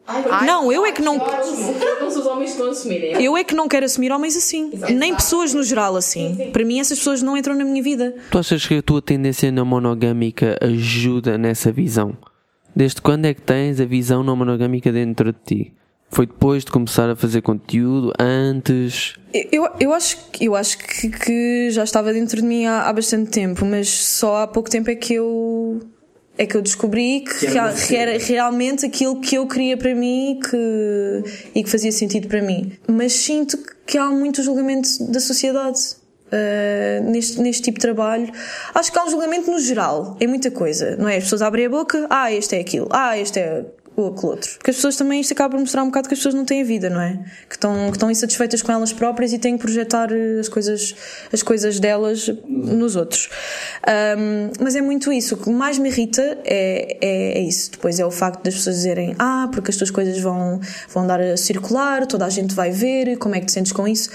Ai, 0.05 0.45
não, 0.45 0.69
eu 0.69 0.85
é 0.85 0.91
que 0.91 1.01
não. 1.01 1.15
os 1.15 2.17
homens 2.25 2.51
estão 2.51 2.67
a 2.67 2.71
assumirem. 2.71 3.23
Eu 3.23 3.37
é 3.37 3.45
que 3.45 3.55
não 3.55 3.69
quero 3.69 3.85
assumir 3.85 4.11
homens 4.11 4.35
assim. 4.35 4.71
Exato. 4.73 4.91
Nem 4.91 5.15
pessoas 5.15 5.53
no 5.53 5.63
geral 5.63 5.95
assim. 5.95 6.35
Sim, 6.35 6.43
sim. 6.43 6.51
Para 6.51 6.65
mim, 6.65 6.81
essas 6.81 6.97
pessoas 6.97 7.21
não 7.21 7.37
entram 7.37 7.55
na 7.55 7.63
minha 7.63 7.81
vida. 7.81 8.13
Tu 8.29 8.37
achas 8.37 8.67
que 8.67 8.75
a 8.75 8.81
tua 8.81 9.01
tendência 9.01 9.49
na 9.53 9.63
monogâmica 9.63 10.57
ajuda 10.61 11.37
nessa 11.37 11.71
visão? 11.71 12.17
Desde 12.75 13.01
quando 13.01 13.23
é 13.23 13.33
que 13.33 13.41
tens 13.41 13.79
a 13.79 13.85
visão 13.85 14.21
não 14.21 14.35
monogâmica 14.35 14.91
dentro 14.91 15.31
de 15.31 15.39
ti? 15.45 15.73
Foi 16.11 16.25
depois 16.25 16.65
de 16.65 16.71
começar 16.71 17.09
a 17.09 17.15
fazer 17.15 17.41
conteúdo? 17.41 18.11
Antes? 18.19 19.15
Eu, 19.33 19.67
eu 19.79 19.93
acho, 19.93 20.17
eu 20.41 20.55
acho 20.55 20.77
que, 20.77 21.09
que 21.09 21.69
já 21.71 21.85
estava 21.85 22.11
dentro 22.11 22.41
de 22.41 22.45
mim 22.45 22.65
há, 22.65 22.81
há 22.83 22.93
bastante 22.93 23.31
tempo, 23.31 23.65
mas 23.65 23.87
só 23.87 24.43
há 24.43 24.47
pouco 24.47 24.69
tempo 24.69 24.89
é 24.89 24.95
que 24.95 25.13
eu 25.13 25.79
é 26.37 26.45
que 26.45 26.55
eu 26.55 26.61
descobri 26.61 27.21
que, 27.21 27.39
que, 27.39 27.57
era, 27.57 27.73
que 27.73 27.95
era, 27.95 28.17
realmente 28.17 28.85
aquilo 28.85 29.19
que 29.21 29.35
eu 29.35 29.45
queria 29.47 29.77
para 29.77 29.93
mim 29.93 30.39
que, 30.49 31.23
e 31.53 31.63
que 31.63 31.69
fazia 31.69 31.91
sentido 31.91 32.27
para 32.27 32.41
mim. 32.41 32.73
Mas 32.87 33.13
sinto 33.13 33.57
que 33.85 33.97
há 33.97 34.07
muito 34.07 34.41
julgamento 34.41 34.89
da 35.11 35.19
sociedade 35.19 35.79
uh, 36.31 37.11
neste, 37.11 37.39
neste 37.39 37.61
tipo 37.61 37.77
de 37.77 37.81
trabalho. 37.81 38.31
Acho 38.73 38.91
que 38.91 38.97
há 38.97 39.05
um 39.05 39.09
julgamento 39.09 39.51
no 39.51 39.59
geral, 39.59 40.17
é 40.19 40.27
muita 40.27 40.49
coisa, 40.49 40.95
não 40.97 41.07
é? 41.07 41.17
As 41.17 41.23
pessoas 41.25 41.41
abrem 41.41 41.65
a 41.65 41.69
boca, 41.69 42.07
ah, 42.09 42.31
este 42.31 42.55
é 42.55 42.59
aquilo, 42.59 42.87
ah, 42.91 43.17
este 43.17 43.39
é 43.39 43.65
ou 43.95 44.07
aquele 44.07 44.27
outro. 44.27 44.51
Porque 44.57 44.71
as 44.71 44.77
pessoas 44.77 44.95
também, 44.95 45.21
isto 45.21 45.33
acaba 45.33 45.51
por 45.51 45.59
mostrar 45.59 45.83
um 45.83 45.87
bocado 45.87 46.07
que 46.07 46.13
as 46.13 46.19
pessoas 46.19 46.33
não 46.33 46.45
têm 46.45 46.63
vida, 46.63 46.89
não 46.89 47.01
é? 47.01 47.19
Que 47.49 47.55
estão, 47.55 47.87
que 47.87 47.97
estão 47.97 48.09
insatisfeitas 48.09 48.61
com 48.61 48.71
elas 48.71 48.93
próprias 48.93 49.33
e 49.33 49.39
têm 49.39 49.57
que 49.57 49.61
projetar 49.61 50.11
eh, 50.11 50.39
as 50.39 50.47
coisas, 50.47 50.95
as 51.31 51.43
coisas 51.43 51.79
delas 51.79 52.29
nos 52.47 52.95
outros. 52.95 53.29
Um, 54.17 54.51
mas 54.63 54.75
é 54.75 54.81
muito 54.81 55.11
isso. 55.11 55.35
O 55.35 55.37
que 55.37 55.49
mais 55.49 55.77
me 55.77 55.89
irrita 55.89 56.21
é, 56.45 56.97
é, 57.01 57.39
é, 57.39 57.41
isso. 57.41 57.71
Depois 57.71 57.99
é 57.99 58.05
o 58.05 58.11
facto 58.11 58.43
das 58.43 58.55
pessoas 58.55 58.77
dizerem, 58.77 59.15
ah, 59.19 59.49
porque 59.51 59.71
as 59.71 59.77
tuas 59.77 59.91
coisas 59.91 60.17
vão, 60.19 60.59
vão 60.89 61.05
dar 61.05 61.19
a 61.19 61.35
circular, 61.35 62.05
toda 62.07 62.25
a 62.25 62.29
gente 62.29 62.55
vai 62.55 62.71
ver, 62.71 63.17
como 63.17 63.35
é 63.35 63.39
que 63.39 63.47
te 63.47 63.51
sentes 63.51 63.71
com 63.71 63.87
isso? 63.87 64.09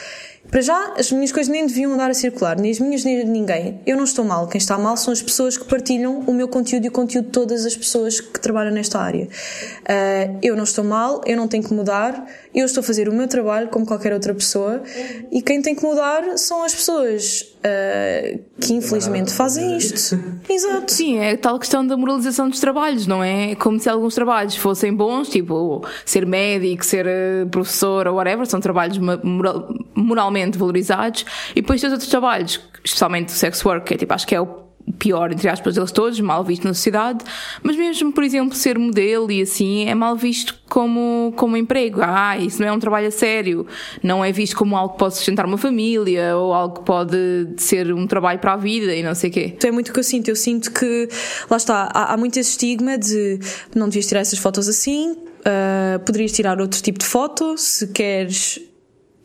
Para 0.51 0.61
já, 0.61 0.95
as 0.97 1.11
minhas 1.11 1.33
coisas 1.33 1.51
nem 1.51 1.67
deviam 1.67 1.93
andar 1.93 2.11
a 2.11 2.15
circular, 2.15 2.59
nem 2.59 2.71
as 2.71 2.79
minhas 2.79 3.05
nem 3.05 3.25
de 3.25 3.31
ninguém. 3.31 3.81
Eu 3.87 3.97
não 3.97 4.05
estou 4.05 4.25
mal. 4.25 4.47
Quem 4.47 4.59
está 4.59 4.79
mal 4.79 4.97
são 4.97 5.13
as 5.13 5.21
pessoas 5.21 5.57
que 5.57 5.65
partilham 5.65 6.21
o 6.21 6.33
meu 6.33 6.49
conteúdo 6.49 6.85
e 6.85 6.89
o 6.89 6.93
conteúdo 6.93 7.27
de 7.27 7.33
todas 7.33 7.67
as 7.67 7.77
pessoas 7.77 8.21
que 8.21 8.41
trabalham 8.41 8.73
nesta 8.73 8.99
área. 8.99 9.25
Uh, 9.25 10.39
eu 10.43 10.57
não 10.57 10.65
estou 10.65 10.85
mal, 10.85 11.21
eu 11.27 11.37
não 11.37 11.49
tenho 11.49 11.63
que 11.63 11.75
mudar, 11.75 12.27
eu 12.55 12.65
estou 12.65 12.81
a 12.81 12.85
fazer 12.85 13.09
o 13.09 13.13
meu 13.13 13.29
trabalho 13.29 13.69
como 13.69 13.85
qualquer 13.85 14.13
outra 14.13 14.33
pessoa 14.35 14.83
e 15.31 15.43
quem 15.43 15.61
tem 15.61 15.75
que 15.75 15.85
mudar 15.85 16.39
são 16.39 16.63
as 16.63 16.75
pessoas 16.75 17.56
uh, 17.67 18.45
que 18.61 18.75
infelizmente 18.75 19.33
fazem 19.33 19.77
isto. 19.77 20.19
Exato. 20.49 20.93
Sim, 20.93 21.19
é 21.19 21.37
tal 21.37 21.59
questão 21.59 21.87
da 21.87 21.97
moralização 21.97 22.49
dos 22.49 22.61
trabalhos, 22.61 23.07
não 23.07 23.23
é? 23.23 23.55
Como 23.57 23.79
se 23.79 23.89
alguns 23.89 24.15
trabalhos 24.15 24.57
fossem 24.57 24.95
bons, 24.95 25.29
tipo 25.29 25.87
ser 26.05 26.27
médico, 26.27 26.85
ser 26.85 27.07
uh, 27.07 27.49
professor 27.49 28.07
ou 28.07 28.17
whatever, 28.17 28.47
são 28.47 28.61
trabalhos 28.61 28.99
moral, 28.99 29.69
moralmente 29.95 30.57
valorizados, 30.57 31.25
e 31.51 31.61
depois 31.61 31.81
tens 31.81 31.93
outros 31.93 32.11
trabalhos, 32.11 32.61
especialmente 32.85 33.29
o 33.29 33.33
sex 33.33 33.65
work, 33.65 33.87
que 33.87 33.95
é 33.95 33.97
tipo, 33.97 34.15
acho 34.15 34.27
que 34.27 34.35
é 34.35 34.41
o 34.41 34.66
pior, 34.99 35.33
entre 35.33 35.49
aspas, 35.49 35.75
deles 35.75 35.91
todos, 35.91 36.19
mal 36.21 36.45
visto 36.45 36.65
na 36.65 36.73
sociedade, 36.73 37.25
mas 37.63 37.77
mesmo, 37.77 38.13
por 38.13 38.25
exemplo, 38.25 38.57
ser 38.57 38.79
modelo 38.79 39.31
e 39.31 39.43
assim 39.43 39.89
é 39.89 39.95
mal 39.95 40.17
visto 40.17 40.55
como, 40.69 41.33
como 41.37 41.57
emprego. 41.57 42.01
Ah, 42.03 42.39
isso 42.39 42.61
não 42.61 42.69
é 42.69 42.73
um 42.73 42.79
trabalho 42.79 43.09
a 43.09 43.11
sério, 43.11 43.67
não 44.03 44.25
é 44.25 44.33
visto 44.33 44.57
como 44.57 44.77
algo 44.77 44.95
que 44.95 44.99
pode 44.99 45.17
sustentar 45.17 45.45
uma 45.47 45.59
família 45.59 46.37
ou 46.37 46.53
algo 46.53 46.81
que 46.81 46.85
pode 46.85 47.17
ser 47.57 47.93
um 47.93 48.07
trabalho 48.07 48.39
para 48.39 48.55
a 48.55 48.57
vida 48.57 48.95
e 48.95 49.03
não 49.03 49.15
sei 49.15 49.31
o 49.31 49.33
quê. 49.33 49.53
Então 49.57 49.69
é 49.69 49.73
muito 49.73 49.91
o 49.91 49.93
que 49.93 49.99
eu 49.99 50.05
sinto. 50.05 50.29
Eu 50.29 50.37
sinto 50.37 50.71
que, 50.73 51.09
lá 51.51 51.57
está, 51.57 51.89
há, 51.93 52.15
há 52.15 52.17
muito 52.17 52.39
esse 52.39 52.51
estigma 52.51 52.97
de 52.97 53.39
não 53.75 53.89
devias 53.89 54.07
tirar 54.07 54.21
essas 54.21 54.39
fotos 54.39 54.69
assim, 54.69 55.13
uh, 55.13 55.99
poderias 56.05 56.33
tirar 56.33 56.61
outro 56.61 56.81
tipo 56.81 56.99
de 56.99 57.07
foto 57.07 57.57
se 57.59 57.89
queres 57.89 58.61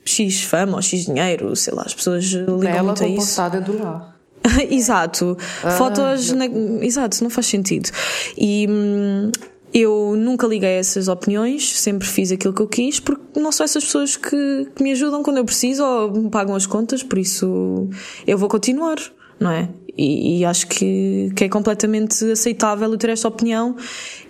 X 0.04 0.44
fama 0.44 0.76
ou 0.76 0.82
X 0.82 1.06
dinheiro, 1.06 1.56
sei 1.56 1.74
lá, 1.74 1.84
as 1.86 1.94
pessoas 1.94 2.26
ligam 2.26 2.60
Bela 2.60 2.84
muito 2.84 3.04
a 3.04 3.08
isso. 3.08 3.42
do 3.62 3.84
lar. 3.84 4.11
exato. 4.70 5.38
Ah, 5.64 5.72
Fotos. 5.72 6.32
Na... 6.32 6.46
Exato, 6.82 7.24
não 7.24 7.30
faz 7.30 7.48
sentido. 7.48 7.90
E. 8.38 8.68
Hum, 8.70 9.32
eu 9.74 10.16
nunca 10.18 10.46
liguei 10.48 10.68
a 10.68 10.80
essas 10.80 11.08
opiniões, 11.08 11.80
sempre 11.80 12.06
fiz 12.06 12.30
aquilo 12.30 12.54
que 12.54 12.62
eu 12.62 12.68
quis, 12.68 13.00
porque 13.00 13.40
não 13.40 13.54
são 13.54 13.64
essas 13.64 13.86
pessoas 13.86 14.18
que, 14.18 14.68
que 14.76 14.84
me 14.84 14.92
ajudam 14.92 15.24
quando 15.24 15.38
eu 15.38 15.46
preciso 15.46 15.84
ou 15.84 16.12
me 16.12 16.30
pagam 16.30 16.56
as 16.56 16.66
contas, 16.66 17.02
por 17.02 17.18
isso 17.18 17.88
eu 18.28 18.38
vou 18.38 18.50
continuar, 18.50 18.98
não 19.40 19.50
é? 19.50 19.70
E, 19.98 20.40
e 20.40 20.46
acho 20.46 20.68
que, 20.68 21.32
que 21.36 21.46
é 21.46 21.50
completamente 21.50 22.32
aceitável 22.32 22.92
eu 22.92 22.98
ter 22.98 23.12
esta 23.12 23.30
opinião 23.30 23.78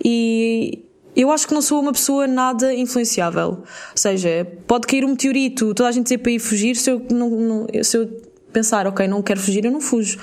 e 0.04 0.84
eu 1.14 1.30
acho 1.30 1.46
que 1.46 1.54
não 1.54 1.60
sou 1.60 1.80
uma 1.80 1.92
pessoa 1.92 2.26
nada 2.26 2.72
influenciável. 2.72 3.48
Ou 3.48 3.96
seja, 3.96 4.46
pode 4.66 4.86
cair 4.86 5.04
um 5.04 5.08
meteorito, 5.08 5.74
toda 5.74 5.88
a 5.88 5.92
gente 5.92 6.04
dizer 6.04 6.18
para 6.18 6.32
ir 6.32 6.38
fugir, 6.38 6.76
se 6.76 6.90
eu, 6.90 7.02
não, 7.10 7.30
não, 7.30 7.66
se 7.82 7.96
eu 7.96 8.08
pensar, 8.52 8.86
ok, 8.86 9.06
não 9.08 9.22
quero 9.22 9.40
fugir, 9.40 9.64
eu 9.64 9.70
não 9.72 9.80
fujo. 9.80 10.18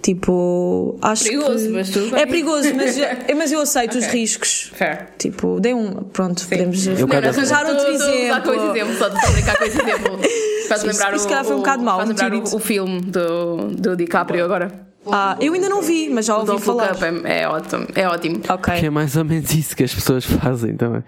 Tipo, 0.00 0.96
acho 1.02 1.24
Perigoso, 1.24 1.66
que. 1.66 1.72
mas 1.72 1.90
tudo 1.90 2.16
É 2.16 2.24
perigoso, 2.24 2.72
mas, 2.76 2.96
mas 3.36 3.50
eu 3.52 3.60
aceito 3.60 3.98
os 3.98 4.04
Ok. 4.06 4.20
riscos. 4.20 4.70
Fair. 4.74 5.08
Tipo, 5.18 5.58
dei 5.60 5.74
um. 5.74 5.92
Pronto, 6.04 6.46
podemos 6.48 6.86
Eu 6.86 6.94
Não, 7.00 7.08
quero- 7.08 7.26
não, 7.26 7.32
arranjar 7.32 7.64
tô- 7.66 7.72
outro 7.72 7.84
tô 7.84 7.90
a 7.90 7.94
usar 7.94 8.12
exemplo. 8.14 8.42
com 8.54 8.70
exemplo, 8.78 8.94
só 8.96 9.06
a 9.06 9.30
brincar 9.32 9.58
com 9.58 9.64
esse 9.64 9.80
exemplo. 9.82 10.18
Faz 10.68 10.80
Sim, 10.82 10.86
lembrar 10.88 11.14
isso 11.16 11.26
o, 11.26 11.44
foi 11.44 11.54
um 11.54 11.58
bocado 11.58 11.82
mau, 11.82 11.96
Faz 11.96 12.08
lembrar 12.10 12.32
o, 12.32 12.42
o 12.56 12.58
filme 12.60 13.00
do, 13.00 13.56
do 13.70 13.96
DiCaprio 13.96 14.44
agora. 14.44 14.86
Ah, 15.10 15.36
eu 15.40 15.54
ainda 15.54 15.68
não 15.68 15.80
vi, 15.82 16.08
mas 16.10 16.26
já 16.26 16.36
O 16.36 16.40
ouvi 16.40 16.52
Look 16.52 16.62
falar. 16.64 16.92
Up 16.92 17.02
é, 17.24 17.40
é 17.42 17.48
ótimo. 17.48 17.86
É 17.94 18.06
ótimo. 18.06 18.40
Ok. 18.48 18.74
Que 18.78 18.86
é 18.86 18.90
mais 18.90 19.16
ou 19.16 19.24
menos 19.24 19.50
isso 19.52 19.74
que 19.74 19.82
as 19.82 19.92
pessoas 19.94 20.24
fazem 20.24 20.76
também. 20.76 21.02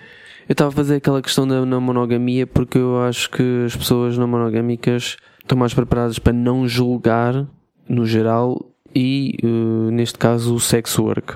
Eu 0.49 0.53
estava 0.53 0.71
a 0.71 0.73
fazer 0.73 0.97
aquela 0.97 1.21
questão 1.23 1.47
da 1.47 1.65
monogamia 1.65 2.47
porque 2.47 2.79
eu 2.79 3.01
acho 3.03 3.31
que 3.31 3.43
as 3.67 3.77
pessoas 3.77 4.17
não 4.19 4.27
monogâmicas 4.27 5.17
estão 5.43 5.59
mais 5.59 5.75
preparadas 5.75 6.19
para 6.19 6.33
não 6.33 6.67
julgar, 6.67 7.47
no 7.89 8.07
geral, 8.07 8.71
e 8.95 9.37
eh, 9.43 9.91
neste 9.93 10.19
caso 10.19 10.55
o 10.55 10.61
sex 10.61 10.99
work. 10.99 11.35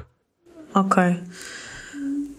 Ok. 0.75 1.03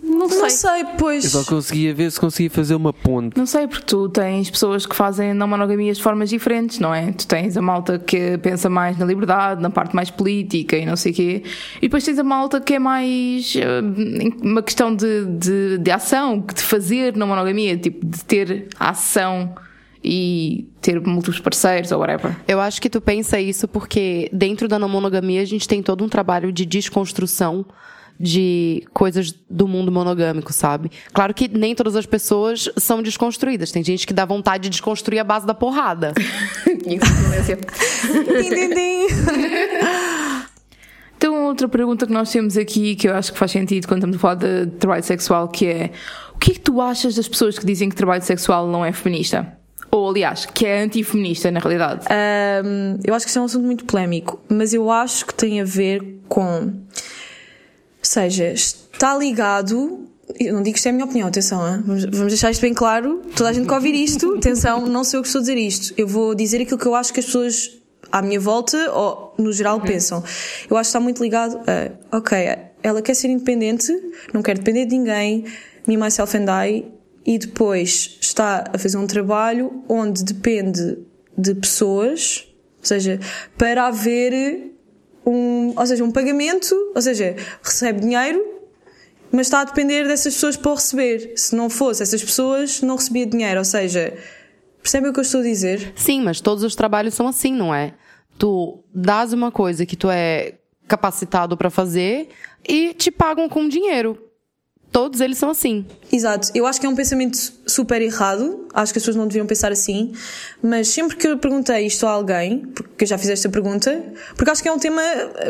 Não 0.04 0.30
sei. 0.30 0.42
Não 0.42 0.50
sei, 0.50 0.86
pois. 0.98 1.24
Eu 1.26 1.44
só 1.44 1.44
conseguia 1.44 1.94
ver 1.94 2.12
se 2.12 2.20
conseguia 2.20 2.50
fazer 2.50 2.76
uma 2.76 2.94
ponte. 2.94 3.36
Não 3.36 3.46
sei, 3.46 3.68
porque 3.68 3.86
tu 3.86 4.08
tens 4.08 4.50
pessoas 4.50 4.86
que 4.86 4.96
fazem 4.96 5.34
não 5.34 5.48
monogamias 5.48 5.98
de 5.98 6.04
formas 6.04 6.30
diferentes, 6.30 6.80
não 6.80 6.94
é? 6.94 7.12
Tu 7.12 7.28
tens 7.28 7.58
a 7.58 7.62
malta 7.62 7.98
que 7.98 8.38
pensa 8.38 8.70
mais 8.70 8.98
na 8.98 9.06
liberdade, 9.06 9.62
na 9.62 9.70
parte 9.70 9.96
mais 9.96 10.10
política 10.10 10.78
e 10.78 10.86
não 10.86 10.96
sei 10.96 11.12
o 11.12 11.16
quê, 11.16 11.44
e 11.78 11.82
depois 11.82 12.04
tens 12.04 12.20
a 12.20 12.24
malta 12.24 12.62
que 12.62 12.76
é 12.76 12.80
mais 12.80 13.56
eh, 13.56 13.82
uma 14.42 14.62
questão 14.62 14.96
de, 14.96 15.26
de, 15.26 15.78
de 15.80 15.92
ação, 15.92 16.40
de 16.40 16.62
fazer 16.62 17.16
na 17.16 17.26
monogamia, 17.26 17.76
tipo, 17.76 18.06
de 18.06 18.24
ter 18.24 18.68
ação 18.80 19.56
e 20.08 20.70
ter 20.80 21.02
múltiplos 21.02 21.40
parceiros 21.40 21.92
ou 21.92 22.00
whatever. 22.00 22.38
Eu 22.48 22.62
acho 22.62 22.80
que 22.80 22.90
tu 22.90 23.02
pensa 23.02 23.40
isso 23.40 23.68
porque 23.68 24.30
dentro 24.32 24.68
da 24.68 24.78
não 24.78 24.88
monogamia 24.88 25.42
a 25.42 25.46
gente 25.46 25.68
tem 25.68 25.82
todo 25.82 26.04
um 26.04 26.10
trabalho 26.10 26.52
de 26.52 26.64
desconstrução 26.64 27.66
de 28.18 28.86
coisas 28.94 29.34
do 29.50 29.68
mundo 29.68 29.92
monogâmico, 29.92 30.54
sabe? 30.54 30.92
Claro 31.12 31.34
que 31.34 31.48
nem 31.48 31.74
todas 31.74 31.96
as 31.96 32.06
pessoas 32.06 32.70
são 32.78 33.02
desconstruídas. 33.02 33.72
Tem 33.72 33.84
gente 33.84 34.06
que 34.06 34.14
dá 34.14 34.24
vontade 34.26 34.66
de 34.66 34.70
desconstruir 34.70 35.20
a 35.20 35.24
base 35.24 35.46
da 35.46 35.54
porrada. 35.54 36.14
Então, 41.18 41.46
outra 41.46 41.68
pergunta 41.68 42.06
que 42.06 42.12
nós 42.12 42.30
temos 42.30 42.58
aqui, 42.58 42.94
que 42.94 43.08
eu 43.08 43.16
acho 43.16 43.32
que 43.32 43.40
faz 43.40 43.50
sentido 43.50 43.88
quando 43.88 44.00
estamos 44.00 44.18
a 44.18 44.20
falar 44.20 44.36
de 44.36 44.68
trabalho 44.78 45.04
sexual, 45.04 45.48
que 45.48 45.66
é 45.66 45.92
o 46.36 46.38
que 46.38 46.52
é 46.52 46.54
que 46.54 46.60
tu 46.60 46.82
achas 46.82 47.16
das 47.16 47.28
pessoas 47.28 47.58
que 47.58 47.66
dizem 47.66 47.90
que 47.90 47.96
trabalho 47.96 48.22
sexual 48.22 48.68
não 48.68 48.84
é 48.84 48.92
feminista? 48.92 49.58
Ou, 49.96 50.10
aliás, 50.10 50.46
que 50.46 50.66
é 50.66 50.84
antifeminista, 50.84 51.50
na 51.50 51.62
realidade? 51.62 52.06
Ahm, 52.10 53.00
eu 53.06 53.14
acho 53.14 53.26
que 53.26 53.30
isto 53.30 53.40
é 53.40 53.42
um 53.42 53.46
assunto 53.46 53.66
muito 53.66 53.86
polémico, 53.86 54.42
mas 54.50 54.74
eu 54.74 54.92
acho 54.92 55.26
que 55.26 55.34
tem 55.34 55.62
a 55.62 55.64
ver 55.64 56.20
com. 56.28 56.66
Ou 56.66 56.74
seja, 58.02 58.52
está 58.52 59.18
ligado. 59.18 60.06
Eu 60.38 60.56
não 60.56 60.62
digo 60.62 60.74
que 60.74 60.80
isto 60.80 60.88
é 60.88 60.90
a 60.90 60.94
minha 60.94 61.06
opinião, 61.06 61.30
atenção, 61.30 61.66
hein? 61.66 61.82
Vamos, 61.86 62.04
vamos 62.04 62.28
deixar 62.28 62.52
isto 62.52 62.60
bem 62.60 62.74
claro. 62.74 63.22
Toda 63.38 63.52
a 63.52 63.54
gente 63.54 63.68
que 63.68 63.74
ouvir 63.74 63.96
isto, 63.96 64.36
atenção, 64.36 64.86
não 64.86 65.06
sei 65.06 65.18
o 65.18 65.22
que 65.22 65.30
estou 65.30 65.40
a 65.40 65.44
dizer 65.44 65.58
isto. 65.58 65.94
Eu 65.98 66.08
vou 66.08 66.36
dizer 66.36 66.62
aquilo 66.62 66.78
que 66.78 66.88
eu 66.88 66.94
acho 66.96 67.14
que 67.14 67.22
as 67.22 67.28
pessoas 67.28 67.72
à 68.12 68.22
minha 68.22 68.40
volta, 68.40 68.92
ou 68.92 69.34
no 69.38 69.54
geral, 69.54 69.80
pensam. 69.80 70.22
Eu 70.70 70.76
acho 70.76 70.88
que 70.88 70.98
está 70.98 71.00
muito 71.00 71.24
ligado 71.24 71.58
a, 71.68 72.18
ok, 72.18 72.38
ela 72.84 73.02
quer 73.02 73.14
ser 73.14 73.30
independente, 73.30 73.94
não 74.34 74.42
quer 74.42 74.58
depender 74.58 74.86
de 74.86 74.98
ninguém, 74.98 75.46
me, 75.88 75.96
myself 75.96 76.36
and 76.36 76.48
I, 76.50 76.86
e 77.26 77.40
depois 77.40 78.18
está 78.22 78.66
a 78.72 78.78
fazer 78.78 78.98
um 78.98 79.08
trabalho 79.08 79.84
onde 79.90 80.24
depende 80.24 81.00
de 81.38 81.56
pessoas, 81.56 82.48
ou 82.80 82.86
seja, 82.86 83.20
para 83.58 83.88
haver 83.88 84.72
um, 85.26 85.74
ou 85.76 85.86
seja, 85.88 86.04
um 86.04 86.12
pagamento, 86.12 86.76
ou 86.94 87.02
seja, 87.02 87.36
recebe 87.64 88.02
dinheiro, 88.02 88.46
mas 89.32 89.48
está 89.48 89.62
a 89.62 89.64
depender 89.64 90.08
dessas 90.08 90.36
pessoas 90.36 90.56
para 90.56 90.72
o 90.72 90.76
receber. 90.76 91.34
Se 91.36 91.56
não 91.56 91.70
fosse 91.70 92.04
essas 92.04 92.24
pessoas, 92.24 92.82
não 92.82 92.96
recebia 92.96 93.26
dinheiro, 93.26 93.60
ou 93.60 93.66
seja, 93.66 94.16
percebem 94.82 95.10
o 95.10 95.14
que 95.14 95.20
eu 95.20 95.24
estou 95.24 95.42
a 95.42 95.44
dizer? 95.44 95.94
Sim, 95.96 96.22
mas 96.22 96.40
todos 96.40 96.64
os 96.64 96.76
trabalhos 96.76 97.16
são 97.16 97.28
assim, 97.28 97.52
não 97.52 97.74
é? 97.74 97.96
Tu 98.38 98.84
dás 98.94 99.34
uma 99.34 99.52
coisa 99.52 99.86
que 99.86 99.96
tu 99.96 100.10
é 100.10 100.54
capacitado 100.88 101.58
para 101.58 101.72
fazer 101.72 102.30
e 102.68 102.94
te 102.94 103.10
pagam 103.10 103.50
com 103.50 103.68
dinheiro. 103.68 104.25
Todos 104.92 105.20
eles 105.20 105.38
são 105.38 105.50
assim. 105.50 105.86
Exato, 106.12 106.52
eu 106.56 106.66
acho 106.66 106.80
que 106.80 106.86
é 106.86 106.90
um 106.90 106.96
pensamento 106.96 107.38
super 107.66 108.02
errado, 108.02 108.68
acho 108.74 108.94
que 108.94 109.00
as 109.00 109.04
pessoas 109.04 109.18
não 109.18 109.28
deviam 109.28 109.46
pensar 109.46 109.72
assim, 109.72 110.14
mas 110.64 110.88
sempre 110.88 111.18
que 111.18 111.28
eu 111.28 111.38
perguntei 111.38 111.86
isto 111.86 112.06
a 112.06 112.12
alguém, 112.12 112.60
porque 112.60 113.04
eu 113.04 113.08
já 113.08 113.18
fiz 113.18 113.30
esta 113.30 113.50
pergunta, 113.50 114.04
porque 114.36 114.50
acho 114.50 114.64
que 114.64 114.70
é 114.70 114.72
um 114.72 114.80
tema 114.80 115.02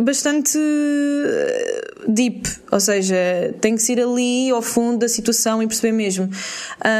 bastante 0.02 0.58
eh, 0.58 1.82
deep, 2.08 2.50
ou 2.72 2.80
seja, 2.80 3.54
tem 3.62 3.76
que 3.76 3.82
ser 3.84 4.02
ali 4.02 4.50
ao 4.50 4.62
fundo 4.62 5.00
da 5.00 5.08
situação 5.08 5.62
e 5.62 5.68
perceber 5.68 5.92
mesmo. 5.92 6.28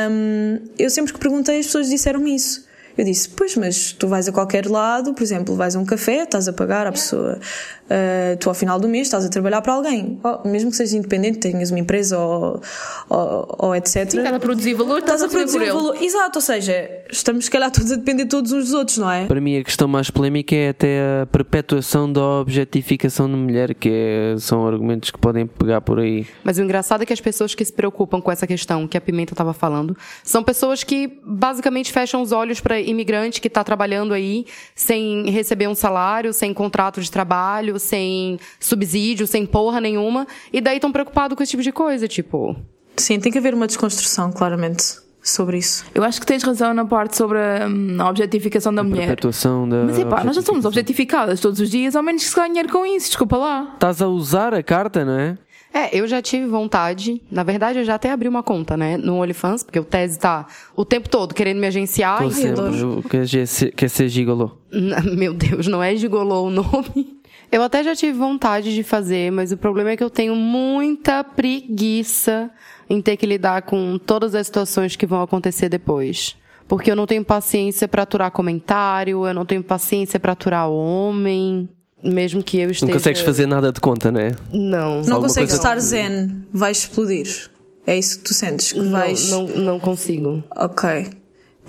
Hum, 0.10 0.60
eu 0.78 0.90
sempre 0.90 1.14
que 1.14 1.20
perguntei, 1.20 1.60
as 1.60 1.66
pessoas 1.66 1.90
disseram-me 1.90 2.36
isso. 2.36 2.65
Eu 2.98 3.04
disse, 3.04 3.28
pois, 3.30 3.56
mas 3.58 3.92
tu 3.92 4.08
vais 4.08 4.28
a 4.28 4.32
qualquer 4.32 4.66
lado, 4.68 5.14
por 5.14 5.22
exemplo, 5.22 5.56
vais 5.56 5.76
a 5.76 5.80
um 5.80 5.86
café, 5.86 6.24
estás 6.24 6.48
a 6.48 6.54
pagar 6.54 6.88
à 6.88 6.92
pessoa, 6.92 7.40
uh, 7.86 8.38
tu 8.40 8.48
ao 8.50 8.56
final 8.56 8.80
do 8.80 8.88
mês 8.88 9.08
estás 9.08 9.26
a 9.26 9.30
trabalhar 9.30 9.62
para 9.62 9.74
alguém, 9.74 10.20
Oh, 10.24 10.48
mesmo 10.48 10.72
que 10.72 10.78
sejas 10.78 10.94
independente, 10.94 11.40
tenhas 11.40 11.72
uma 11.72 11.80
empresa 11.80 12.18
ou, 12.18 12.62
ou, 13.10 13.56
ou 13.60 13.76
etc. 13.76 13.96
Estás 14.06 14.34
a 14.34 14.40
produzir 14.40 14.74
valor, 14.76 15.00
estás, 15.00 15.22
Estás 15.22 15.34
a 15.34 15.38
produzir 15.38 15.58
por 15.60 15.62
um 15.62 15.66
ele. 15.66 15.74
valor. 15.74 16.04
Exato, 16.04 16.38
ou 16.38 16.42
seja, 16.42 16.90
estamos 17.12 17.46
se 17.46 17.52
calhar 17.52 17.70
todos 17.72 17.92
a 17.92 17.96
depender 17.96 18.26
todos 18.28 18.52
uns 18.52 18.66
dos 18.66 18.74
outros, 18.74 18.98
não 18.98 19.12
é? 19.12 19.26
Para 19.26 19.42
mim, 19.42 19.58
a 19.58 19.64
questão 19.64 19.88
mais 19.88 20.10
polémica 20.10 20.56
é 20.56 20.70
até 20.70 21.00
a 21.22 21.26
perpetuação 21.26 22.12
da 22.12 22.22
objetificação 22.40 23.28
de 23.30 23.36
mulher, 23.36 23.74
que 23.76 23.90
é- 23.92 24.36
são 24.40 24.66
argumentos 24.68 25.12
que 25.12 25.20
podem 25.20 25.46
pegar 25.46 25.82
por 25.82 26.00
aí. 26.00 26.26
Mas 26.44 26.58
o 26.58 26.62
engraçado 26.62 27.02
é 27.04 27.06
que 27.06 27.14
as 27.14 27.22
pessoas 27.22 27.54
que 27.54 27.64
se 27.64 27.74
preocupam 27.74 28.22
com 28.22 28.32
essa 28.32 28.48
questão 28.48 28.88
que 28.88 28.98
a 28.98 29.02
Pimenta 29.02 29.34
estava 29.34 29.54
falando 29.54 29.96
são 30.24 30.44
pessoas 30.44 30.84
que 30.84 31.20
basicamente 31.26 31.92
fecham 31.92 32.22
os 32.22 32.32
olhos 32.32 32.60
para 32.60 32.80
imigrante 32.90 33.42
que 33.42 33.48
está 33.48 33.64
trabalhando 33.64 34.14
aí 34.14 34.46
sem 34.74 35.30
receber 35.30 35.68
um 35.68 35.76
salário, 35.76 36.34
sem 36.34 36.54
contrato 36.54 37.02
de 37.02 37.10
trabalho, 37.10 37.80
sem 37.80 38.40
subsídio, 38.60 39.28
sem 39.28 39.46
porra 39.46 39.82
nenhuma, 39.82 40.28
e 40.52 40.62
daí 40.62 40.78
estão 40.78 40.92
preocupados 40.92 41.36
com 41.36 41.44
esse 41.44 41.52
tipo 41.52 41.64
de 41.64 41.72
coisa, 41.72 42.08
tipo. 42.08 42.56
Sim, 42.98 43.20
tem 43.20 43.32
que 43.32 43.38
haver 43.38 43.54
uma 43.54 43.68
desconstrução, 43.68 44.32
claramente, 44.32 44.84
sobre 45.22 45.58
isso. 45.58 45.86
Eu 45.94 46.04
acho 46.04 46.20
que 46.20 46.26
tens 46.26 46.44
razão 46.44 46.74
na 46.74 46.86
parte 46.86 47.18
sobre 47.18 47.40
hum, 47.40 47.98
a 48.00 48.10
objetificação 48.10 48.74
da 48.74 48.84
mulher. 48.84 49.08
Perpetuação 49.08 49.68
da. 49.68 49.84
Mas 49.84 50.00
epá, 50.00 50.24
nós 50.24 50.36
já 50.36 50.42
somos 50.42 50.66
objetificadas 50.66 51.40
todos 51.40 51.60
os 51.60 51.70
dias, 51.70 51.96
ao 51.96 52.04
menos 52.04 52.24
que 52.24 52.30
se 52.30 52.36
ganhe 52.36 52.50
dinheiro 52.50 52.70
com 52.70 52.86
isso, 52.86 53.08
desculpa 53.08 53.38
lá. 53.38 53.72
Estás 53.74 54.02
a 54.02 54.08
usar 54.08 54.54
a 54.54 54.64
carta, 54.64 55.04
não 55.04 55.20
é? 55.20 55.38
É, 55.78 55.94
eu 55.94 56.08
já 56.08 56.22
tive 56.22 56.46
vontade, 56.48 57.22
na 57.30 57.44
verdade 57.44 57.80
eu 57.80 57.84
já 57.84 57.96
até 57.96 58.10
abri 58.10 58.30
uma 58.30 58.42
conta, 58.42 58.78
né, 58.78 58.96
no 58.96 59.16
OnlyFans, 59.22 59.62
porque 59.62 59.78
o 59.78 59.84
Tese 59.84 60.18
tá 60.18 60.48
o 60.74 60.86
tempo 60.86 61.10
todo 61.10 61.34
querendo 61.36 61.60
me 61.60 61.68
agenciar. 61.68 62.24
Estou 62.24 63.00
e- 63.00 63.04
Quer 63.10 63.28
ser, 63.46 63.72
quer 63.74 63.90
ser 63.90 64.08
gigolô. 64.08 64.52
Meu 65.18 65.34
Deus, 65.34 65.68
não 65.68 65.84
é 65.84 65.94
gigolô 65.96 66.44
o 66.46 66.50
nome. 66.50 67.20
Eu 67.52 67.62
até 67.62 67.84
já 67.84 67.94
tive 67.94 68.18
vontade 68.18 68.74
de 68.74 68.84
fazer, 68.84 69.32
mas 69.34 69.52
o 69.52 69.58
problema 69.58 69.90
é 69.92 69.98
que 69.98 70.04
eu 70.04 70.10
tenho 70.10 70.34
muita 70.36 71.24
preguiça 71.26 72.50
em 72.90 73.02
ter 73.02 73.18
que 73.18 73.26
lidar 73.26 73.64
com 73.64 73.98
todas 73.98 74.34
as 74.34 74.48
situações 74.48 74.96
que 74.96 75.06
vão 75.06 75.22
acontecer 75.22 75.68
depois. 75.70 76.36
Porque 76.68 76.90
eu 76.90 76.96
não 76.96 77.06
tenho 77.06 77.24
paciência 77.24 77.88
pra 77.88 78.04
aturar 78.04 78.32
comentário, 78.32 79.28
eu 79.28 79.34
não 79.34 79.46
tenho 79.46 79.64
paciência 79.64 80.20
pra 80.20 80.32
aturar 80.32 80.68
homem, 80.70 81.70
mesmo 82.06 82.44
que 82.44 82.58
eu 82.60 82.70
esteja... 82.72 82.86
Não 82.86 82.94
consegues 82.94 83.22
fazer 83.22 83.46
nada 83.48 83.72
de 83.72 83.80
conta, 83.80 84.12
não 84.12 84.20
é? 84.22 84.32
Não. 84.54 85.02
Não 85.02 85.22
consegues 85.22 85.52
coisa- 85.52 85.56
estar 85.56 85.80
zen, 85.80 86.44
vais 86.54 86.80
explodir. 86.80 87.50
É 87.88 87.98
isso 87.98 88.18
que 88.20 88.24
tu 88.26 88.34
sentes, 88.34 88.72
que 88.74 88.80
Não, 88.80 88.92
vais. 88.92 89.30
não, 89.30 89.48
não 89.48 89.80
consigo. 89.80 90.44
Ok. 90.56 91.08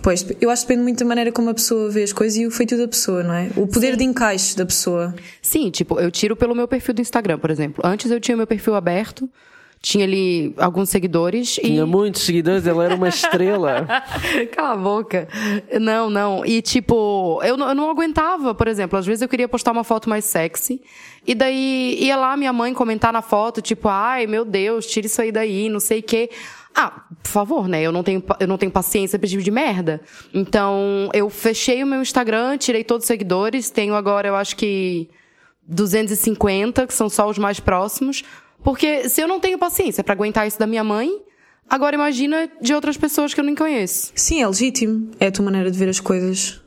Pois, 0.03 0.25
eu 0.41 0.51
acho 0.51 0.63
que 0.63 0.69
depende 0.69 0.83
muito 0.85 0.99
da 1.01 1.05
maneira 1.05 1.33
como 1.33 1.51
a 1.51 1.55
pessoa 1.55 1.91
vê 1.91 2.03
as 2.03 2.13
coisas 2.13 2.39
e 2.39 2.47
o 2.47 2.51
feito 2.51 2.77
da 2.77 2.87
pessoa, 2.87 3.23
não 3.23 3.35
é? 3.35 3.51
O 3.57 3.67
poder 3.67 3.97
de 3.97 4.05
encaixe 4.05 4.57
da 4.57 4.65
pessoa. 4.65 5.15
Sim, 5.43 5.71
tipo, 5.71 5.99
eu 5.99 6.11
tiro 6.11 6.37
pelo 6.37 6.55
meu 6.55 6.69
perfil 6.69 6.95
do 6.95 7.01
Instagram, 7.01 7.39
por 7.39 7.51
exemplo. 7.51 7.83
Antes 7.85 8.11
eu 8.11 8.21
tinha 8.21 8.37
meu 8.37 8.47
perfil 8.47 8.75
aberto, 8.75 9.29
tinha 9.87 10.05
ali 10.05 10.53
alguns 10.59 10.89
seguidores 10.89 11.59
e... 11.59 11.61
Tinha 11.61 11.87
muitos 11.87 12.23
seguidores, 12.23 12.67
ela 12.67 12.85
era 12.85 12.97
uma 12.97 13.09
estrela. 13.09 13.87
Cala 14.51 14.73
a 14.73 14.77
boca. 14.77 15.29
Não, 15.81 16.11
não. 16.11 16.45
E 16.45 16.61
tipo, 16.61 17.41
eu 17.45 17.57
não, 17.57 17.69
eu 17.69 17.75
não 17.77 17.89
aguentava, 17.89 18.53
por 18.53 18.67
exemplo, 18.67 18.99
às 18.99 19.07
vezes 19.07 19.23
eu 19.23 19.29
queria 19.29 19.47
postar 19.47 19.71
uma 19.71 19.85
foto 19.85 20.11
mais 20.11 20.25
sexy. 20.25 20.83
E 21.25 21.37
daí 21.37 21.99
ia 22.01 22.17
lá 22.17 22.37
minha 22.37 22.53
mãe 22.53 22.75
comentar 22.75 23.13
na 23.13 23.23
foto, 23.23 23.63
tipo, 23.63 23.89
ai, 23.89 24.27
meu 24.27 24.45
Deus, 24.45 24.87
tira 24.87 25.07
isso 25.07 25.23
aí 25.23 25.31
daí, 25.31 25.69
não 25.69 25.79
sei 25.79 26.01
o 26.01 26.03
quê. 26.03 26.31
Ah, 26.75 27.05
por 27.23 27.31
favor, 27.31 27.69
né? 27.69 27.81
Eu 27.81 27.93
não 27.93 28.03
tenho, 28.03 28.21
eu 28.41 28.49
não 28.49 28.59
tenho 28.59 28.73
paciência 28.73 29.21
pra 29.21 29.29
tipo 29.29 29.41
de 29.41 29.53
merda. 29.53 30.01
Então, 30.35 31.09
eu 31.15 31.31
fechei 31.31 31.85
o 31.85 31.87
meu 31.87 32.03
Instagram, 32.03 32.59
tirei 32.59 32.83
todos 32.83 33.05
os 33.05 33.07
seguidores. 33.07 33.71
Tenho 33.71 33.95
agora, 33.95 34.27
eu 34.27 34.35
acho 34.35 34.57
que 34.57 35.09
250, 35.63 36.89
que 36.89 36.93
são 36.93 37.09
só 37.09 37.31
os 37.31 37.39
mais 37.39 37.61
próximos. 37.61 38.25
Porque 38.67 39.09
se 39.09 39.23
eu 39.23 39.29
não 39.29 39.39
tenho 39.39 39.57
paciência 39.57 40.03
para 40.03 40.13
aguentar 40.13 40.45
isso 40.45 40.59
da 40.59 40.67
minha 40.67 40.83
mãe, 40.83 41.09
agora 41.71 41.95
imagina 41.95 42.51
de 42.61 42.75
outras 42.75 42.97
pessoas 42.97 43.33
que 43.33 43.39
eu 43.39 43.45
nem 43.45 43.55
conheço. 43.55 44.11
Sim, 44.13 44.43
é 44.43 44.49
legítimo. 44.49 45.09
É 45.21 45.29
a 45.29 45.31
tua 45.31 45.45
maneira 45.45 45.71
de 45.71 45.79
ver 45.79 45.89
as 45.89 46.01
coisas. 46.01 46.61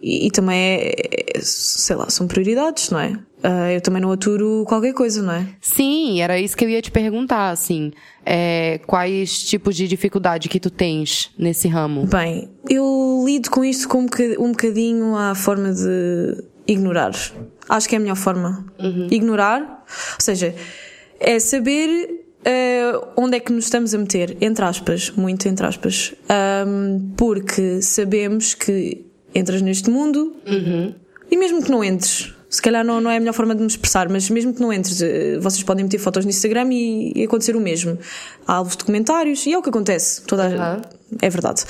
E, 0.00 0.28
e 0.28 0.30
também 0.30 0.58
é, 0.58 0.94
é, 1.36 1.40
sei 1.42 1.94
lá, 1.94 2.08
são 2.08 2.26
prioridades, 2.26 2.88
não 2.88 2.98
é? 2.98 3.18
Uh, 3.44 3.70
eu 3.74 3.82
também 3.82 4.00
não 4.00 4.10
aturo 4.10 4.64
qualquer 4.66 4.94
coisa, 4.94 5.22
não 5.22 5.34
é? 5.34 5.46
Sim, 5.60 6.22
era 6.22 6.40
isso 6.40 6.56
que 6.56 6.64
eu 6.64 6.70
ia 6.70 6.80
te 6.80 6.90
perguntar, 6.90 7.50
assim. 7.50 7.92
É, 8.24 8.80
quais 8.86 9.42
tipos 9.42 9.76
de 9.76 9.86
dificuldade 9.86 10.48
que 10.48 10.58
tu 10.58 10.70
tens 10.70 11.30
nesse 11.38 11.68
ramo? 11.68 12.06
Bem, 12.06 12.48
eu 12.66 13.22
lido 13.26 13.50
com 13.50 13.62
isto 13.62 13.86
com 13.90 14.06
um 14.38 14.52
bocadinho 14.52 15.14
à 15.14 15.34
forma 15.34 15.70
de 15.70 16.42
ignorar. 16.66 17.12
Acho 17.68 17.88
que 17.88 17.94
é 17.94 17.98
a 17.98 18.00
melhor 18.00 18.16
forma. 18.16 18.64
Uhum. 18.78 19.08
Ignorar, 19.10 19.84
ou 20.14 20.20
seja, 20.20 20.54
é 21.20 21.38
saber 21.38 22.22
Uh, 22.46 23.08
onde 23.16 23.38
é 23.38 23.40
que 23.40 23.52
nos 23.52 23.64
estamos 23.64 23.92
a 23.92 23.98
meter? 23.98 24.36
Entre 24.40 24.64
aspas, 24.64 25.10
muito 25.10 25.48
entre 25.48 25.66
aspas. 25.66 26.14
Um, 26.64 27.10
porque 27.16 27.82
sabemos 27.82 28.54
que 28.54 29.04
entras 29.34 29.60
neste 29.60 29.90
mundo 29.90 30.36
uhum. 30.46 30.94
e 31.28 31.36
mesmo 31.36 31.60
que 31.60 31.72
não 31.72 31.82
entres, 31.82 32.35
se 32.48 32.62
calhar 32.62 32.84
não, 32.84 33.00
não 33.00 33.10
é 33.10 33.16
a 33.16 33.20
melhor 33.20 33.32
forma 33.32 33.54
de 33.54 33.60
me 33.60 33.66
expressar, 33.66 34.08
mas 34.08 34.30
mesmo 34.30 34.54
que 34.54 34.60
não 34.60 34.72
entres, 34.72 35.00
eh, 35.02 35.38
vocês 35.40 35.62
podem 35.62 35.84
meter 35.84 35.98
fotos 35.98 36.24
no 36.24 36.30
Instagram 36.30 36.68
e, 36.72 37.12
e 37.16 37.24
acontecer 37.24 37.56
o 37.56 37.60
mesmo. 37.60 37.98
Há 38.46 38.54
alvos 38.54 38.76
de 38.76 38.84
comentários 38.84 39.44
e 39.46 39.52
é 39.52 39.58
o 39.58 39.62
que 39.62 39.68
acontece. 39.68 40.22
Toda 40.22 40.48
uhum. 40.48 40.96
É 41.22 41.30
verdade. 41.30 41.64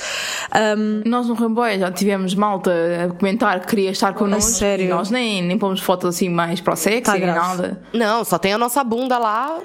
Um, 0.77 1.07
nós 1.07 1.27
no 1.27 1.35
Ramboia 1.35 1.77
já 1.77 1.91
tivemos 1.91 2.33
malta 2.33 2.71
a 3.05 3.13
comentar 3.13 3.59
que 3.61 3.67
queria 3.67 3.91
estar 3.91 4.13
connosco. 4.13 4.51
Sério? 4.51 4.85
E 4.85 4.89
nós 4.89 5.11
nem, 5.11 5.43
nem 5.43 5.57
pomos 5.57 5.79
fotos 5.79 6.15
assim 6.15 6.29
mais 6.29 6.59
para 6.59 6.73
o 6.73 6.75
sexo 6.75 7.11
tá 7.11 7.17
nem 7.17 7.27
nada. 7.27 7.81
Não, 7.93 8.23
só 8.23 8.39
tem 8.39 8.53
a 8.53 8.57
nossa 8.57 8.83
bunda 8.83 9.17
lá. 9.17 9.59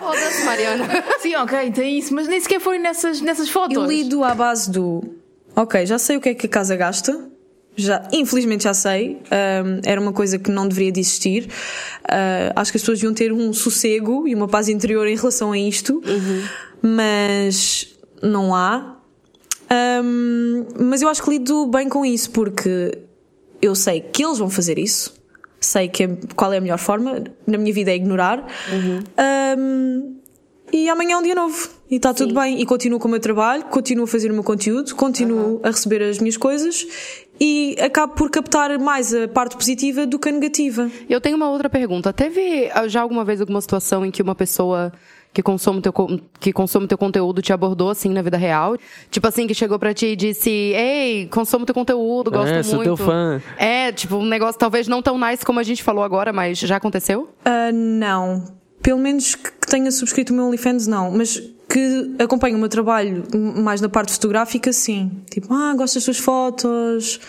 Foda-se, 0.00 0.44
Mariana. 0.44 0.86
Sim, 1.18 1.34
ok, 1.36 1.72
tem 1.72 1.98
isso, 1.98 2.14
mas 2.14 2.28
nem 2.28 2.40
sequer 2.40 2.60
foi 2.60 2.78
nessas, 2.78 3.20
nessas 3.20 3.48
fotos. 3.48 3.76
Eu 3.76 3.84
lido 3.84 4.22
à 4.22 4.34
base 4.34 4.70
do. 4.70 5.02
Ok, 5.56 5.84
já 5.86 5.98
sei 5.98 6.16
o 6.16 6.20
que 6.20 6.28
é 6.28 6.34
que 6.34 6.46
a 6.46 6.48
casa 6.50 6.76
gasta 6.76 7.28
já, 7.78 8.06
infelizmente 8.12 8.64
já 8.64 8.74
sei, 8.74 9.18
era 9.84 10.00
uma 10.00 10.12
coisa 10.12 10.38
que 10.38 10.50
não 10.50 10.66
deveria 10.66 10.92
de 10.92 11.00
existir. 11.00 11.48
Uh, 12.04 12.52
acho 12.56 12.72
que 12.72 12.76
as 12.76 12.82
pessoas 12.82 12.98
deviam 12.98 13.14
ter 13.14 13.32
um 13.32 13.52
sossego 13.52 14.26
e 14.26 14.34
uma 14.34 14.48
paz 14.48 14.68
interior 14.68 15.06
em 15.06 15.16
relação 15.16 15.52
a 15.52 15.58
isto, 15.58 16.02
uhum. 16.04 16.42
mas 16.82 17.96
não 18.22 18.54
há. 18.54 18.96
Um, 20.02 20.66
mas 20.78 21.02
eu 21.02 21.08
acho 21.08 21.22
que 21.22 21.30
lido 21.30 21.66
bem 21.66 21.88
com 21.88 22.04
isso 22.04 22.30
porque 22.30 22.98
eu 23.60 23.74
sei 23.74 24.00
que 24.00 24.24
eles 24.24 24.38
vão 24.38 24.48
fazer 24.48 24.78
isso, 24.78 25.14
sei 25.60 25.88
que 25.88 26.04
é, 26.04 26.08
qual 26.34 26.52
é 26.52 26.58
a 26.58 26.60
melhor 26.60 26.78
forma, 26.78 27.24
na 27.46 27.58
minha 27.58 27.72
vida 27.72 27.90
é 27.90 27.96
ignorar. 27.96 28.46
Uhum. 28.72 29.02
Um, 29.58 30.18
e 30.72 30.88
amanhã 30.88 31.14
é 31.14 31.18
um 31.18 31.22
dia 31.22 31.34
novo. 31.34 31.70
E 31.90 31.96
está 31.96 32.12
tudo 32.12 32.34
bem. 32.34 32.60
E 32.60 32.66
continuo 32.66 32.98
com 32.98 33.08
o 33.08 33.10
meu 33.10 33.20
trabalho, 33.20 33.64
continuo 33.64 34.04
a 34.04 34.06
fazer 34.06 34.30
o 34.30 34.34
meu 34.34 34.44
conteúdo, 34.44 34.94
continuo 34.94 35.54
uhum. 35.54 35.60
a 35.62 35.68
receber 35.68 36.02
as 36.02 36.18
minhas 36.18 36.36
coisas 36.36 36.86
e 37.40 37.76
acabo 37.80 38.14
por 38.14 38.30
captar 38.30 38.78
mais 38.78 39.14
a 39.14 39.28
parte 39.28 39.56
positiva 39.56 40.06
do 40.06 40.18
que 40.18 40.28
a 40.28 40.32
negativa. 40.32 40.90
Eu 41.08 41.20
tenho 41.20 41.36
uma 41.36 41.48
outra 41.48 41.68
pergunta. 41.68 42.12
Teve 42.12 42.70
já 42.88 43.00
alguma 43.00 43.24
vez 43.24 43.40
alguma 43.40 43.60
situação 43.60 44.04
em 44.04 44.10
que 44.10 44.22
uma 44.22 44.34
pessoa 44.34 44.92
que 45.32 45.42
consome 45.42 45.80
teu 45.80 45.92
que 46.40 46.52
consome 46.52 46.86
teu 46.86 46.98
conteúdo 46.98 47.42
te 47.42 47.52
abordou 47.52 47.90
assim 47.90 48.08
na 48.08 48.22
vida 48.22 48.36
real? 48.36 48.76
Tipo 49.10 49.28
assim 49.28 49.46
que 49.46 49.54
chegou 49.54 49.78
para 49.78 49.94
ti 49.94 50.06
e 50.06 50.16
disse: 50.16 50.50
"Ei, 50.50 51.26
consumo 51.26 51.64
teu 51.64 51.74
conteúdo, 51.74 52.30
gosto 52.30 52.54
é, 52.54 52.62
sou 52.62 52.76
muito". 52.76 52.96
teu 52.96 52.96
fã. 52.96 53.40
É, 53.56 53.92
tipo 53.92 54.16
um 54.16 54.26
negócio 54.26 54.58
talvez 54.58 54.88
não 54.88 55.02
tão 55.02 55.18
nice 55.18 55.44
como 55.44 55.60
a 55.60 55.62
gente 55.62 55.82
falou 55.82 56.02
agora, 56.02 56.32
mas 56.32 56.58
já 56.58 56.76
aconteceu? 56.76 57.28
Uh, 57.44 57.72
não. 57.72 58.56
Pelo 58.82 58.98
menos 58.98 59.34
que 59.34 59.50
tenha 59.66 59.90
subscrito 59.90 60.32
o 60.32 60.36
meu 60.36 60.46
OnlyFans, 60.46 60.86
não. 60.86 61.10
Mas 61.10 61.42
que 61.68 62.14
acompanha 62.18 62.56
o 62.56 62.58
meu 62.58 62.68
trabalho 62.68 63.24
mais 63.56 63.80
na 63.80 63.88
parte 63.88 64.12
fotográfica, 64.12 64.72
sim. 64.72 65.10
Tipo, 65.30 65.52
ah, 65.52 65.74
gosto 65.76 65.94
das 65.94 66.04
tuas 66.04 66.18
fotos. 66.18 67.20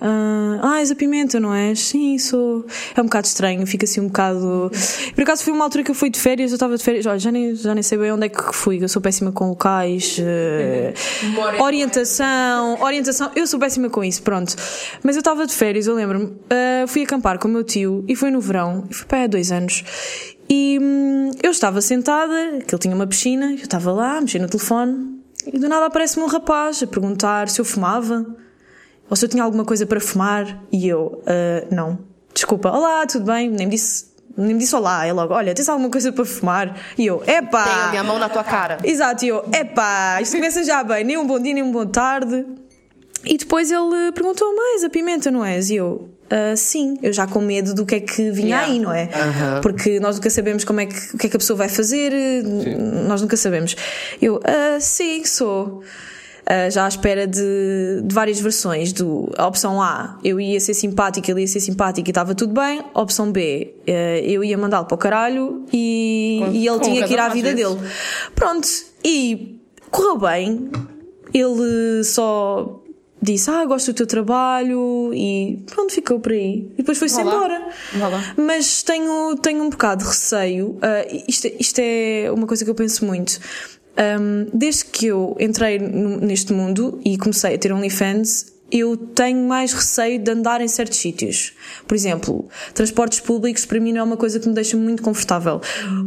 Uh, 0.00 0.58
ah, 0.60 0.80
és 0.80 0.90
a 0.90 0.94
pimenta, 0.94 1.38
não 1.38 1.54
és? 1.54 1.78
Sim, 1.78 2.18
sou. 2.18 2.66
É 2.96 3.00
um 3.00 3.04
bocado 3.04 3.26
estranho, 3.26 3.64
fica 3.66 3.84
assim 3.84 4.00
um 4.00 4.08
bocado. 4.08 4.70
Por 5.14 5.22
acaso 5.22 5.44
foi 5.44 5.52
uma 5.52 5.64
altura 5.64 5.84
que 5.84 5.90
eu 5.90 5.94
fui 5.94 6.10
de 6.10 6.18
férias, 6.18 6.50
eu 6.50 6.56
estava 6.56 6.76
de 6.76 6.82
férias, 6.82 7.06
olha, 7.06 7.18
já 7.18 7.30
nem, 7.30 7.54
já 7.54 7.72
nem 7.72 7.82
sei 7.82 7.96
bem 7.96 8.12
onde 8.12 8.26
é 8.26 8.28
que 8.28 8.52
fui, 8.52 8.82
eu 8.82 8.88
sou 8.88 9.00
péssima 9.00 9.30
com 9.30 9.48
locais, 9.50 10.18
uh, 10.18 11.62
orientação, 11.62 12.82
orientação, 12.82 13.30
eu 13.36 13.46
sou 13.46 13.60
péssima 13.60 13.88
com 13.88 14.02
isso, 14.02 14.22
pronto. 14.22 14.56
Mas 15.02 15.14
eu 15.14 15.20
estava 15.20 15.46
de 15.46 15.54
férias, 15.54 15.86
eu 15.86 15.94
lembro-me, 15.94 16.26
uh, 16.26 16.88
fui 16.88 17.02
acampar 17.02 17.38
com 17.38 17.46
o 17.46 17.50
meu 17.50 17.62
tio 17.62 18.04
e 18.08 18.16
foi 18.16 18.30
no 18.30 18.40
verão, 18.40 18.84
e 18.90 18.94
foi 18.94 19.06
para 19.06 19.22
há 19.22 19.26
dois 19.28 19.52
anos. 19.52 19.84
E 20.48 20.78
hum, 20.80 21.30
eu 21.42 21.50
estava 21.50 21.80
sentada, 21.80 22.58
que 22.66 22.74
ele 22.74 22.80
tinha 22.80 22.94
uma 22.94 23.06
piscina, 23.06 23.50
eu 23.50 23.56
estava 23.56 23.92
lá, 23.92 24.20
mexendo 24.20 24.42
no 24.42 24.48
telefone, 24.48 25.20
e 25.46 25.58
do 25.58 25.68
nada 25.68 25.86
aparece-me 25.86 26.24
um 26.24 26.28
rapaz 26.28 26.82
a 26.82 26.86
perguntar 26.86 27.48
se 27.48 27.60
eu 27.60 27.64
fumava, 27.64 28.26
ou 29.08 29.16
se 29.16 29.24
eu 29.24 29.28
tinha 29.28 29.42
alguma 29.42 29.64
coisa 29.64 29.86
para 29.86 30.00
fumar, 30.00 30.62
e 30.72 30.88
eu, 30.88 31.22
uh, 31.22 31.74
não, 31.74 31.98
desculpa, 32.32 32.70
olá, 32.70 33.06
tudo 33.06 33.26
bem, 33.26 33.50
nem 33.50 33.66
me 33.66 33.74
disse. 33.74 34.12
Nem 34.36 34.48
me 34.48 34.58
disse 34.58 34.74
olá, 34.74 35.06
é 35.06 35.12
logo, 35.12 35.32
olha, 35.32 35.54
tens 35.54 35.68
alguma 35.68 35.88
coisa 35.88 36.10
para 36.10 36.24
fumar? 36.24 36.76
E 36.98 37.06
eu, 37.06 37.22
epá! 37.24 37.62
Tenho 37.62 37.76
a 37.76 37.90
minha 37.90 38.02
mão 38.02 38.18
na 38.18 38.28
tua 38.28 38.42
cara. 38.42 38.78
Exato, 38.82 39.24
e 39.24 39.28
eu, 39.28 39.44
epá, 39.52 40.20
isto 40.20 40.34
começa 40.34 40.64
já 40.64 40.82
bem, 40.82 41.04
nem 41.04 41.16
um 41.16 41.24
bom 41.24 41.38
dia, 41.38 41.54
nem 41.54 41.62
um 41.62 41.70
bom 41.70 41.86
tarde. 41.86 42.44
E 43.24 43.38
depois 43.38 43.70
ele 43.70 44.10
perguntou 44.12 44.54
mais 44.56 44.82
a 44.82 44.90
pimenta, 44.90 45.30
não 45.30 45.44
és? 45.44 45.70
E 45.70 45.76
eu, 45.76 46.08
Uh, 46.24 46.56
sim, 46.56 46.98
eu 47.02 47.12
já 47.12 47.26
com 47.26 47.40
medo 47.40 47.74
do 47.74 47.84
que 47.84 47.96
é 47.96 48.00
que 48.00 48.30
vinha 48.30 48.56
yeah. 48.56 48.72
aí, 48.72 48.78
não 48.78 48.92
é? 48.92 49.04
Uh 49.04 49.08
-huh. 49.08 49.60
Porque 49.60 50.00
nós 50.00 50.16
nunca 50.16 50.30
sabemos 50.30 50.64
como 50.64 50.80
é 50.80 50.86
que, 50.86 51.14
o 51.14 51.18
que 51.18 51.26
é 51.26 51.30
que 51.30 51.36
a 51.36 51.38
pessoa 51.38 51.56
vai 51.56 51.68
fazer, 51.68 52.12
sim. 52.12 52.76
nós 53.06 53.20
nunca 53.20 53.36
sabemos. 53.36 53.76
Eu, 54.20 54.36
uh, 54.36 54.80
sim, 54.80 55.24
sou. 55.24 55.82
Uh, 56.44 56.70
já 56.70 56.84
à 56.84 56.88
espera 56.88 57.26
de, 57.26 58.02
de, 58.02 58.14
várias 58.14 58.38
versões 58.38 58.92
do 58.92 59.32
a 59.38 59.46
opção 59.46 59.80
A 59.80 60.18
eu 60.22 60.38
ia 60.38 60.60
ser 60.60 60.74
simpática, 60.74 61.30
ele 61.30 61.40
ia 61.40 61.46
ser 61.46 61.60
simpático 61.60 62.06
e 62.06 62.10
estava 62.10 62.34
tudo 62.34 62.52
bem, 62.52 62.84
a 62.92 63.00
opção 63.00 63.32
B 63.32 63.74
uh, 63.88 63.90
eu 63.90 64.44
ia 64.44 64.58
mandá-lo 64.58 64.84
para 64.84 64.94
o 64.94 64.98
caralho 64.98 65.64
e, 65.72 66.42
com, 66.44 66.52
e 66.52 66.68
ele 66.68 66.80
tinha 66.80 67.06
que 67.06 67.14
ir 67.14 67.18
à 67.18 67.30
vida 67.30 67.54
vezes. 67.54 67.74
dele 67.74 67.90
pronto, 68.34 68.68
e 69.02 69.58
correu 69.90 70.18
bem 70.18 70.70
ele 71.32 72.04
só 72.04 72.83
disse, 73.24 73.50
ah, 73.50 73.64
gosto 73.64 73.92
do 73.92 73.96
teu 73.96 74.06
trabalho 74.06 75.12
e 75.14 75.62
pronto, 75.66 75.92
ficou 75.92 76.20
por 76.20 76.32
aí. 76.32 76.70
E 76.74 76.78
depois 76.78 76.98
foi-se 76.98 77.20
embora. 77.20 77.68
Mas 78.36 78.82
tenho, 78.82 79.36
tenho 79.36 79.62
um 79.62 79.70
bocado 79.70 80.04
de 80.04 80.10
receio, 80.10 80.70
uh, 80.70 81.24
isto, 81.26 81.48
isto 81.58 81.78
é 81.80 82.30
uma 82.30 82.46
coisa 82.46 82.64
que 82.64 82.70
eu 82.70 82.74
penso 82.74 83.04
muito. 83.04 83.40
Um, 83.96 84.46
desde 84.52 84.84
que 84.86 85.06
eu 85.06 85.36
entrei 85.38 85.78
neste 85.78 86.52
mundo 86.52 87.00
e 87.04 87.16
comecei 87.16 87.54
a 87.54 87.58
ter 87.58 87.72
OnlyFans, 87.72 88.52
eu 88.70 88.96
tenho 88.96 89.46
mais 89.46 89.72
receio 89.72 90.18
de 90.18 90.30
andar 90.30 90.60
em 90.60 90.68
certos 90.68 90.98
sítios. 90.98 91.52
Por 91.86 91.94
exemplo, 91.94 92.48
transportes 92.72 93.20
públicos 93.20 93.64
para 93.64 93.78
mim 93.78 93.92
não 93.92 94.00
é 94.00 94.02
uma 94.02 94.16
coisa 94.16 94.40
que 94.40 94.48
me 94.48 94.54
deixa 94.54 94.76
muito 94.76 95.02
confortável. 95.02 95.60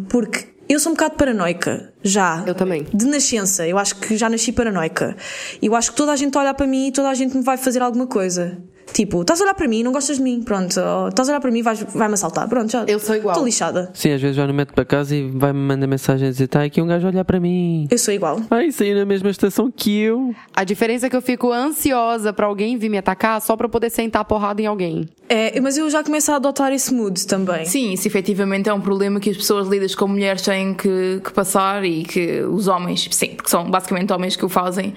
Porque 0.10 0.57
eu 0.70 0.80
sou 0.80 0.92
um 0.92 0.96
bocado 0.96 1.16
paranoica, 1.16 1.94
já. 2.04 2.44
Eu 2.46 2.54
também. 2.54 2.86
De 2.94 3.06
nascença. 3.06 3.68
Eu 3.68 3.78
acho 3.78 3.96
que 3.96 4.18
já 4.18 4.30
nasci 4.30 4.52
paranoica. 4.52 5.16
Eu 5.62 5.76
acho 5.76 5.92
que 5.92 5.98
toda 5.98 6.12
a 6.12 6.16
gente 6.16 6.38
olha 6.38 6.54
para 6.54 6.68
mim 6.68 6.88
e 6.88 6.92
toda 6.92 7.10
a 7.10 7.14
gente 7.14 7.38
me 7.38 7.44
vai 7.44 7.58
fazer 7.58 7.82
alguma 7.82 8.08
coisa. 8.08 8.58
Tipo, 8.94 9.22
estás 9.22 9.40
a 9.42 9.44
olhar 9.44 9.54
para 9.54 9.68
mim, 9.68 9.84
não 9.84 9.92
gostas 9.92 10.18
de 10.18 10.24
mim, 10.24 10.42
pronto. 10.42 10.70
estás 11.10 11.30
a 11.30 11.32
olhar 11.32 11.40
para 11.40 11.52
mim, 11.52 11.62
vais, 11.62 11.86
vai-me 11.94 12.14
assaltar, 12.14 12.48
pronto, 12.48 12.72
já. 12.72 12.84
Eu 12.88 13.00
sou 13.00 13.16
igual. 13.16 13.34
Estou 13.34 13.46
lixada. 13.46 13.92
Sim, 13.94 14.14
às 14.14 14.22
vezes 14.22 14.36
já 14.36 14.48
não 14.48 14.54
meto 14.54 14.74
para 14.74 14.86
casa 14.86 15.16
e 15.16 15.30
vai-me 15.30 15.60
mandar 15.60 15.88
mensagem 15.88 16.28
a 16.28 16.32
dizer: 16.32 16.46
está 16.46 16.64
aqui 16.64 16.82
um 16.82 16.88
gajo 16.88 17.06
a 17.08 17.10
olhar 17.10 17.26
para 17.26 17.40
mim. 17.40 17.88
Eu 17.92 17.98
sou 17.98 18.14
igual. 18.14 18.42
Ai, 18.50 18.72
saí 18.72 18.94
na 18.94 19.06
mesma 19.06 19.30
estação 19.30 19.72
que 19.72 20.00
eu. 20.00 20.34
A 20.56 20.64
diferença 20.64 21.08
é 21.08 21.10
que 21.10 21.16
eu 21.16 21.22
fico 21.22 21.52
ansiosa 21.52 22.34
para 22.34 22.46
alguém 22.46 22.78
vir 22.78 22.90
me 22.90 22.98
atacar 22.98 23.42
só 23.42 23.56
para 23.56 23.70
poder 23.70 23.90
sentar 23.90 24.22
a 24.22 24.26
porrada 24.26 24.62
em 24.62 24.66
alguém. 24.66 25.08
É, 25.30 25.60
mas 25.60 25.78
eu 25.78 25.90
já 25.90 26.04
começo 26.04 26.32
a 26.32 26.36
adotar 26.38 26.72
esse 26.72 26.94
mood 26.94 27.26
também. 27.28 27.66
Sim, 27.66 27.92
isso 27.92 28.08
efetivamente 28.08 28.70
é 28.70 28.74
um 28.74 28.82
problema 28.82 29.20
que 29.20 29.30
as 29.30 29.38
pessoas 29.38 29.68
lidas 29.68 29.94
com 29.94 30.08
mulheres 30.08 30.42
têm 30.42 30.74
que, 30.74 31.22
que 31.24 31.34
passar 31.34 31.84
e 31.84 32.04
que 32.04 32.42
os 32.42 32.68
homens, 32.68 33.10
sim, 33.12 33.36
porque 33.36 33.50
são 33.50 33.70
basicamente 33.70 34.14
homens 34.14 34.36
que 34.36 34.46
o 34.46 34.50
fazem 34.50 34.94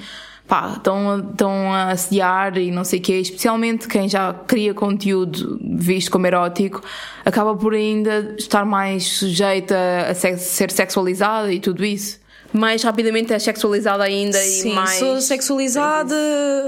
pá, 0.50 0.72
estão, 0.76 1.20
estão 1.30 1.72
a 1.72 1.92
assediar 1.92 2.58
e 2.58 2.72
não 2.72 2.82
sei 2.82 2.98
o 2.98 3.02
quê, 3.02 3.20
especialmente 3.20 3.86
quem 3.86 4.08
já 4.08 4.34
cria 4.34 4.74
conteúdo 4.74 5.60
visto 5.62 6.10
como 6.10 6.26
erótico, 6.26 6.82
acaba 7.24 7.54
por 7.54 7.72
ainda 7.72 8.34
estar 8.36 8.64
mais 8.64 9.04
sujeita 9.06 9.76
a 10.10 10.12
ser 10.12 10.72
sexualizada 10.72 11.52
e 11.52 11.60
tudo 11.60 11.84
isso 11.84 12.18
mais 12.52 12.82
rapidamente 12.82 13.32
é 13.32 13.38
sexualizada 13.38 14.02
ainda 14.02 14.38
Sim, 14.38 14.70
e 14.70 14.74
mais. 14.74 14.98
Sou 14.98 15.20
sexualizada 15.20 16.16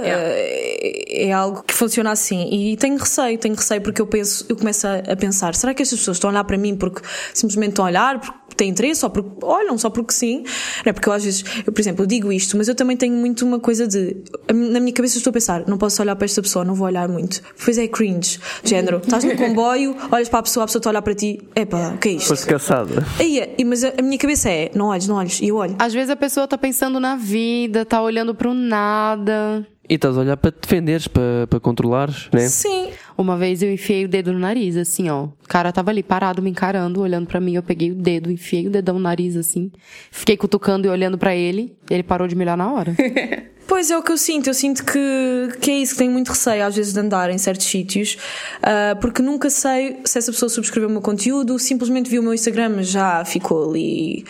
é. 0.05 1.27
é. 1.27 1.33
algo 1.33 1.63
que 1.63 1.75
funciona 1.75 2.13
assim. 2.13 2.49
E 2.53 2.77
tenho 2.77 2.97
receio, 2.97 3.37
tenho 3.39 3.55
receio 3.55 3.81
porque 3.81 4.01
eu 4.01 4.07
penso, 4.07 4.47
eu 4.49 4.57
começo 4.57 4.87
a 4.87 5.17
pensar, 5.17 5.55
será 5.55 5.75
que 5.75 5.83
estas 5.83 5.99
pessoas 5.99 6.19
estão 6.19 6.31
a 6.31 6.33
olhar 6.33 6.45
para 6.45 6.57
mim 6.57 6.77
porque 6.77 7.03
simplesmente 7.35 7.71
estão 7.71 7.85
a 7.85 7.89
olhar, 7.89 8.21
porque 8.21 8.39
têm 8.63 8.71
interesse, 8.71 9.01
só 9.01 9.09
porque 9.09 9.31
olham, 9.45 9.77
só 9.77 9.91
porque 9.91 10.13
sim. 10.13 10.39
Não 10.85 10.91
é 10.91 10.93
porque 10.93 11.09
eu 11.09 11.13
às 11.13 11.25
vezes, 11.25 11.45
eu, 11.67 11.73
por 11.73 11.81
exemplo, 11.81 12.03
eu 12.03 12.07
digo 12.07 12.33
isto, 12.33 12.57
mas 12.57 12.69
eu 12.69 12.75
também 12.75 12.97
tenho 12.97 13.15
muito 13.15 13.45
uma 13.45 13.59
coisa 13.59 13.87
de. 13.87 14.17
Na 14.53 14.79
minha 14.81 14.93
cabeça 14.93 15.17
eu 15.17 15.19
estou 15.19 15.31
a 15.31 15.35
pensar, 15.35 15.65
não 15.67 15.77
posso 15.79 16.01
olhar 16.03 16.15
para 16.17 16.25
esta 16.25 16.41
pessoa, 16.41 16.65
não 16.65 16.75
vou 16.75 16.87
olhar 16.87 17.09
muito. 17.09 17.43
Depois 17.59 17.79
é 17.79 17.87
cringe. 17.89 18.39
Género, 18.65 18.99
estás 19.05 19.25
no 19.25 19.37
comboio, 19.37 19.97
olhas 20.11 20.29
para 20.29 20.39
a 20.41 20.43
pessoa, 20.43 20.65
a 20.65 20.67
pessoa 20.67 20.81
está 20.81 20.91
a 20.91 20.93
olhar 20.93 21.03
para 21.03 21.15
ti, 21.15 21.41
epá, 21.57 21.93
o 21.95 21.99
que 21.99 22.09
é 22.09 22.13
isto? 22.13 22.29
Foste 22.29 22.47
caçada. 22.47 23.05
Aí, 23.19 23.39
é, 23.41 23.55
e- 23.59 23.65
mas 23.65 23.83
a, 23.85 23.93
a 23.99 24.03
minha 24.03 24.19
cabeça 24.19 24.49
é, 24.51 24.71
não 24.75 24.87
olhes, 24.87 25.07
não 25.09 25.17
olhes, 25.17 25.41
e 25.41 25.49
eu 25.49 25.57
olho. 25.57 25.75
Às 25.79 25.93
vezes 25.93 26.11
a 26.11 26.17
pessoa 26.17 26.47
tá 26.47 26.57
pensando 26.59 27.01
na 27.01 27.17
vida, 27.17 27.85
tá 27.85 28.01
olhando 28.03 28.35
pro 28.35 28.53
nada. 28.55 29.67
E 29.89 29.95
estás 29.97 30.17
a 30.17 30.21
olhar 30.21 30.37
para 30.37 30.53
te 30.53 30.61
defenderes, 30.63 31.09
para, 31.09 31.47
para 31.51 31.59
controlares, 31.61 32.29
né? 32.33 32.49
Sim. 32.49 32.91
Uma 33.17 33.37
vez 33.37 33.63
eu 33.63 33.73
enfiei 33.73 34.05
o 34.05 34.09
dedo 34.09 34.33
no 34.33 34.39
nariz, 34.39 34.77
assim, 34.77 35.09
ó. 35.09 35.25
O 35.25 35.49
cara 35.49 35.73
tava 35.73 35.91
ali 35.91 36.03
parado 36.03 36.43
me 36.43 36.51
encarando, 36.51 37.01
olhando 37.01 37.27
pra 37.27 37.41
mim. 37.41 37.55
Eu 37.55 37.63
peguei 37.63 37.91
o 37.91 37.95
dedo, 37.95 38.31
enfiei 38.31 38.67
o 38.67 38.71
dedão 38.71 38.95
no 38.95 39.01
nariz, 39.01 39.37
assim. 39.37 39.71
Fiquei 40.11 40.37
cutucando 40.37 40.87
e 40.87 40.91
olhando 40.91 41.19
pra 41.19 41.35
ele. 41.35 41.77
Ele 41.91 42.03
parou 42.03 42.27
de 42.27 42.35
me 42.35 42.43
olhar 42.43 42.57
na 42.57 42.73
hora. 42.73 42.95
Pois 43.65 43.91
é 43.91 43.97
o 43.97 44.03
que 44.03 44.13
eu 44.13 44.19
sinto, 44.19 44.51
eu 44.51 44.55
sinto 44.55 44.85
que, 44.85 45.59
que 45.61 45.71
é 45.71 45.79
isso, 45.79 45.93
que 45.93 45.99
tenho 45.99 46.13
muito 46.13 46.29
receio 46.29 46.67
às 46.67 46.75
vezes 46.75 46.93
de 46.93 47.01
andar 47.01 47.31
em 47.31 47.39
certos 47.39 47.67
sítios, 47.67 48.19
ah, 48.61 48.97
porque 49.01 49.23
nunca 49.23 49.49
sei 49.49 50.01
se 50.05 50.19
essa 50.19 50.33
pessoa 50.33 50.49
subscreveu 50.49 50.89
o 50.89 50.93
meu 50.93 51.01
conteúdo, 51.01 51.59
simplesmente 51.59 52.11
viu 52.11 52.21
o 52.21 52.25
meu 52.25 52.35
Instagram, 52.35 52.83
já 52.83 53.25
ficou 53.25 53.71
ali 53.71 54.25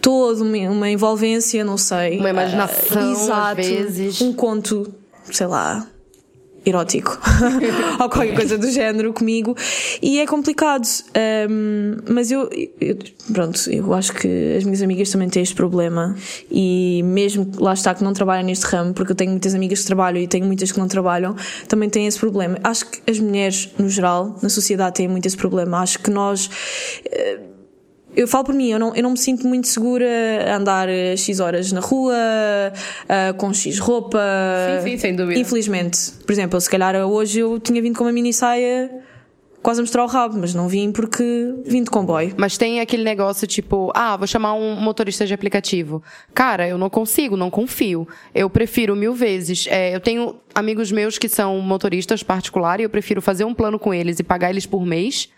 toda 0.00 0.42
uma, 0.42 0.88
envolvência, 0.88 1.64
não 1.64 1.76
sei. 1.76 2.18
Uma 2.18 2.30
imaginação, 2.30 3.12
às 3.12 3.22
exato, 3.22 3.56
vezes. 3.56 4.20
Um 4.20 4.32
conto, 4.32 4.94
sei 5.30 5.46
lá. 5.46 5.86
Erótico 6.66 7.16
ou 8.02 8.08
qualquer 8.10 8.34
coisa 8.34 8.58
do 8.58 8.68
género 8.70 9.12
comigo. 9.12 9.56
E 10.02 10.18
é 10.18 10.26
complicado 10.26 10.84
Ahm, 11.14 12.02
mas 12.10 12.30
eu, 12.32 12.50
eu- 12.80 12.98
pronto 13.32 13.70
eu 13.70 13.94
acho 13.94 14.12
que 14.12 14.56
as 14.56 14.64
minhas 14.64 14.82
amigas 14.82 15.08
também 15.10 15.28
têm 15.28 15.42
este 15.44 15.54
problema. 15.54 16.16
E 16.50 17.02
mesmo 17.04 17.50
lá 17.58 17.72
está 17.72 17.94
que 17.94 18.02
não 18.02 18.12
trabalham 18.12 18.44
neste 18.44 18.66
ramo 18.66 18.92
porque 18.92 19.12
eu 19.12 19.16
tenho 19.16 19.30
muitas 19.30 19.54
amigas 19.54 19.80
que 19.80 19.86
trabalham 19.86 20.20
e 20.20 20.26
tenho 20.26 20.44
muitas 20.44 20.72
que 20.72 20.78
não 20.78 20.88
trabalham 20.88 21.36
também 21.68 21.88
têm 21.88 22.06
esse 22.06 22.18
problema. 22.18 22.58
Acho 22.64 22.86
que 22.90 23.00
as 23.10 23.18
mulheres 23.20 23.70
no 23.78 23.88
geral 23.88 24.36
na 24.42 24.48
sociedade 24.48 24.96
têm 24.96 25.06
muito 25.08 25.26
esse 25.26 25.36
problema. 25.36 25.78
Acho 25.80 25.98
que 26.00 26.10
nós 26.10 26.50
eu 28.16 28.26
falo 28.26 28.44
por 28.44 28.54
mim, 28.54 28.70
eu 28.70 28.78
não, 28.78 28.94
eu 28.96 29.02
não 29.02 29.10
me 29.10 29.18
sinto 29.18 29.46
muito 29.46 29.68
segura 29.68 30.06
a 30.48 30.56
andar 30.56 30.88
eh, 30.88 31.16
X 31.16 31.38
horas 31.38 31.70
na 31.70 31.80
rua, 31.80 32.14
ah, 33.08 33.34
com 33.36 33.52
X 33.52 33.78
roupa. 33.78 34.18
Sim, 34.82 34.90
sim, 34.90 34.98
sem 34.98 35.14
dúvida. 35.14 35.38
Infelizmente. 35.38 36.12
Por 36.24 36.32
exemplo, 36.32 36.60
se 36.60 36.70
calhar 36.70 36.96
hoje 37.06 37.40
eu 37.40 37.60
tinha 37.60 37.80
vindo 37.82 37.96
com 37.96 38.04
uma 38.04 38.12
mini 38.12 38.32
saia 38.32 38.90
quase 39.66 39.80
a 39.80 39.82
mostrar 39.82 40.04
o 40.04 40.06
rabo, 40.06 40.38
mas 40.38 40.54
não 40.54 40.68
vim 40.68 40.92
porque 40.92 41.52
vim 41.64 41.82
de 41.82 41.90
comboio. 41.90 42.32
Mas 42.36 42.56
tem 42.56 42.78
aquele 42.78 43.02
negócio 43.02 43.48
tipo, 43.48 43.90
ah, 43.96 44.16
vou 44.16 44.24
chamar 44.24 44.54
um 44.54 44.76
motorista 44.76 45.26
de 45.26 45.34
aplicativo. 45.34 46.00
Cara, 46.32 46.68
eu 46.68 46.78
não 46.78 46.88
consigo, 46.88 47.36
não 47.36 47.50
confio. 47.50 48.06
Eu 48.32 48.48
prefiro 48.48 48.94
mil 48.94 49.12
vezes. 49.12 49.66
É, 49.68 49.92
eu 49.92 49.98
tenho 49.98 50.36
amigos 50.54 50.92
meus 50.92 51.18
que 51.18 51.28
são 51.28 51.58
motoristas 51.58 52.22
particulares 52.22 52.82
e 52.82 52.86
eu 52.86 52.90
prefiro 52.90 53.20
fazer 53.20 53.44
um 53.44 53.52
plano 53.52 53.76
com 53.76 53.92
eles 53.92 54.20
e 54.20 54.22
pagar 54.22 54.50
eles 54.50 54.66
por 54.66 54.86
mês 54.86 55.28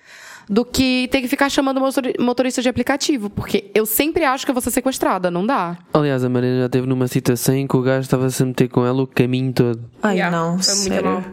do 0.48 0.64
que 0.64 1.08
ter 1.10 1.20
que 1.20 1.28
ficar 1.28 1.48
chamando 1.50 1.80
motori- 1.80 2.14
motorista 2.18 2.62
de 2.62 2.68
aplicativo. 2.68 3.28
Porque 3.30 3.70
eu 3.74 3.84
sempre 3.86 4.24
acho 4.24 4.44
que 4.44 4.50
eu 4.50 4.54
vou 4.54 4.62
ser 4.62 4.70
sequestrada, 4.70 5.30
não 5.30 5.44
dá. 5.46 5.76
Aliás, 5.92 6.24
a 6.24 6.28
Mariana 6.28 6.60
já 6.60 6.66
esteve 6.66 6.86
numa 6.86 7.06
situação 7.08 7.54
em 7.54 7.66
que 7.66 7.76
o 7.76 7.82
gajo 7.82 8.00
estava-se 8.02 8.42
a 8.42 8.46
meter 8.46 8.68
com 8.68 8.84
ela 8.86 9.02
o 9.02 9.06
caminho 9.06 9.52
todo. 9.52 9.80
Ai 10.02 10.16
Yeah, 10.16 10.36
não, 10.36 10.58
foi 10.58 10.74
muito 10.74 10.88
sério. 10.88 11.10
mal. 11.10 11.24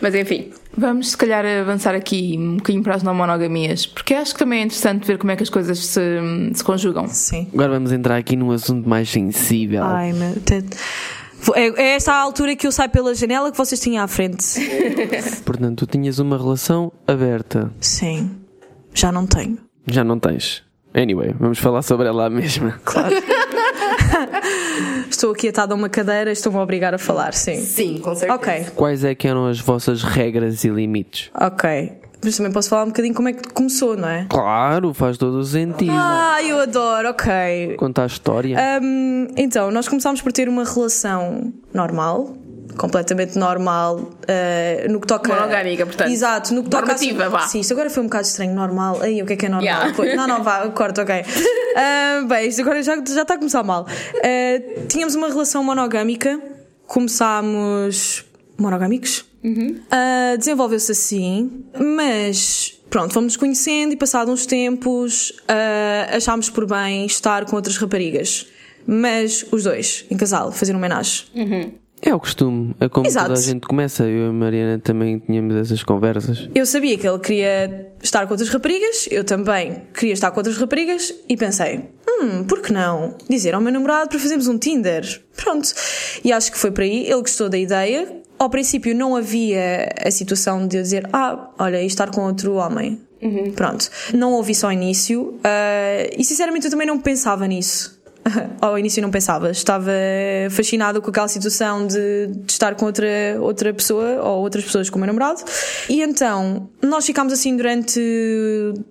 Mas 0.00 0.14
enfim, 0.14 0.50
Vamos, 0.76 1.10
se 1.10 1.16
calhar, 1.16 1.44
avançar 1.46 1.94
aqui 1.94 2.34
um 2.36 2.56
bocadinho 2.56 2.82
para 2.82 2.96
as 2.96 3.02
não 3.04 3.14
monogamias, 3.14 3.86
porque 3.86 4.12
acho 4.12 4.32
que 4.32 4.40
também 4.40 4.58
é 4.60 4.62
interessante 4.64 5.06
ver 5.06 5.18
como 5.18 5.30
é 5.30 5.36
que 5.36 5.44
as 5.44 5.48
coisas 5.48 5.78
se, 5.78 6.00
se 6.52 6.64
conjugam. 6.64 7.06
Sim. 7.06 7.46
Agora 7.54 7.74
vamos 7.74 7.92
entrar 7.92 8.16
aqui 8.16 8.34
num 8.34 8.50
assunto 8.50 8.88
mais 8.88 9.08
sensível. 9.08 9.84
Ai, 9.84 10.12
meu. 10.12 10.34
É, 11.54 11.66
é 11.80 11.94
esta 11.94 12.12
a 12.12 12.16
altura 12.16 12.56
que 12.56 12.66
eu 12.66 12.72
saio 12.72 12.90
pela 12.90 13.14
janela 13.14 13.52
que 13.52 13.56
vocês 13.56 13.80
tinham 13.80 14.02
à 14.02 14.08
frente. 14.08 14.44
Portanto, 15.46 15.86
tu 15.86 15.92
tinhas 15.92 16.18
uma 16.18 16.36
relação 16.36 16.92
aberta. 17.06 17.70
Sim. 17.80 18.30
Já 18.94 19.12
não 19.12 19.26
tenho. 19.26 19.58
Já 19.86 20.02
não 20.04 20.18
tens. 20.18 20.62
Anyway, 20.94 21.34
vamos 21.38 21.58
falar 21.58 21.82
sobre 21.82 22.06
ela 22.06 22.30
mesma. 22.30 22.78
Claro. 22.84 23.14
Estou 25.10 25.32
aqui 25.32 25.48
atada 25.48 25.74
a 25.74 25.76
uma 25.76 25.88
cadeira, 25.88 26.30
estou-me 26.32 26.58
a 26.58 26.62
obrigar 26.62 26.94
a 26.94 26.98
falar, 26.98 27.34
sim. 27.34 27.56
Sim, 27.56 27.98
com 27.98 28.14
certeza. 28.14 28.34
Ok, 28.34 28.66
Quais 28.74 29.04
é 29.04 29.14
que 29.14 29.26
eram 29.26 29.46
as 29.46 29.58
vossas 29.60 30.02
regras 30.02 30.64
e 30.64 30.68
limites? 30.68 31.30
ok. 31.38 31.92
Mas 32.24 32.38
também 32.38 32.50
posso 32.52 32.70
falar 32.70 32.84
um 32.84 32.88
bocadinho 32.88 33.12
como 33.14 33.28
é 33.28 33.34
que 33.34 33.52
começou, 33.52 33.98
não 33.98 34.08
é? 34.08 34.24
Claro, 34.30 34.94
faz 34.94 35.18
todo 35.18 35.34
o 35.38 35.44
sentido. 35.44 35.92
Ah, 35.92 36.38
eu 36.42 36.58
adoro, 36.58 37.10
ok. 37.10 37.76
Conta 37.76 38.02
a 38.02 38.06
história. 38.06 38.56
Hum, 38.82 39.28
então, 39.36 39.70
nós 39.70 39.86
começámos 39.86 40.22
por 40.22 40.32
ter 40.32 40.48
uma 40.48 40.64
relação 40.64 41.52
normal, 41.74 42.34
completamente 42.76 43.38
normal, 43.38 44.10
eh, 44.26 44.86
no 44.90 45.00
que 45.00 45.06
toca. 45.06 45.32
Monogâmica, 45.34 45.86
portanto. 45.86 46.10
Exato, 46.10 46.54
no 46.54 46.62
que 46.64 46.70
toca. 46.70 46.86
Normativa, 46.86 47.28
vá. 47.28 47.40
Sim, 47.46 47.60
isto 47.60 47.72
agora 47.72 47.88
foi 47.90 48.02
um 48.02 48.06
bocado 48.06 48.26
estranho, 48.26 48.54
normal. 48.54 49.00
Aí, 49.00 49.22
o 49.22 49.26
que 49.26 49.34
é 49.34 49.36
que 49.36 49.46
é 49.46 49.48
normal? 49.48 49.64
Yeah. 49.64 50.16
Não, 50.16 50.26
não, 50.26 50.42
vá, 50.42 50.68
corta, 50.74 51.02
ok. 51.02 51.24
Ah, 51.76 52.24
bem, 52.28 52.48
isto 52.48 52.60
agora 52.62 52.82
já, 52.82 52.96
já 52.96 53.22
está 53.22 53.34
a 53.34 53.38
começar 53.38 53.62
mal. 53.62 53.86
Ah, 53.88 54.84
tínhamos 54.88 55.14
uma 55.14 55.28
relação 55.28 55.62
monogâmica, 55.62 56.40
começámos 56.86 58.24
monogâmicos. 58.58 59.24
Ah, 59.90 60.36
Desenvolveu-se 60.36 60.92
assim, 60.92 61.64
mas 61.78 62.78
pronto, 62.90 63.12
fomos 63.12 63.36
conhecendo 63.36 63.92
e 63.92 63.96
passado 63.96 64.30
uns 64.30 64.46
tempos 64.46 65.32
achámos 66.14 66.48
por 66.50 66.66
bem 66.66 67.06
estar 67.06 67.44
com 67.44 67.56
outras 67.56 67.76
raparigas. 67.76 68.46
Mas 68.86 69.46
os 69.50 69.64
dois, 69.64 70.04
em 70.10 70.16
casal, 70.16 70.52
fazer 70.52 70.74
um 70.74 70.76
homenagem. 70.76 71.24
É 72.06 72.14
o 72.14 72.20
costume. 72.20 72.76
É 72.78 72.86
como 72.86 73.06
Exato. 73.06 73.28
toda 73.28 73.40
a 73.40 73.42
gente 73.42 73.66
começa. 73.66 74.04
Eu 74.04 74.26
e 74.26 74.28
a 74.28 74.32
Mariana 74.32 74.78
também 74.78 75.18
tínhamos 75.20 75.56
essas 75.56 75.82
conversas. 75.82 76.50
Eu 76.54 76.66
sabia 76.66 76.98
que 76.98 77.08
ele 77.08 77.18
queria 77.18 77.90
estar 78.02 78.26
com 78.26 78.34
outras 78.34 78.50
raparigas, 78.50 79.08
eu 79.10 79.24
também 79.24 79.82
queria 79.94 80.12
estar 80.12 80.30
com 80.30 80.38
outras 80.38 80.58
raparigas 80.58 81.14
e 81.26 81.34
pensei, 81.34 81.88
hum, 82.06 82.44
por 82.44 82.60
que 82.60 82.74
não? 82.74 83.16
Dizer 83.28 83.54
ao 83.54 83.60
meu 83.60 83.72
namorado 83.72 84.10
para 84.10 84.18
fazermos 84.18 84.46
um 84.48 84.58
Tinder. 84.58 85.22
Pronto. 85.34 85.72
E 86.22 86.30
acho 86.30 86.52
que 86.52 86.58
foi 86.58 86.70
por 86.70 86.82
aí, 86.82 87.06
ele 87.06 87.20
gostou 87.22 87.48
da 87.48 87.56
ideia. 87.56 88.20
Ao 88.38 88.50
princípio 88.50 88.94
não 88.94 89.16
havia 89.16 89.88
a 90.04 90.10
situação 90.10 90.66
de 90.66 90.76
eu 90.76 90.82
dizer, 90.82 91.08
ah, 91.10 91.48
olha, 91.58 91.80
e 91.80 91.86
estar 91.86 92.10
com 92.10 92.20
outro 92.26 92.54
homem. 92.54 93.00
Pronto. 93.56 93.88
Não 94.12 94.32
houve 94.32 94.52
isso 94.52 94.66
ao 94.66 94.72
início 94.72 95.38
ah, 95.42 96.06
e 96.14 96.22
sinceramente 96.22 96.66
eu 96.66 96.70
também 96.70 96.86
não 96.86 96.98
pensava 96.98 97.46
nisso. 97.46 97.93
Ao 98.60 98.78
início 98.78 99.02
não 99.02 99.10
pensava, 99.10 99.50
estava 99.50 99.90
fascinada 100.50 101.00
com 101.00 101.10
aquela 101.10 101.28
situação 101.28 101.86
de, 101.86 102.28
de 102.28 102.52
estar 102.52 102.74
com 102.74 102.86
outra, 102.86 103.06
outra 103.40 103.72
pessoa 103.74 104.22
ou 104.22 104.40
outras 104.42 104.64
pessoas 104.64 104.88
com 104.88 104.96
o 104.96 105.00
meu 105.00 105.06
namorado. 105.06 105.42
E 105.88 106.00
então 106.02 106.68
nós 106.82 107.04
ficámos 107.04 107.32
assim 107.32 107.56
durante 107.56 108.00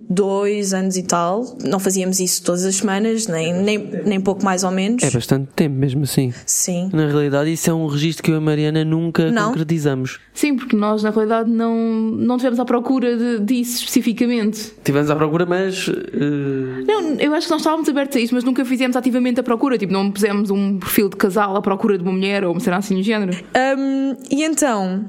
dois 0.08 0.72
anos 0.74 0.96
e 0.96 1.02
tal. 1.02 1.56
Não 1.64 1.78
fazíamos 1.78 2.20
isso 2.20 2.42
todas 2.44 2.64
as 2.64 2.76
semanas, 2.76 3.26
nem, 3.26 3.52
nem, 3.52 3.78
nem 4.04 4.20
pouco 4.20 4.44
mais 4.44 4.64
ou 4.64 4.70
menos. 4.70 5.02
É 5.02 5.10
bastante 5.10 5.48
tempo 5.54 5.74
mesmo 5.76 6.04
assim. 6.04 6.32
Sim. 6.46 6.90
Na 6.92 7.06
realidade, 7.06 7.52
isso 7.52 7.68
é 7.70 7.74
um 7.74 7.86
registro 7.86 8.22
que 8.22 8.30
eu 8.30 8.34
e 8.36 8.38
a 8.38 8.40
Mariana 8.40 8.84
nunca 8.84 9.30
Não. 9.30 9.48
concretizamos. 9.48 10.20
Sim, 10.32 10.56
porque 10.56 10.76
nós, 10.76 11.02
na 11.02 11.10
realidade, 11.10 11.50
não, 11.50 11.74
não 11.74 12.36
tivemos 12.36 12.58
à 12.60 12.64
procura 12.64 13.16
de, 13.16 13.40
disso 13.40 13.78
especificamente. 13.78 14.56
Estivemos 14.58 15.10
à 15.10 15.16
procura, 15.16 15.46
mas. 15.46 15.88
eh, 15.88 16.84
Não, 16.86 17.14
eu 17.18 17.34
acho 17.34 17.46
que 17.46 17.52
nós 17.52 17.60
estávamos 17.60 17.88
abertos 17.88 18.16
a 18.16 18.20
isso, 18.20 18.34
mas 18.34 18.44
nunca 18.44 18.64
fizemos 18.64 18.96
ativamente 18.96 19.23
a 19.40 19.42
procura. 19.42 19.78
Tipo, 19.78 19.92
não 19.92 20.10
pusemos 20.10 20.50
um 20.50 20.78
perfil 20.78 21.08
de 21.08 21.16
casal 21.16 21.56
à 21.56 21.62
procura 21.62 21.96
de 21.96 22.02
uma 22.02 22.12
mulher 22.12 22.44
ou 22.44 22.52
uma 22.52 22.60
cena 22.60 22.78
assim 22.78 22.94
do 22.96 23.02
género. 23.02 23.32
Um, 23.76 24.16
e 24.30 24.44
então, 24.44 25.04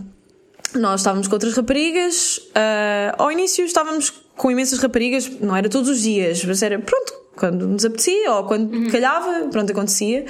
nós 0.75 1.01
estávamos 1.01 1.27
com 1.27 1.35
outras 1.35 1.55
raparigas. 1.55 2.39
ah, 2.55 3.15
ao 3.17 3.31
início 3.31 3.65
estávamos 3.65 4.24
com 4.35 4.51
imensas 4.51 4.79
raparigas, 4.79 5.29
não 5.39 5.55
era 5.55 5.69
todos 5.69 5.89
os 5.89 6.01
dias, 6.01 6.43
mas 6.45 6.61
era 6.61 6.77
pronto, 6.79 7.13
quando 7.35 7.67
nos 7.67 7.83
apetecia 7.83 8.31
ou 8.33 8.43
quando 8.45 8.89
calhava, 8.91 9.47
pronto, 9.49 9.71
acontecia. 9.71 10.25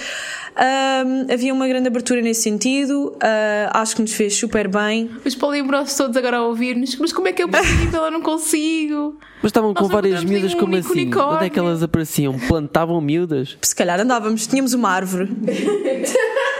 Um, 0.57 1.31
havia 1.33 1.53
uma 1.53 1.67
grande 1.67 1.87
abertura 1.87 2.21
nesse 2.21 2.41
sentido, 2.43 3.15
ah, 3.21 3.81
acho 3.81 3.95
que 3.95 4.01
nos 4.01 4.13
fez 4.13 4.35
super 4.35 4.67
bem. 4.67 5.09
Mas 5.23 5.35
podem 5.35 5.61
lembrar-se 5.61 5.97
todos 5.97 6.15
agora 6.17 6.37
a 6.37 6.43
ouvir-nos. 6.43 6.95
Mas 6.97 7.11
como 7.13 7.27
é 7.27 7.33
que 7.33 7.41
é 7.43 7.47
possível? 7.47 8.03
Eu 8.05 8.11
não 8.11 8.21
consigo. 8.21 9.17
Mas 9.41 9.49
estavam 9.49 9.73
Nós 9.73 9.79
com 9.79 9.87
várias 9.87 10.23
miúdas 10.23 10.53
nenhum 10.53 10.59
como 10.59 10.75
assim? 10.77 10.91
unicórnio. 10.91 11.35
Onde 11.35 11.45
é 11.45 11.49
que 11.49 11.59
elas 11.59 11.83
apareciam? 11.83 12.39
Plantavam 12.47 12.99
miúdas? 13.01 13.57
Se 13.61 13.75
calhar 13.75 13.99
andávamos, 13.99 14.47
tínhamos 14.47 14.73
uma 14.73 14.89
árvore. 14.89 15.29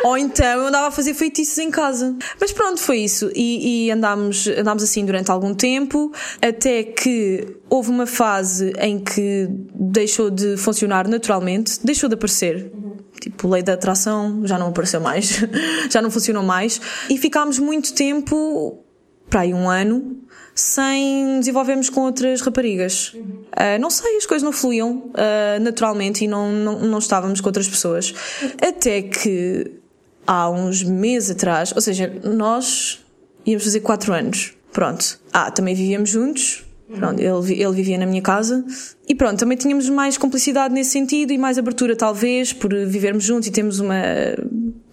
Ou 0.05 0.15
então 0.15 0.61
eu 0.61 0.67
andava 0.67 0.89
a 0.89 0.91
fazer 0.91 1.15
feitiços 1.15 1.57
em 1.57 1.71
casa. 1.71 2.15
Mas 2.39 2.51
pronto, 2.51 2.79
foi 2.79 2.99
isso. 2.99 3.31
E, 3.35 3.87
e 3.87 3.91
andámos, 3.91 4.47
andámos 4.47 4.83
assim 4.83 5.03
durante 5.03 5.31
algum 5.31 5.51
tempo, 5.51 6.11
até 6.39 6.83
que 6.83 7.57
houve 7.67 7.89
uma 7.89 8.05
fase 8.05 8.71
em 8.77 8.99
que 8.99 9.47
deixou 9.73 10.29
de 10.29 10.57
funcionar 10.57 11.07
naturalmente, 11.07 11.83
deixou 11.83 12.07
de 12.07 12.13
aparecer. 12.13 12.71
Tipo, 13.19 13.47
lei 13.47 13.63
da 13.63 13.73
atração 13.73 14.45
já 14.45 14.59
não 14.59 14.67
apareceu 14.67 15.01
mais, 15.01 15.43
já 15.89 16.03
não 16.03 16.11
funcionou 16.11 16.43
mais. 16.43 16.79
E 17.09 17.17
ficámos 17.17 17.57
muito 17.57 17.91
tempo 17.95 18.85
para 19.27 19.41
aí 19.41 19.55
um 19.55 19.67
ano 19.67 20.21
sem 20.53 21.39
desenvolvermos 21.39 21.89
com 21.89 22.01
outras 22.01 22.41
raparigas. 22.41 23.07
Uh, 23.15 23.79
não 23.81 23.89
sei, 23.89 24.17
as 24.17 24.27
coisas 24.27 24.43
não 24.43 24.51
fluíam 24.51 25.09
uh, 25.09 25.59
naturalmente 25.61 26.25
e 26.25 26.27
não, 26.27 26.51
não, 26.51 26.79
não 26.81 26.99
estávamos 26.99 27.41
com 27.41 27.49
outras 27.49 27.67
pessoas. 27.67 28.13
Até 28.61 29.01
que 29.01 29.83
há 30.25 30.49
uns 30.49 30.83
meses 30.83 31.31
atrás, 31.31 31.71
ou 31.75 31.81
seja, 31.81 32.13
nós 32.23 33.03
íamos 33.45 33.63
fazer 33.63 33.81
quatro 33.81 34.13
anos. 34.13 34.53
Pronto. 34.71 35.19
Ah, 35.31 35.51
também 35.51 35.73
vivíamos 35.73 36.09
juntos. 36.09 36.63
Pronto, 36.93 37.19
ele, 37.19 37.63
ele 37.63 37.73
vivia 37.73 37.97
na 37.97 38.05
minha 38.05 38.21
casa 38.21 38.63
e 39.09 39.15
pronto, 39.15 39.39
também 39.39 39.57
tínhamos 39.57 39.89
mais 39.89 40.19
complicidade 40.19 40.71
nesse 40.71 40.91
sentido 40.91 41.33
e 41.33 41.37
mais 41.37 41.57
abertura 41.57 41.95
talvez 41.95 42.53
por 42.53 42.71
vivermos 42.85 43.23
juntos 43.23 43.47
e 43.47 43.51
temos 43.51 43.79
uma 43.79 43.95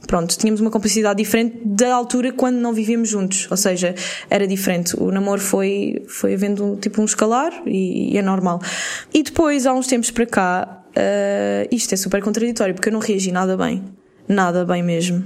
pronto, 0.07 0.37
tínhamos 0.37 0.61
uma 0.61 0.70
complicidade 0.70 1.22
diferente 1.22 1.59
da 1.64 1.95
altura 1.95 2.33
quando 2.33 2.57
não 2.57 2.72
vivíamos 2.72 3.09
juntos, 3.09 3.47
ou 3.51 3.57
seja, 3.57 3.95
era 4.28 4.47
diferente. 4.47 4.95
O 4.99 5.11
namoro 5.11 5.41
foi, 5.41 6.03
foi 6.09 6.35
havendo 6.35 6.76
tipo 6.80 7.01
um 7.01 7.05
escalar 7.05 7.53
e, 7.66 8.14
e 8.14 8.18
é 8.18 8.22
normal. 8.22 8.61
E 9.12 9.22
depois, 9.22 9.66
há 9.66 9.72
uns 9.72 9.87
tempos 9.87 10.11
para 10.11 10.26
cá, 10.26 10.85
uh, 10.89 11.74
isto 11.74 11.93
é 11.93 11.97
super 11.97 12.22
contraditório 12.22 12.74
porque 12.74 12.89
eu 12.89 12.93
não 12.93 13.01
reagi 13.01 13.33
nada 13.33 13.57
bem. 13.57 13.83
Nada 14.28 14.64
bem 14.64 14.82
mesmo. 14.82 15.24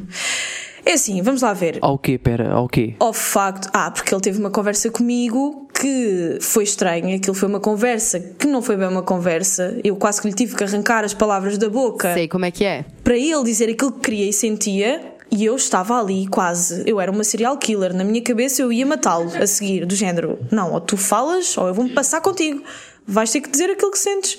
É 0.84 0.92
assim, 0.92 1.20
vamos 1.20 1.42
lá 1.42 1.52
ver. 1.52 1.78
Ao 1.80 1.98
quê, 1.98 2.16
pera, 2.16 2.52
ao 2.52 2.68
quê? 2.68 2.94
Ao 3.00 3.12
facto. 3.12 3.68
Ah, 3.72 3.90
porque 3.90 4.14
ele 4.14 4.20
teve 4.22 4.38
uma 4.38 4.50
conversa 4.50 4.88
comigo 4.88 5.66
que 5.74 6.38
foi 6.40 6.62
estranha, 6.62 7.16
aquilo 7.16 7.34
foi 7.34 7.48
uma 7.48 7.58
conversa 7.58 8.20
que 8.20 8.46
não 8.46 8.62
foi 8.62 8.76
bem 8.76 8.86
uma 8.86 9.02
conversa. 9.02 9.78
Eu 9.82 9.96
quase 9.96 10.22
que 10.22 10.28
lhe 10.28 10.34
tive 10.34 10.54
que 10.54 10.62
arrancar 10.62 11.04
as 11.04 11.12
palavras 11.12 11.58
da 11.58 11.68
boca. 11.68 12.14
Sei 12.14 12.28
como 12.28 12.44
é 12.44 12.52
que 12.52 12.64
é. 12.64 12.84
Para 13.02 13.16
ele 13.16 13.42
dizer 13.42 13.68
aquilo 13.68 13.92
que 13.92 14.00
queria 14.00 14.28
e 14.28 14.32
sentia. 14.32 15.12
E 15.28 15.44
eu 15.44 15.56
estava 15.56 15.98
ali 15.98 16.28
quase, 16.28 16.84
eu 16.86 17.00
era 17.00 17.10
uma 17.10 17.24
serial 17.24 17.58
killer, 17.58 17.92
na 17.92 18.04
minha 18.04 18.22
cabeça 18.22 18.62
eu 18.62 18.72
ia 18.72 18.86
matá-lo 18.86 19.28
a 19.42 19.44
seguir, 19.44 19.84
do 19.84 19.92
género, 19.92 20.38
não, 20.52 20.72
ou 20.72 20.80
tu 20.80 20.96
falas 20.96 21.58
ou 21.58 21.66
eu 21.66 21.74
vou-me 21.74 21.90
passar 21.90 22.20
contigo 22.20 22.62
vais 23.06 23.30
ter 23.30 23.40
que 23.40 23.48
dizer 23.48 23.70
aquilo 23.70 23.90
que 23.90 23.98
sentes. 23.98 24.38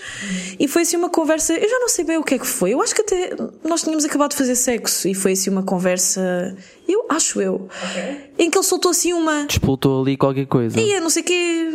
E 0.60 0.68
foi 0.68 0.82
assim 0.82 0.98
uma 0.98 1.10
conversa, 1.10 1.54
eu 1.54 1.70
já 1.70 1.80
não 1.80 1.88
sei 1.88 2.04
bem 2.04 2.18
o 2.18 2.24
que 2.24 2.36
é 2.36 2.40
que 2.40 2.46
foi. 2.46 2.74
Eu 2.74 2.82
acho 2.82 2.94
que 2.94 3.02
até 3.02 3.36
nós 3.64 3.82
tínhamos 3.82 4.04
acabado 4.04 4.32
de 4.32 4.38
fazer 4.38 4.56
sexo 4.56 5.08
e 5.08 5.14
foi 5.14 5.32
assim 5.32 5.50
uma 5.50 5.64
conversa, 5.64 6.56
eu 6.88 7.06
acho 7.10 7.42
eu, 7.42 7.70
okay. 7.92 8.32
em 8.38 8.50
que 8.50 8.58
ele 8.58 8.66
soltou 8.66 8.92
assim 8.92 9.14
uma. 9.14 9.46
Despoltou 9.46 10.02
ali 10.02 10.18
qualquer 10.18 10.46
coisa. 10.46 10.80
E 10.80 11.00
não 11.00 11.10
sei 11.10 11.22
o 11.22 11.26
quê, 11.26 11.70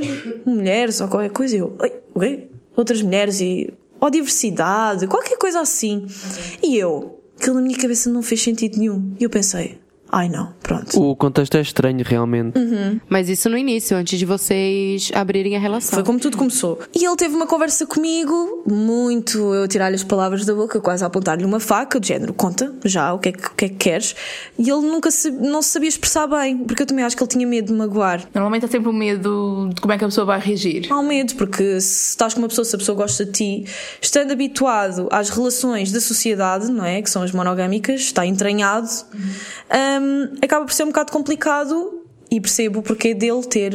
mulheres 0.45 1.01
ou 1.01 1.09
qualquer 1.09 1.31
coisa. 1.31 1.57
Eu, 1.57 1.77
oi, 2.15 2.49
outras 2.77 3.01
mulheres 3.01 3.41
e. 3.41 3.73
ou 3.99 4.11
diversidade, 4.11 5.07
qualquer 5.07 5.39
coisa 5.39 5.61
assim. 5.61 6.07
Okay. 6.07 6.71
E 6.71 6.79
eu, 6.79 7.21
aquilo 7.39 7.57
na 7.57 7.63
minha 7.63 7.79
cabeça 7.79 8.11
não 8.11 8.23
fez 8.23 8.43
sentido 8.43 8.79
nenhum. 8.79 9.15
E 9.19 9.25
eu 9.25 9.31
pensei, 9.31 9.79
Ai 10.15 10.29
não, 10.29 10.53
pronto. 10.63 11.01
O 11.01 11.17
contexto 11.17 11.57
é 11.57 11.63
estranho, 11.63 12.05
realmente. 12.05 12.59
Uhum. 12.59 13.01
Mas 13.09 13.31
isso 13.31 13.49
no 13.49 13.57
início, 13.57 13.97
antes 13.97 14.19
de 14.19 14.27
vocês 14.27 15.11
abrirem 15.15 15.57
a 15.57 15.59
relação. 15.59 15.95
Foi 15.95 16.05
como 16.05 16.21
tudo 16.21 16.37
começou. 16.37 16.79
E 16.95 17.03
ele 17.03 17.17
teve 17.17 17.35
uma 17.35 17.47
conversa 17.47 17.87
comigo, 17.87 18.63
muito 18.69 19.39
eu 19.55 19.67
tirar-lhe 19.67 19.95
as 19.95 20.05
palavras 20.05 20.45
da 20.45 20.55
boca, 20.55 20.79
quase 20.83 21.03
a 21.03 21.07
apontar-lhe 21.07 21.47
uma 21.47 21.59
faca, 21.59 21.99
de 21.99 22.09
género, 22.09 22.35
conta 22.35 22.75
já 22.85 23.15
o 23.15 23.19
que 23.19 23.31
é 23.31 23.33
que, 23.33 23.47
o 23.47 23.55
que, 23.55 23.65
é 23.65 23.69
que 23.71 23.75
queres. 23.77 24.15
E 24.59 24.69
ele 24.69 24.83
nunca 24.83 25.11
se, 25.11 25.31
não 25.31 25.63
se 25.63 25.71
sabia 25.71 25.89
expressar 25.89 26.27
bem, 26.27 26.59
porque 26.59 26.83
eu 26.83 26.87
também 26.87 27.07
acho 27.07 27.17
que 27.17 27.23
ele 27.23 27.31
tinha 27.31 27.47
medo 27.47 27.69
de 27.69 27.73
magoar. 27.73 28.23
Normalmente 28.35 28.67
há 28.67 28.69
sempre 28.69 28.89
o 28.89 28.93
um 28.93 28.95
medo 28.95 29.71
de 29.75 29.81
como 29.81 29.95
é 29.95 29.99
que 29.99 30.05
a 30.05 30.09
pessoa 30.09 30.27
vai 30.27 30.39
reagir. 30.39 30.89
Há 30.91 30.99
um 30.99 31.09
medo, 31.09 31.35
porque 31.37 31.81
se 31.81 32.11
estás 32.11 32.35
com 32.35 32.41
uma 32.41 32.49
pessoa, 32.49 32.67
se 32.67 32.77
a 32.77 32.79
pessoa 32.79 32.95
gosta 32.95 33.25
de 33.25 33.33
ti, 33.33 33.65
estando 33.99 34.31
habituado 34.31 35.09
às 35.11 35.31
relações 35.31 35.91
da 35.91 36.03
sociedade, 36.03 36.71
não 36.71 36.85
é? 36.85 37.01
Que 37.01 37.09
são 37.09 37.23
as 37.23 37.33
monogâmicas, 37.33 38.03
está 38.03 38.27
entranhado. 38.27 38.89
Uhum. 39.15 40.02
Um, 40.02 40.02
um, 40.03 40.33
acaba 40.43 40.65
por 40.65 40.73
ser 40.73 40.85
um 40.85 40.89
bocado 40.89 41.13
complicado 41.13 42.03
e 42.31 42.41
percebo 42.41 42.81
o 42.81 42.83
porquê 42.83 43.13
dele 43.13 43.43
ter, 43.43 43.73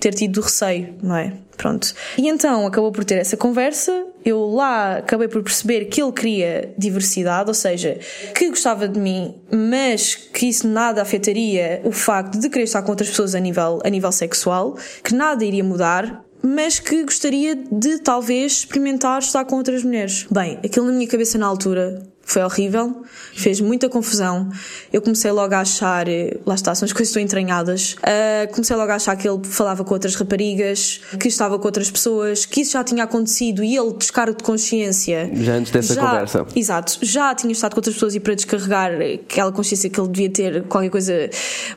ter 0.00 0.14
tido 0.14 0.40
receio, 0.40 0.94
não 1.02 1.14
é? 1.14 1.34
Pronto. 1.58 1.92
E 2.16 2.28
então 2.28 2.66
acabou 2.66 2.90
por 2.90 3.04
ter 3.04 3.16
essa 3.16 3.36
conversa. 3.36 4.06
Eu 4.24 4.46
lá 4.46 4.98
acabei 4.98 5.28
por 5.28 5.42
perceber 5.42 5.86
que 5.86 6.00
ele 6.00 6.12
queria 6.12 6.72
diversidade, 6.78 7.50
ou 7.50 7.54
seja, 7.54 7.98
que 8.34 8.48
gostava 8.48 8.88
de 8.88 8.98
mim, 8.98 9.34
mas 9.50 10.14
que 10.14 10.46
isso 10.46 10.66
nada 10.66 11.02
afetaria 11.02 11.82
o 11.84 11.92
facto 11.92 12.38
de 12.38 12.48
querer 12.48 12.64
estar 12.64 12.80
com 12.82 12.90
outras 12.90 13.10
pessoas 13.10 13.34
a 13.34 13.40
nível, 13.40 13.80
a 13.84 13.90
nível 13.90 14.12
sexual, 14.12 14.78
que 15.02 15.14
nada 15.14 15.44
iria 15.44 15.64
mudar, 15.64 16.24
mas 16.42 16.78
que 16.78 17.02
gostaria 17.02 17.56
de 17.56 17.98
talvez 17.98 18.52
experimentar 18.52 19.18
estar 19.18 19.44
com 19.44 19.56
outras 19.56 19.82
mulheres. 19.82 20.26
Bem, 20.30 20.58
aquilo 20.64 20.86
na 20.86 20.92
minha 20.92 21.08
cabeça 21.08 21.36
na 21.36 21.46
altura 21.46 22.02
foi 22.28 22.42
horrível, 22.44 23.04
fez 23.34 23.58
muita 23.58 23.88
confusão. 23.88 24.50
Eu 24.92 25.00
comecei 25.00 25.30
logo 25.30 25.54
a 25.54 25.60
achar, 25.60 26.06
eh, 26.06 26.36
lá 26.44 26.54
está, 26.54 26.74
são 26.74 26.84
as 26.84 26.92
coisas 26.92 27.14
que 27.14 27.18
estão 27.18 27.22
entranhadas. 27.22 27.94
Uh, 27.94 28.52
comecei 28.52 28.76
logo 28.76 28.92
a 28.92 28.96
achar 28.96 29.16
que 29.16 29.26
ele 29.26 29.42
falava 29.44 29.82
com 29.82 29.94
outras 29.94 30.14
raparigas, 30.14 31.00
que 31.18 31.26
estava 31.26 31.58
com 31.58 31.64
outras 31.64 31.90
pessoas, 31.90 32.44
que 32.44 32.60
isso 32.60 32.72
já 32.72 32.84
tinha 32.84 33.04
acontecido 33.04 33.64
e 33.64 33.74
ele, 33.74 33.94
descargo 33.94 34.36
de 34.36 34.44
consciência. 34.44 35.30
Já 35.32 35.54
antes 35.54 35.72
dessa 35.72 35.94
já, 35.94 36.02
conversa. 36.02 36.46
Exato, 36.54 36.98
já 37.00 37.34
tinha 37.34 37.52
estado 37.52 37.72
com 37.72 37.78
outras 37.78 37.94
pessoas 37.94 38.14
e 38.14 38.20
para 38.20 38.34
descarregar 38.34 38.92
aquela 39.14 39.50
consciência 39.50 39.88
que 39.88 39.98
ele 39.98 40.08
devia 40.08 40.30
ter, 40.30 40.64
qualquer 40.64 40.90
coisa 40.90 41.30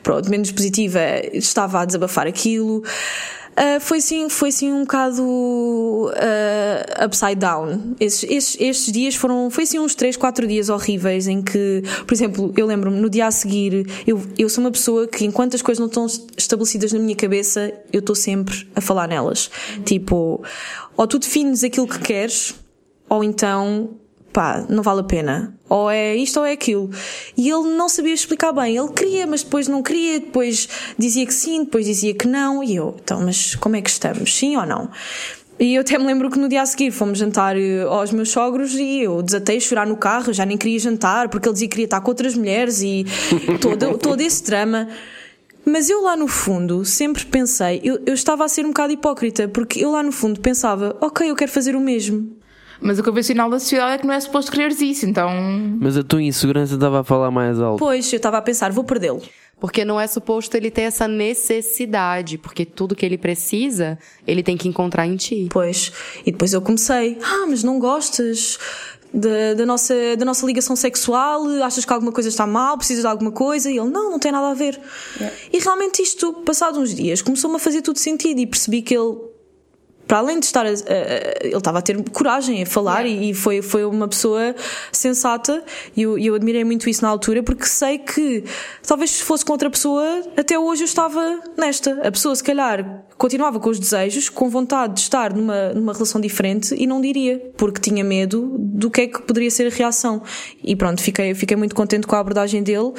pronto, 0.04 0.30
menos 0.30 0.52
positiva, 0.52 1.00
estava 1.32 1.80
a 1.80 1.86
desabafar 1.86 2.28
aquilo. 2.28 2.84
Uh, 3.52 3.80
foi 3.82 3.98
assim, 3.98 4.30
foi 4.30 4.50
assim 4.50 4.72
um 4.72 4.82
bocado 4.82 5.24
uh, 5.24 7.06
upside 7.06 7.36
down. 7.36 7.96
Estes, 8.00 8.30
estes, 8.30 8.58
estes, 8.60 8.94
dias 8.94 9.16
foram, 9.16 9.50
foi 9.50 9.66
assim 9.66 9.78
uns 9.78 9.94
3, 9.94 10.16
4 10.16 10.48
dias 10.48 10.70
horríveis 10.70 11.28
em 11.28 11.42
que, 11.42 11.84
por 12.08 12.14
exemplo, 12.14 12.54
eu 12.56 12.66
lembro-me 12.66 13.00
no 13.00 13.10
dia 13.10 13.28
a 13.28 13.32
seguir, 13.32 13.86
eu, 14.08 14.22
eu 14.38 14.48
sou 14.48 14.64
uma 14.64 14.72
pessoa 14.72 15.08
que 15.08 15.26
enquanto 15.26 15.56
as 15.56 15.62
coisas 15.62 15.80
não 15.80 15.88
estão 15.88 16.06
estabelecidas 16.38 16.94
na 16.94 17.00
minha 17.00 17.16
cabeça, 17.16 17.74
eu 17.92 18.00
estou 18.00 18.16
sempre 18.16 18.68
a 18.74 18.80
falar 18.80 19.08
nelas. 19.08 19.52
Tipo, 19.84 20.42
ou 20.96 21.08
tu 21.08 21.20
defines 21.20 21.64
aquilo 21.64 21.88
que 21.88 22.00
queres, 22.00 22.56
ou 23.10 23.22
então 23.24 24.01
pá, 24.32 24.66
não 24.70 24.84
vale 24.84 25.02
a 25.02 25.04
pena. 25.04 25.56
Ou 25.70 25.90
é 25.90 26.16
isto 26.16 26.40
ou 26.40 26.46
é 26.46 26.52
aquilo. 26.52 26.90
E 27.38 27.50
ele 27.50 27.76
não 27.76 27.88
sabia 27.88 28.14
explicar 28.14 28.52
bem. 28.52 28.78
Ele 28.78 28.90
queria, 28.90 29.26
mas 29.26 29.44
depois 29.44 29.68
não 29.68 29.82
queria, 29.82 30.20
depois 30.20 30.68
dizia 30.98 31.26
que 31.26 31.34
sim, 31.34 31.64
depois 31.64 31.86
dizia 31.86 32.14
que 32.14 32.28
não. 32.28 32.64
E 32.64 32.76
eu, 32.76 32.96
então, 33.02 33.22
mas 33.22 33.56
como 33.56 33.76
é 33.76 33.82
que 33.82 33.90
estamos? 33.90 34.36
Sim 34.36 34.58
ou 34.58 34.66
não? 34.66 34.90
E 35.60 35.76
eu 35.76 35.82
até 35.82 35.98
me 35.98 36.06
lembro 36.06 36.30
que 36.32 36.40
no 36.40 36.50
dia 36.50 36.62
a 36.64 36.66
seguir 36.66 36.90
fomos 36.90 37.20
jantar 37.20 37.56
eh, 37.56 37.84
aos 37.84 38.12
meus 38.12 38.32
sogros 38.32 38.74
e 38.74 39.02
eu 39.02 39.22
desatei 39.22 39.58
a 39.58 39.60
chorar 39.60 39.86
no 39.86 39.96
carro, 39.96 40.34
já 40.34 40.44
nem 40.44 40.58
queria 40.58 40.80
jantar 40.80 41.30
porque 41.30 41.48
ele 41.48 41.54
dizia 41.54 41.68
que 41.68 41.74
queria 41.74 41.86
estar 41.86 42.02
com 42.02 42.10
outras 42.10 42.36
mulheres 42.36 42.82
e 42.82 43.06
todo, 43.62 43.98
todo 44.00 44.22
esse 44.22 44.44
drama. 44.44 44.88
Mas 45.64 45.90
eu 45.90 46.02
lá 46.02 46.18
no 46.18 46.28
fundo 46.28 46.84
sempre 46.84 47.24
pensei, 47.26 47.80
eu, 47.84 48.02
eu 48.08 48.14
estava 48.16 48.44
a 48.44 48.48
ser 48.48 48.66
um 48.66 48.70
bocado 48.70 48.92
hipócrita, 48.94 49.48
porque 49.48 49.86
eu 49.86 49.92
lá 49.92 50.02
no 50.02 50.12
fundo 50.12 50.40
pensava, 50.40 50.98
ok, 51.00 51.30
eu 51.30 51.36
quero 51.36 51.52
fazer 51.52 51.76
o 51.76 51.80
mesmo. 51.80 52.41
Mas 52.82 52.98
o 52.98 53.04
convencional 53.04 53.50
da 53.50 53.60
sociedade 53.60 53.94
é 53.94 53.98
que 54.00 54.08
não 54.08 54.14
é 54.14 54.20
suposto 54.20 54.52
quereres 54.52 54.82
isso, 54.82 55.06
então. 55.06 55.30
Mas 55.80 55.96
a 55.96 56.04
tua 56.04 56.22
insegurança 56.22 56.74
estava 56.74 57.02
a 57.02 57.04
falar 57.04 57.30
mais 57.30 57.60
alto. 57.60 57.80
Pois, 57.80 58.12
eu 58.12 58.18
estava 58.18 58.38
a 58.38 58.42
pensar, 58.42 58.72
vou 58.72 58.84
perdê-lo. 58.84 59.22
Porque 59.60 59.86
não 59.86 60.00
é 60.00 60.08
suposto 60.08 60.58
ele 60.58 60.72
ter 60.72 60.82
essa 60.82 61.08
necessidade, 61.08 62.40
porque 62.40 62.66
tudo 62.66 62.96
que 62.96 63.06
ele 63.06 63.20
precisa, 63.20 64.00
ele 64.26 64.42
tem 64.42 64.58
que 64.58 64.68
encontrar 64.68 65.06
em 65.06 65.16
ti. 65.16 65.48
Pois. 65.52 65.94
E 66.26 66.32
depois 66.32 66.52
eu 66.52 66.62
comecei, 66.62 67.20
ah, 67.24 67.46
mas 67.48 67.64
não 67.64 67.78
gostas 67.78 68.58
da, 69.14 69.54
da, 69.56 69.66
nossa, 69.66 69.94
da 70.18 70.26
nossa 70.26 70.44
ligação 70.48 70.76
sexual? 70.76 71.46
Achas 71.64 71.86
que 71.86 71.94
alguma 71.94 72.12
coisa 72.12 72.30
está 72.30 72.48
mal? 72.48 72.76
Precisas 72.76 73.04
de 73.04 73.08
alguma 73.08 73.32
coisa? 73.32 73.70
E 73.70 73.78
ele, 73.78 73.90
não, 73.90 74.10
não 74.10 74.18
tem 74.18 74.32
nada 74.32 74.50
a 74.50 74.54
ver. 74.56 74.82
Yeah. 75.18 75.38
E 75.54 75.60
realmente 75.60 76.02
isto, 76.02 76.34
passado 76.34 76.80
uns 76.80 76.96
dias, 76.96 77.22
começou-me 77.22 77.58
a 77.58 77.60
fazer 77.60 77.84
tudo 77.84 78.00
sentido 78.00 78.40
e 78.40 78.48
percebi 78.48 78.82
que 78.82 78.98
ele 78.98 79.31
para 80.08 80.18
além 80.18 80.40
de 80.40 80.46
estar 80.46 80.66
a, 80.66 80.70
a, 80.70 80.72
ele 81.42 81.58
estava 81.58 81.80
a 81.80 81.82
ter 81.82 82.02
coragem 82.10 82.64
a 82.64 82.66
falar 82.66 83.06
yeah. 83.06 83.26
e, 83.26 83.30
e, 83.32 83.34
foi, 83.34 83.62
foi 83.62 83.86
uma 83.86 84.08
pessoa 84.08 84.56
sensata. 84.92 85.64
E 85.96 86.02
eu, 86.02 86.18
eu 86.18 86.36
admirei 86.36 86.64
muito 86.64 86.90
isso 86.90 87.02
na 87.02 87.10
altura 87.10 87.42
porque 87.44 87.66
sei 87.66 87.98
que 87.98 88.44
talvez 88.86 89.12
se 89.12 89.24
fosse 89.24 89.46
com 89.46 89.54
outra 89.54 89.70
pessoa 89.70 90.04
até 90.36 90.58
hoje 90.58 90.84
eu 90.84 90.86
estava 90.86 91.40
nesta. 91.58 92.08
A 92.08 92.12
pessoa 92.12 92.36
se 92.36 92.44
calhar 92.44 93.04
continuava 93.18 93.60
com 93.60 93.70
os 93.70 93.80
desejos 93.80 94.30
com 94.30 94.50
vontade 94.50 94.96
de 94.96 95.02
estar 95.02 95.34
numa, 95.34 95.74
numa 95.74 95.94
relação 95.94 96.20
diferente 96.20 96.76
e 96.76 96.86
não 96.88 97.00
diria 97.00 97.40
porque 97.56 97.80
tinha 97.80 98.04
medo 98.04 98.56
do 98.58 98.90
que 98.90 99.02
é 99.02 99.08
que 99.08 99.22
poderia 99.22 99.52
ser 99.52 99.68
a 99.68 99.76
reação. 99.76 100.22
E 100.64 100.76
pronto 100.76 101.02
fiquei, 101.02 101.34
fiquei 101.34 101.56
muito 101.56 101.76
contente 101.76 102.08
com 102.08 102.16
a 102.16 102.20
abordagem 102.20 102.64
dele 102.64 102.80
uh, 102.80 102.94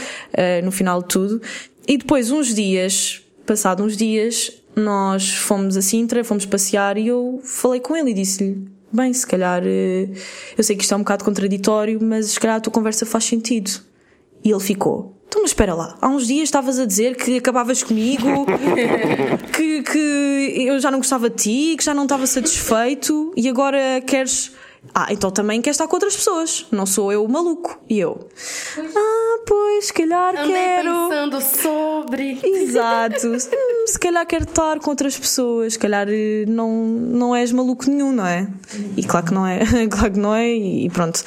no 0.64 0.70
final 0.70 1.02
de 1.02 1.08
tudo. 1.08 1.42
E 1.86 1.98
depois 1.98 2.30
uns 2.30 2.54
dias 2.54 3.22
passado 3.44 3.82
uns 3.82 3.96
dias 3.96 4.52
nós 4.74 5.34
fomos 5.34 5.76
a 5.76 5.82
Sintra, 5.82 6.24
fomos 6.24 6.46
passear 6.46 6.96
e 6.96 7.08
eu 7.08 7.40
falei 7.44 7.80
com 7.80 7.96
ele 7.96 8.10
e 8.10 8.14
disse-lhe: 8.14 8.66
Bem, 8.92 9.12
se 9.12 9.26
calhar 9.26 9.62
eh, 9.64 10.08
eu 10.56 10.64
sei 10.64 10.76
que 10.76 10.82
isto 10.82 10.92
é 10.92 10.96
um 10.96 11.00
bocado 11.00 11.24
contraditório, 11.24 11.98
mas 12.02 12.32
se 12.32 12.40
calhar 12.40 12.56
a 12.56 12.60
tua 12.60 12.72
conversa 12.72 13.06
faz 13.06 13.24
sentido. 13.24 13.70
E 14.44 14.50
ele 14.50 14.60
ficou: 14.60 15.16
Então, 15.28 15.42
mas 15.42 15.50
espera 15.50 15.74
lá, 15.74 15.96
há 16.00 16.08
uns 16.08 16.26
dias 16.26 16.44
estavas 16.44 16.78
a 16.78 16.84
dizer 16.84 17.16
que 17.16 17.38
acabavas 17.38 17.82
comigo, 17.82 18.46
que, 19.54 19.82
que 19.82 20.54
eu 20.66 20.78
já 20.80 20.90
não 20.90 20.98
gostava 20.98 21.30
de 21.30 21.36
ti, 21.36 21.76
que 21.76 21.84
já 21.84 21.94
não 21.94 22.04
estava 22.04 22.26
satisfeito 22.26 23.32
e 23.36 23.48
agora 23.48 24.00
queres 24.06 24.52
Ah, 24.94 25.06
então 25.10 25.30
também 25.30 25.62
quer 25.62 25.70
estar 25.70 25.86
com 25.86 25.96
outras 25.96 26.14
pessoas. 26.16 26.66
Não 26.70 26.84
sou 26.84 27.10
eu 27.12 27.24
o 27.24 27.28
maluco. 27.28 27.80
E 27.88 27.98
eu. 27.98 28.28
Ah, 28.76 29.38
pois, 29.46 29.86
se 29.86 29.92
calhar 29.92 30.36
Andei 30.36 30.52
quero. 30.52 31.08
pensando 31.08 31.40
sobre. 31.40 32.38
Exato. 32.42 33.28
Hum, 33.28 33.86
se 33.86 33.98
calhar 33.98 34.26
quero 34.26 34.44
estar 34.44 34.78
com 34.80 34.90
outras 34.90 35.18
pessoas. 35.18 35.74
Se 35.74 35.78
calhar 35.78 36.06
eh, 36.10 36.44
não, 36.46 36.84
não 36.84 37.34
és 37.34 37.52
maluco 37.52 37.88
nenhum, 37.88 38.12
não 38.12 38.26
é? 38.26 38.46
E 38.96 39.02
claro 39.04 39.26
que 39.26 39.32
não 39.32 39.46
é. 39.46 39.60
claro 39.88 40.12
que 40.12 40.18
não 40.18 40.34
é. 40.34 40.52
E 40.52 40.90
pronto. 40.90 41.22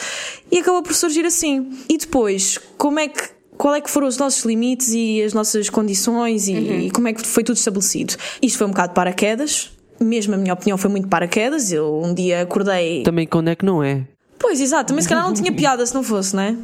E 0.51 0.59
acabou 0.59 0.83
por 0.83 0.93
surgir 0.93 1.25
assim. 1.25 1.71
E 1.89 1.97
depois, 1.97 2.59
como 2.77 2.99
é 2.99 3.07
que. 3.07 3.33
Qual 3.57 3.73
é 3.73 3.79
que 3.79 3.89
foram 3.89 4.05
os 4.07 4.17
nossos 4.17 4.43
limites 4.43 4.89
e 4.89 5.23
as 5.23 5.33
nossas 5.33 5.69
condições 5.69 6.49
e, 6.49 6.53
e 6.57 6.91
como 6.91 7.07
é 7.07 7.13
que 7.13 7.25
foi 7.25 7.41
tudo 7.41 7.55
estabelecido? 7.55 8.13
Isto 8.41 8.57
foi 8.57 8.67
um 8.67 8.71
bocado 8.71 8.93
paraquedas. 8.93 9.71
Mesmo 9.99 10.33
a 10.35 10.37
minha 10.37 10.53
opinião 10.53 10.77
foi 10.77 10.89
muito 10.89 11.07
paraquedas. 11.07 11.71
Eu 11.71 12.01
um 12.03 12.13
dia 12.13 12.41
acordei. 12.41 13.03
Também 13.03 13.25
quando 13.27 13.49
é 13.49 13.55
que 13.55 13.65
não 13.65 13.81
é? 13.83 14.05
Pois, 14.37 14.59
exato, 14.59 14.93
mas 14.93 15.05
se 15.05 15.09
calhar 15.09 15.25
não 15.25 15.33
tinha 15.33 15.51
piada 15.55 15.85
se 15.85 15.93
não 15.93 16.03
fosse, 16.03 16.35
não 16.35 16.43
é? 16.43 16.55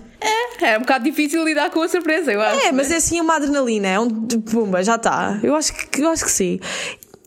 É 0.62 0.78
um 0.78 0.82
bocado 0.82 1.04
difícil 1.04 1.44
lidar 1.44 1.72
com 1.72 1.82
a 1.82 1.88
surpresa, 1.90 2.32
eu 2.32 2.40
acho. 2.40 2.68
É, 2.68 2.72
mas 2.72 2.92
é 2.92 2.98
assim 2.98 3.20
uma 3.20 3.36
adrenalina, 3.38 3.88
é 3.88 4.00
um 4.00 4.08
pumba, 4.10 4.84
já 4.84 4.96
está. 4.96 5.40
Eu 5.42 5.56
acho 5.56 5.74
que 5.74 6.02
eu 6.04 6.10
acho 6.10 6.24
que 6.24 6.30
sim. 6.32 6.60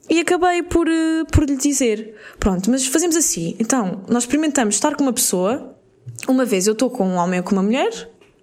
E 0.08 0.20
acabei 0.20 0.62
por, 0.62 0.86
eh, 0.86 1.24
por 1.32 1.42
lhe 1.48 1.56
dizer: 1.56 2.14
pronto, 2.38 2.70
mas 2.70 2.86
fazemos 2.86 3.16
assim. 3.16 3.56
Então, 3.58 4.02
nós 4.08 4.22
experimentamos 4.22 4.76
estar 4.76 4.94
com 4.94 5.02
uma 5.02 5.12
pessoa. 5.12 5.74
Uma 6.28 6.44
vez 6.44 6.68
eu 6.68 6.74
estou 6.74 6.88
com 6.90 7.08
um 7.08 7.14
homem 7.16 7.40
ou 7.40 7.44
com 7.44 7.52
uma 7.52 7.62
mulher, 7.62 7.90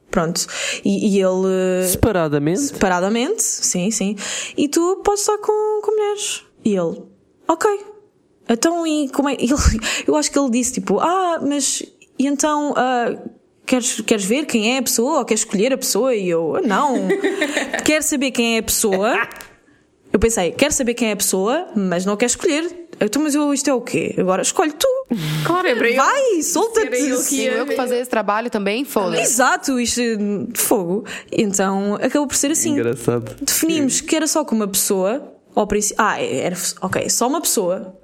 pronto, 0.09 0.45
e, 0.83 1.15
e 1.15 1.21
ele. 1.21 1.47
eh, 1.83 1.87
Separadamente? 1.87 2.59
Separadamente, 2.59 3.41
sim, 3.43 3.89
sim. 3.91 4.17
E 4.57 4.67
tu 4.67 4.97
podes 5.05 5.21
estar 5.21 5.37
com, 5.37 5.81
com 5.81 5.91
mulheres. 5.91 6.41
E 6.65 6.75
ele, 6.75 7.01
ok. 7.47 7.85
Então, 8.49 8.85
e 8.85 9.09
como 9.09 9.29
é. 9.29 9.33
Ele, 9.39 9.53
eu 10.07 10.15
acho 10.15 10.31
que 10.31 10.37
ele 10.37 10.49
disse 10.49 10.73
tipo, 10.73 10.99
ah, 10.99 11.39
mas. 11.41 11.81
E 12.17 12.27
então. 12.27 12.73
ah, 12.75 13.17
Queres, 13.63 14.01
queres 14.01 14.25
ver 14.25 14.45
quem 14.47 14.75
é 14.75 14.79
a 14.79 14.81
pessoa 14.81 15.19
ou 15.19 15.25
queres 15.25 15.41
escolher 15.41 15.71
a 15.71 15.77
pessoa? 15.77 16.13
E 16.13 16.27
eu, 16.27 16.59
não. 16.65 17.07
Quero 17.85 18.03
saber 18.03 18.31
quem 18.31 18.55
é 18.57 18.59
a 18.59 18.63
pessoa. 18.63 19.29
Eu 20.11 20.19
pensei, 20.19 20.51
quero 20.51 20.73
saber 20.73 20.93
quem 20.93 21.07
é 21.07 21.11
a 21.13 21.15
pessoa, 21.15 21.67
mas 21.73 22.05
não 22.05 22.17
quero 22.17 22.29
escolher. 22.29 22.69
Então, 22.99 23.21
mas 23.21 23.33
eu, 23.33 23.53
isto 23.53 23.69
é 23.69 23.73
o 23.73 23.79
quê? 23.79 24.13
Agora 24.17 24.41
escolhe 24.41 24.73
tu. 24.73 24.87
Claro, 25.45 25.67
é 25.67 25.75
para 25.75 25.89
eu. 25.89 25.95
Vai, 25.95 26.41
solta-te. 26.43 26.97
Eu 26.97 27.17
que 27.17 27.23
Sim, 27.23 27.41
eu 27.43 27.65
que 27.65 27.75
fazer 27.75 27.97
esse 27.99 28.09
trabalho 28.09 28.49
também, 28.49 28.83
foda-se. 28.83 29.23
Exato, 29.23 29.79
isto 29.79 30.01
é 30.01 30.17
fogo. 30.53 31.05
Então 31.31 31.95
acabou 31.95 32.27
por 32.27 32.35
ser 32.35 32.51
assim. 32.51 32.71
Engraçado. 32.71 33.35
Definimos 33.41 34.01
que 34.01 34.15
era 34.15 34.27
só 34.27 34.43
com 34.43 34.53
uma 34.53 34.67
pessoa. 34.67 35.30
Ao 35.55 35.67
princípio. 35.67 35.95
Ah, 36.03 36.21
era. 36.21 36.55
Ok, 36.81 37.09
só 37.09 37.27
uma 37.27 37.41
pessoa. 37.41 37.95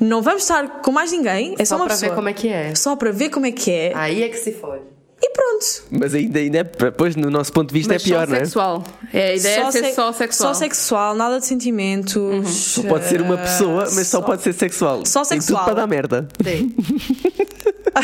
Não 0.00 0.22
vamos 0.22 0.42
estar 0.42 0.80
com 0.80 0.90
mais 0.92 1.12
ninguém. 1.12 1.54
É 1.58 1.64
só, 1.64 1.76
Só 1.76 1.82
uma 1.82 1.88
pessoa. 1.88 2.08
ver 2.10 2.16
como 2.16 2.28
é 2.28 2.32
que 2.32 2.48
é. 2.48 2.74
Só 2.74 2.96
para 2.96 3.12
ver 3.12 3.28
como 3.30 3.46
é 3.46 3.52
que 3.52 3.70
é. 3.70 3.92
Aí 3.94 4.22
é 4.22 4.28
que 4.28 4.36
se 4.38 4.52
fode. 4.52 4.82
E 5.22 5.30
pronto. 5.32 5.66
Mas 5.90 6.14
ainda, 6.14 6.38
ainda 6.38 6.58
é, 6.60 6.64
depois, 6.64 7.14
no 7.14 7.28
nosso 7.30 7.52
ponto 7.52 7.68
de 7.68 7.74
vista, 7.74 7.92
Mas 7.92 8.02
é 8.02 8.04
pior, 8.06 8.24
só 8.24 8.30
não 8.30 8.36
é? 8.36 8.44
sexual. 8.44 8.84
É, 9.12 9.30
a 9.32 9.34
ideia 9.36 9.60
é 9.60 9.70
ser 9.70 9.84
se- 9.84 9.92
só 9.94 10.12
sexual. 10.12 10.54
Só 10.54 10.58
sexual, 10.58 11.14
nada 11.14 11.38
de 11.38 11.44
sentimentos. 11.44 12.48
Só 12.48 12.82
pode 12.84 13.04
ser 13.04 13.20
uma 13.20 13.36
pessoa, 13.36 13.84
mas 13.94 14.06
só, 14.06 14.22
pode 14.22 14.40
ser 14.40 14.54
sexual. 14.54 15.04
Só 15.04 15.20
Tem 15.22 15.38
sexual. 15.38 15.64
tudo 15.64 15.66
para 15.66 15.80
dar 15.82 15.86
merda. 15.86 16.26
Sim. 16.42 16.74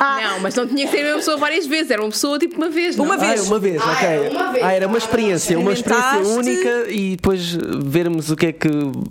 Não, 0.00 0.40
mas 0.40 0.54
não 0.54 0.66
tinha 0.66 0.86
que 0.86 0.90
ser 0.92 1.00
a 1.00 1.02
mesma 1.04 1.18
pessoa 1.18 1.36
várias 1.36 1.66
vezes. 1.66 1.90
Era 1.90 2.02
uma 2.02 2.10
pessoa 2.10 2.38
tipo 2.38 2.56
uma 2.56 2.68
vez. 2.68 2.96
Não? 2.96 3.04
Uma 3.04 3.14
Ah, 3.14 3.18
vez. 3.18 3.46
uma 3.46 3.58
vez, 3.58 3.80
ok. 3.80 4.06
era 4.08 4.30
uma 4.30 4.52
vez. 4.52 4.64
Ah, 4.64 4.72
era 4.72 4.86
uma 4.86 4.98
experiência, 4.98 5.58
uma 5.58 5.72
experiência 5.72 6.18
única 6.20 6.86
e 6.90 7.10
depois 7.16 7.52
vermos 7.84 8.30
o 8.30 8.36
que 8.36 8.46
é 8.46 8.52
que 8.52 8.68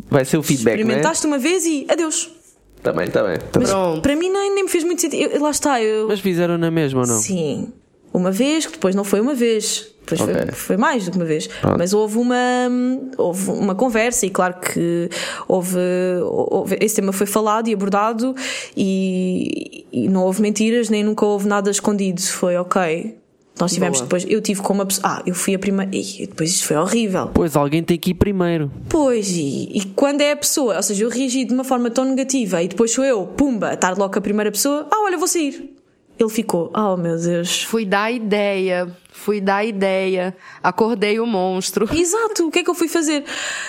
vai 0.10 0.26
ser 0.26 0.38
o 0.38 0.44
feedback, 0.44 0.74
é? 0.74 0.82
Experimentaste 0.82 1.26
uma 1.28 1.38
vez 1.38 1.66
e 1.66 1.86
adeus. 1.90 2.30
Também, 2.84 3.10
também. 3.10 3.38
também. 3.52 3.68
Pronto. 3.68 4.02
Para 4.02 4.16
mim 4.16 4.30
nem, 4.30 4.54
nem 4.56 4.64
me 4.64 4.70
fez 4.70 4.84
muito 4.84 5.02
sentido. 5.02 5.22
Eu- 5.34 5.42
lá 5.42 5.50
está, 5.52 5.82
eu. 5.82 6.08
Mas 6.08 6.20
fizeram 6.20 6.58
na 6.58 6.70
mesma 6.72 7.02
ou 7.02 7.08
não? 7.08 7.20
Sim. 7.20 7.72
Uma 8.18 8.32
vez, 8.32 8.66
que 8.66 8.72
depois 8.74 8.96
não 8.96 9.04
foi 9.04 9.20
uma 9.22 9.34
vez. 9.36 9.88
Depois 10.02 10.22
foi, 10.22 10.34
Ok. 10.42 10.52
foi 10.54 10.78
mais 10.78 11.06
do 11.06 11.12
que 11.12 11.18
uma 11.18 11.26
vez. 11.26 11.48
Pronto. 11.48 11.78
Mas 11.78 11.94
houve 11.94 12.18
uma, 12.18 12.36
houve 13.18 13.52
uma 13.52 13.76
conversa 13.76 14.26
e 14.26 14.30
claro 14.30 14.56
que 14.62 15.10
houve, 15.48 15.78
houve- 16.24 16.78
esse 16.82 16.96
tema 16.96 17.12
foi 17.12 17.28
falado 17.28 17.68
e 17.68 17.74
abordado 17.74 18.34
e, 18.76 19.86
e 19.92 20.08
não 20.08 20.24
houve 20.24 20.42
mentiras 20.42 20.90
nem 20.90 21.04
nunca 21.04 21.26
houve 21.26 21.48
nada 21.48 21.70
escondido. 21.70 22.22
Foi 22.22 22.56
ok. 22.56 23.16
Nós 23.60 23.74
tivemos 23.74 23.98
Boa. 23.98 24.06
depois, 24.06 24.26
eu 24.30 24.40
tive 24.40 24.62
com 24.62 24.72
uma 24.74 24.86
pessoa, 24.86 25.08
ah, 25.18 25.24
eu 25.26 25.34
fui 25.34 25.56
a 25.56 25.60
primeira, 25.60 25.90
e 25.96 26.28
depois 26.28 26.52
isto 26.52 26.66
foi 26.68 26.78
horrível. 26.78 27.32
Pois 27.34 27.56
alguém 27.56 27.82
tem 27.84 27.98
que 27.98 28.12
ir 28.12 28.14
primeiro. 28.14 28.72
Pois, 28.88 29.32
e, 29.32 29.72
e 29.74 29.82
quando 29.96 30.22
é 30.22 30.32
a 30.32 30.38
pessoa, 30.38 30.76
ou 30.78 30.84
seja, 30.84 31.04
eu 31.04 31.10
reagi 31.10 31.44
de 31.44 31.56
uma 31.56 31.64
forma 31.64 31.90
tão 31.90 32.06
negativa 32.06 32.62
e 32.62 32.68
depois 32.68 32.92
sou 32.92 33.04
eu, 33.04 33.26
pumba, 33.26 33.74
estar 33.74 33.98
logo 33.98 34.14
com 34.14 34.20
a 34.20 34.22
primeira 34.22 34.52
pessoa, 34.52 34.88
ah, 34.92 35.02
olha, 35.06 35.18
vou 35.18 35.28
sair. 35.28 35.74
Ele 36.20 36.30
ficou, 36.30 36.72
oh 36.76 36.98
meu 36.98 37.18
Deus. 37.18 37.64
Fui 37.64 37.86
dar 37.86 38.12
ideia. 38.12 38.96
Fui 39.12 39.40
dar 39.42 39.64
ideia. 39.66 40.36
Acordei 40.64 41.20
o 41.20 41.26
monstro. 41.26 41.88
Exato, 41.94 42.48
o 42.48 42.52
que 42.52 42.60
é 42.60 42.64
que 42.64 42.70
eu 42.70 42.76
fui 42.76 42.88
fazer? 42.88 43.24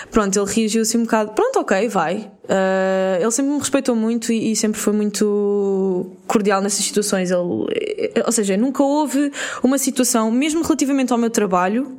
Pronto, 0.09 0.39
ele 0.39 0.51
reagiu 0.51 0.81
assim 0.81 0.97
um 0.97 1.03
bocado, 1.03 1.31
pronto, 1.33 1.59
ok, 1.59 1.87
vai. 1.89 2.31
Ah, 2.47 3.19
ele 3.21 3.31
sempre 3.31 3.51
me 3.51 3.59
respeitou 3.59 3.95
muito 3.95 4.33
e, 4.33 4.51
e 4.51 4.55
sempre 4.55 4.79
foi 4.79 4.91
muito 4.91 6.17
cordial 6.25 6.61
nessas 6.61 6.83
situações. 6.83 7.29
Ele, 7.29 7.67
eh, 8.15 8.23
ou 8.25 8.31
seja, 8.31 8.57
nunca 8.57 8.81
houve 8.83 9.31
uma 9.61 9.77
situação, 9.77 10.31
mesmo 10.31 10.63
relativamente 10.63 11.13
ao 11.13 11.19
meu 11.19 11.29
trabalho 11.29 11.98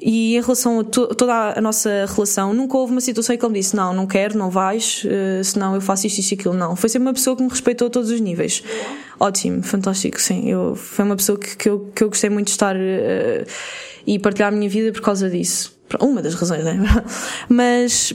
e 0.00 0.36
em 0.36 0.40
relação 0.40 0.80
a 0.80 0.84
to- 0.84 1.14
toda 1.14 1.54
a 1.56 1.60
nossa 1.60 2.06
relação, 2.06 2.52
nunca 2.52 2.76
houve 2.76 2.92
uma 2.92 3.00
situação 3.00 3.34
em 3.34 3.38
que 3.38 3.44
ele 3.44 3.52
me 3.52 3.58
disse: 3.60 3.74
Não, 3.74 3.92
não 3.92 4.06
quero, 4.06 4.36
não 4.38 4.50
vais, 4.50 5.02
eh, 5.06 5.42
senão 5.42 5.74
eu 5.74 5.80
faço 5.80 6.06
isto, 6.06 6.18
isto 6.18 6.32
e 6.32 6.34
aquilo. 6.34 6.54
Não. 6.54 6.76
Foi 6.76 6.88
sempre 6.88 7.08
uma 7.08 7.14
pessoa 7.14 7.36
que 7.36 7.42
me 7.42 7.48
respeitou 7.48 7.88
a 7.88 7.90
todos 7.90 8.10
os 8.10 8.20
níveis. 8.20 8.62
Ótimo, 9.18 9.62
fantástico, 9.62 10.20
sim. 10.20 10.48
Eu, 10.48 10.74
foi 10.74 11.04
uma 11.04 11.16
pessoa 11.16 11.38
que, 11.38 11.56
que, 11.56 11.68
eu, 11.68 11.90
que 11.94 12.04
eu 12.04 12.08
gostei 12.08 12.30
muito 12.30 12.46
de 12.46 12.52
estar 12.52 12.76
eh, 12.76 13.44
e 14.06 14.18
partilhar 14.18 14.52
a 14.52 14.56
minha 14.56 14.68
vida 14.68 14.92
por 14.92 15.02
causa 15.02 15.28
disso. 15.28 15.76
Uma 16.00 16.20
das 16.22 16.34
razões, 16.34 16.64
né? 16.64 16.78
Mas 17.48 18.12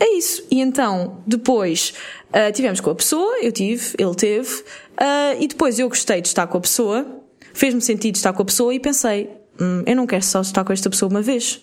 é 0.00 0.16
isso. 0.16 0.42
E 0.50 0.60
então, 0.60 1.18
depois 1.26 1.94
ah, 2.32 2.50
tivemos 2.50 2.80
com 2.80 2.90
a 2.90 2.94
pessoa, 2.94 3.38
eu 3.40 3.52
tive, 3.52 3.94
ele 3.98 4.14
teve, 4.14 4.64
ah, 4.96 5.34
e 5.38 5.46
depois 5.46 5.78
eu 5.78 5.88
gostei 5.88 6.20
de 6.20 6.28
estar 6.28 6.46
com 6.46 6.58
a 6.58 6.60
pessoa, 6.60 7.06
fez-me 7.52 7.80
sentido 7.80 8.16
estar 8.16 8.32
com 8.32 8.42
a 8.42 8.44
pessoa 8.44 8.74
e 8.74 8.80
pensei, 8.80 9.30
"Hum, 9.60 9.82
eu 9.86 9.96
não 9.96 10.06
quero 10.06 10.24
só 10.24 10.40
estar 10.40 10.64
com 10.64 10.72
esta 10.72 10.88
pessoa 10.90 11.10
uma 11.10 11.22
vez. 11.22 11.60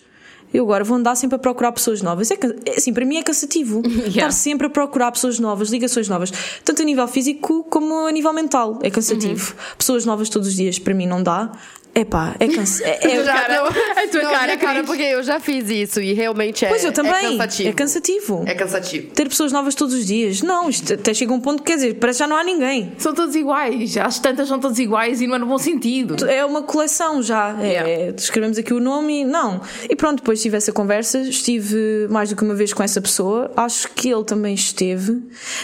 Eu 0.54 0.66
agora 0.66 0.84
vou 0.84 0.98
andar 0.98 1.16
sempre 1.16 1.38
a 1.38 1.40
procurar 1.40 1.72
pessoas 1.72 2.02
novas. 2.02 2.30
É, 2.30 2.38
é 2.66 2.78
assim, 2.78 2.94
para 2.94 3.06
mim 3.06 3.18
é 3.18 3.24
cansativo. 3.24 3.82
Estar 4.08 4.32
sempre 4.32 4.68
a 4.68 4.70
procurar 4.70 5.12
pessoas 5.12 5.40
novas, 5.40 5.70
ligações 5.70 6.10
novas. 6.10 6.32
Tanto 6.66 6.82
a 6.82 6.86
nível 6.86 7.08
físico 7.08 7.64
como 7.70 8.06
a 8.06 8.12
nível 8.12 8.34
mental. 8.34 8.78
É 8.82 8.90
cansativo. 8.90 9.56
Pessoas 9.78 10.06
novas 10.06 10.28
todos 10.28 10.50
os 10.50 10.56
dias, 10.56 10.78
para 10.78 10.94
mim 10.94 11.08
não 11.08 11.24
dá. 11.24 11.52
Epá, 11.94 12.36
é 12.40 12.48
cansativo. 12.48 12.90
É, 12.90 13.12
é, 13.20 13.24
cara, 13.24 13.68
a 13.68 14.08
tua 14.08 14.22
não, 14.24 14.32
cara, 14.32 14.58
cara, 14.58 14.84
porque 14.84 15.02
eu 15.02 15.22
já 15.24 15.40
fiz 15.40 15.70
isso 15.70 16.00
e 16.02 16.14
realmente 16.14 16.64
é. 16.64 16.70
Pois 16.70 16.84
eu 16.86 16.92
também. 16.94 17.14
É 17.14 17.38
cansativo. 17.38 17.70
É 17.70 17.74
cansativo. 17.74 18.44
É 18.48 18.56
cansativo. 18.56 19.08
Ter 19.14 19.28
pessoas 19.28 19.52
novas 19.52 19.76
todos 19.76 19.94
os 19.94 20.06
dias. 20.06 20.42
Não, 20.42 20.70
isto 20.70 20.94
até 20.94 21.14
chega 21.14 21.34
um 21.34 21.40
ponto 21.40 21.62
que 21.64 21.72
quer 21.72 21.76
dizer, 21.76 21.96
parece 21.96 22.18
que 22.18 22.24
já 22.24 22.28
não 22.28 22.38
há 22.38 22.44
ninguém. 22.44 22.94
São 22.98 23.14
todos 23.14 23.36
iguais. 23.36 23.98
As 23.98 24.20
tantas 24.20 24.48
são 24.48 24.60
todos 24.60 24.80
iguais 24.80 25.20
e 25.22 25.28
não 25.28 25.36
é 25.36 25.40
no 25.40 25.46
bom 25.48 25.58
sentido. 25.58 26.26
É 26.30 26.46
uma 26.46 26.62
coleção 26.64 27.22
já. 27.22 27.56
É, 27.62 27.72
Yeah. 27.72 28.16
escrevemos 28.18 28.58
aqui 28.58 28.74
o 28.74 28.80
nome 28.80 29.22
e 29.22 29.26
não. 29.26 29.62
E 29.90 29.96
pronto, 29.96 30.18
depois 30.18 30.42
tive 30.42 30.58
essa 30.58 30.72
conversa, 30.72 31.20
estive 31.20 32.08
mais 32.10 32.30
do 32.30 32.36
que 32.36 32.44
uma 32.44 32.54
vez 32.54 32.74
com 32.74 32.84
essa 32.84 33.00
pessoa. 33.02 33.52
Acho 33.56 33.90
que 33.94 34.10
ele 34.10 34.24
também 34.24 34.54
esteve, 34.54 35.22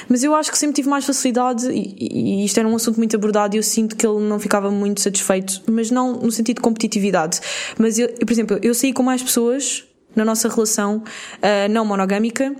mas 0.07 0.23
eu 0.23 0.33
acho 0.33 0.49
que 0.51 0.57
sempre 0.57 0.75
tive 0.75 0.89
mais 0.89 1.05
facilidade 1.05 1.69
e, 1.69 1.95
e 1.99 2.45
isto 2.45 2.57
era 2.59 2.67
um 2.67 2.75
assunto 2.75 2.97
muito 2.97 3.15
abordado 3.15 3.55
e 3.55 3.59
eu 3.59 3.63
sinto 3.63 3.95
que 3.95 4.05
ele 4.07 4.19
não 4.21 4.39
ficava 4.39 4.71
muito 4.71 5.01
satisfeito, 5.01 5.61
mas 5.69 5.91
não 5.91 6.16
no 6.21 6.31
sentido 6.31 6.57
de 6.57 6.61
competitividade. 6.61 7.39
Mas 7.77 7.97
eu, 7.97 8.07
eu, 8.07 8.25
por 8.25 8.31
exemplo, 8.31 8.59
eu 8.61 8.73
saí 8.73 8.93
com 8.93 9.03
mais 9.03 9.21
pessoas 9.21 9.85
na 10.15 10.25
nossa 10.25 10.49
relação 10.49 11.03
ah, 11.41 11.67
não 11.69 11.85
monogâmica. 11.85 12.55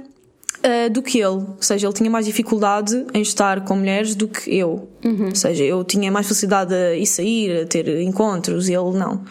Uh, 0.57 0.89
do 0.89 1.03
que 1.03 1.19
ele. 1.19 1.27
Ou 1.27 1.57
seja, 1.61 1.85
ele 1.85 1.93
tinha 1.93 2.09
mais 2.09 2.25
dificuldade 2.25 3.05
em 3.13 3.21
estar 3.21 3.63
com 3.63 3.75
mulheres 3.75 4.15
do 4.15 4.27
que 4.27 4.57
eu. 4.57 4.89
Ou 5.27 5.35
seja, 5.35 5.63
eu 5.63 5.83
tinha 5.83 6.11
mais 6.11 6.27
facilidade 6.27 6.73
a 6.73 6.95
ir 6.95 7.05
sair, 7.05 7.61
a 7.61 7.65
ter 7.67 7.87
encontros 8.01 8.67
e 8.67 8.73
ele 8.73 8.97
não. 8.97 9.23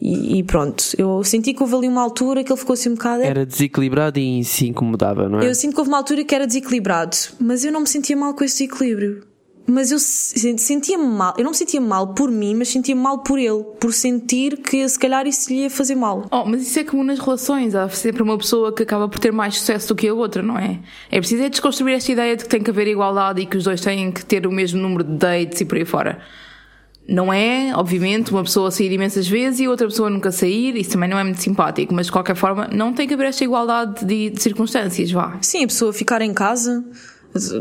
E, 0.00 0.38
e 0.38 0.42
pronto, 0.42 0.82
eu 0.96 1.22
senti 1.22 1.52
que 1.52 1.62
houve 1.62 1.74
ali 1.74 1.88
uma 1.88 2.00
altura 2.00 2.42
que 2.42 2.50
ele 2.50 2.58
ficou 2.58 2.72
assim 2.72 2.88
um 2.88 2.94
bocado. 2.94 3.22
Era 3.22 3.44
desequilibrado 3.44 4.18
e 4.18 4.42
se 4.44 4.66
incomodava, 4.66 5.28
não 5.28 5.40
é? 5.40 5.46
Eu 5.48 5.54
sinto 5.54 5.74
que 5.74 5.80
houve 5.80 5.90
uma 5.90 5.98
altura 5.98 6.24
que 6.24 6.34
era 6.34 6.46
desequilibrado, 6.46 7.16
mas 7.38 7.64
eu 7.64 7.70
não 7.70 7.80
me 7.80 7.86
sentia 7.86 8.16
mal 8.16 8.32
com 8.32 8.42
esse 8.42 8.66
desequilíbrio. 8.66 9.29
Mas 9.66 9.92
eu 9.92 9.98
se- 10.00 10.56
sentia-me 10.58 11.04
mal, 11.06 11.34
eu 11.38 11.44
não 11.44 11.52
me 11.52 11.56
sentia 11.56 11.80
mal 11.80 12.08
por 12.14 12.28
mim, 12.30 12.54
mas 12.56 12.68
sentia-me 12.68 13.00
mal 13.00 13.18
por 13.18 13.38
ele, 13.38 13.62
por 13.78 13.92
sentir 13.92 14.56
que 14.58 14.88
se 14.88 14.98
calhar 14.98 15.26
isso 15.28 15.48
lhe 15.52 15.60
ia 15.60 15.70
fazer 15.70 15.94
mal. 15.94 16.26
Oh, 16.30 16.44
mas 16.44 16.62
isso 16.62 16.78
é 16.80 16.84
comum 16.84 17.04
nas 17.04 17.18
relações. 17.20 17.74
Há 17.74 17.88
sempre 17.88 18.22
uma 18.22 18.36
pessoa 18.36 18.74
que 18.74 18.82
acaba 18.82 19.08
por 19.08 19.18
ter 19.20 19.30
mais 19.32 19.58
sucesso 19.58 19.88
do 19.88 19.94
que 19.94 20.08
a 20.08 20.14
outra, 20.14 20.42
não 20.42 20.58
é? 20.58 20.80
É 21.10 21.18
preciso 21.20 21.42
é 21.44 21.48
desconstruir 21.48 21.94
esta 21.94 22.10
ideia 22.10 22.36
de 22.36 22.42
que 22.44 22.48
tem 22.50 22.62
que 22.62 22.70
haver 22.70 22.88
igualdade 22.88 23.40
e 23.42 23.46
que 23.46 23.56
os 23.56 23.62
dois 23.64 23.80
têm 23.80 24.10
que 24.10 24.24
ter 24.24 24.44
o 24.46 24.50
mesmo 24.50 24.80
número 24.80 25.04
de 25.04 25.12
dates 25.16 25.60
e 25.60 25.64
por 25.64 25.78
aí 25.78 25.84
fora. 25.84 26.18
Não 27.08 27.32
é, 27.32 27.72
obviamente, 27.74 28.30
uma 28.30 28.42
pessoa 28.44 28.70
sair 28.70 28.92
imensas 28.92 29.26
vezes 29.26 29.58
e 29.60 29.66
outra 29.68 29.86
pessoa 29.88 30.08
nunca 30.08 30.30
sair, 30.30 30.76
isso 30.76 30.90
também 30.92 31.08
não 31.08 31.18
é 31.18 31.24
muito 31.24 31.40
simpático, 31.42 31.92
mas 31.92 32.06
de 32.06 32.12
qualquer 32.12 32.36
forma 32.36 32.68
não 32.72 32.92
tem 32.92 33.08
que 33.08 33.14
haver 33.14 33.26
esta 33.26 33.42
igualdade 33.42 34.04
de, 34.04 34.30
de 34.30 34.40
circunstâncias, 34.40 35.10
vá. 35.10 35.36
Sim, 35.42 35.64
a 35.64 35.66
pessoa 35.66 35.92
ficar 35.92 36.22
em 36.22 36.32
casa, 36.32 36.84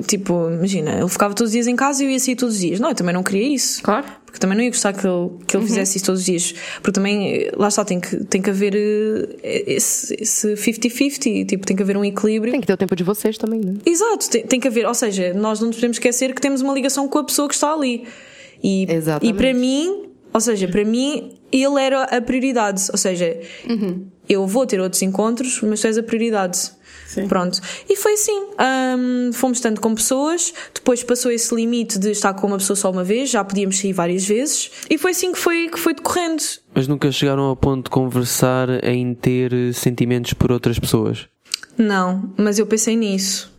Tipo, 0.08 0.50
imagina, 0.50 1.00
ele 1.00 1.10
ficava 1.10 1.34
todos 1.34 1.50
os 1.50 1.54
dias 1.54 1.68
em 1.68 1.76
casa 1.76 2.04
e 2.04 2.08
eu 2.08 2.12
ia 2.12 2.20
sair 2.20 2.36
todos 2.36 2.56
os 2.56 2.62
dias. 2.62 2.80
Não, 2.80 2.90
eu 2.90 2.96
também 2.96 3.14
não 3.14 3.22
queria 3.22 3.54
isso. 3.54 3.84
Claro. 3.84 4.06
Porque 4.26 4.40
também 4.40 4.58
não 4.58 4.64
ia 4.64 4.70
gostar 4.72 4.94
que 4.94 5.06
ele, 5.06 5.30
que 5.46 5.56
ele 5.56 5.66
fizesse 5.66 5.98
isso 5.98 6.06
todos 6.08 6.22
os 6.22 6.26
dias. 6.26 6.54
Porque 6.82 6.92
também, 6.92 7.50
lá 7.56 7.68
está, 7.68 7.86
tem 7.86 8.00
que, 8.00 8.24
tem 8.26 8.42
que 8.42 8.50
haver 8.50 8.76
eh, 9.44 9.64
esse 9.68 10.16
esse 10.20 10.54
50-50. 10.56 11.46
Tipo, 11.46 11.66
tem 11.66 11.76
que 11.76 11.84
haver 11.84 11.98
um 11.98 12.04
equilíbrio. 12.04 12.52
Tem 12.52 12.62
que 12.62 12.68
ter 12.68 12.74
o 12.74 12.78
tempo 12.78 12.96
de 12.96 13.04
vocês 13.04 13.38
também, 13.38 13.60
né? 13.60 13.76
Exato, 13.86 14.30
tem, 14.30 14.44
tem 14.44 14.60
que 14.60 14.68
haver, 14.68 14.88
ou 14.88 14.94
seja, 14.94 15.34
nós 15.34 15.60
não 15.60 15.68
nos 15.68 15.78
podemos 15.78 15.98
esquecer 15.98 16.34
que 16.34 16.42
temos 16.42 16.62
uma 16.62 16.74
ligação 16.74 17.08
com 17.08 17.20
a 17.20 17.24
pessoa 17.24 17.48
que 17.48 17.54
está 17.54 17.72
ali. 17.72 18.06
E, 18.64 18.92
Exatamente. 18.92 19.34
e 19.34 19.38
para 19.38 19.54
mim, 19.54 20.10
ou 20.34 20.40
seja, 20.42 20.68
para 20.68 20.84
mim, 20.84 21.38
ele 21.52 21.82
era 21.82 22.04
a 22.04 22.22
prioridade. 22.22 22.88
Ou 22.92 22.98
seja, 22.98 23.40
eu 24.28 24.46
vou 24.46 24.66
ter 24.66 24.80
outros 24.80 25.02
encontros, 25.02 25.62
mas 25.62 25.82
tu 25.82 25.88
és 25.88 25.98
a 25.98 26.04
prioridade. 26.04 26.72
Pronto. 27.28 27.60
E 27.88 27.96
foi 27.96 28.14
assim. 28.14 28.48
Hum, 28.98 29.32
fomos 29.34 29.58
estando 29.58 29.82
com 29.82 29.94
pessoas, 29.96 30.54
depois 30.74 31.04
passou 31.04 31.32
esse 31.32 31.54
limite 31.54 31.98
de 31.98 32.12
estar 32.12 32.34
com 32.34 32.48
uma 32.48 32.58
pessoa 32.58 32.76
só 32.76 32.92
uma 32.92 33.04
vez, 33.04 33.30
já 33.30 33.44
podíamos 33.44 33.80
sair 33.80 33.94
várias 33.94 34.26
vezes, 34.26 34.72
e 34.90 34.98
foi 34.98 35.12
assim 35.12 35.32
que 35.32 35.40
foi, 35.40 35.70
que 35.70 35.80
foi 35.80 35.94
decorrendo. 35.94 36.44
Mas 36.74 36.88
nunca 36.88 37.12
chegaram 37.12 37.44
ao 37.44 37.56
ponto 37.56 37.86
de 37.86 37.90
conversar 37.90 38.84
em 38.84 39.14
ter 39.14 39.52
sentimentos 39.74 40.34
por 40.34 40.52
outras 40.52 40.78
pessoas? 40.78 41.28
Não, 41.78 42.34
mas 42.38 42.60
eu 42.60 42.66
pensei 42.66 42.96
nisso. 42.96 43.52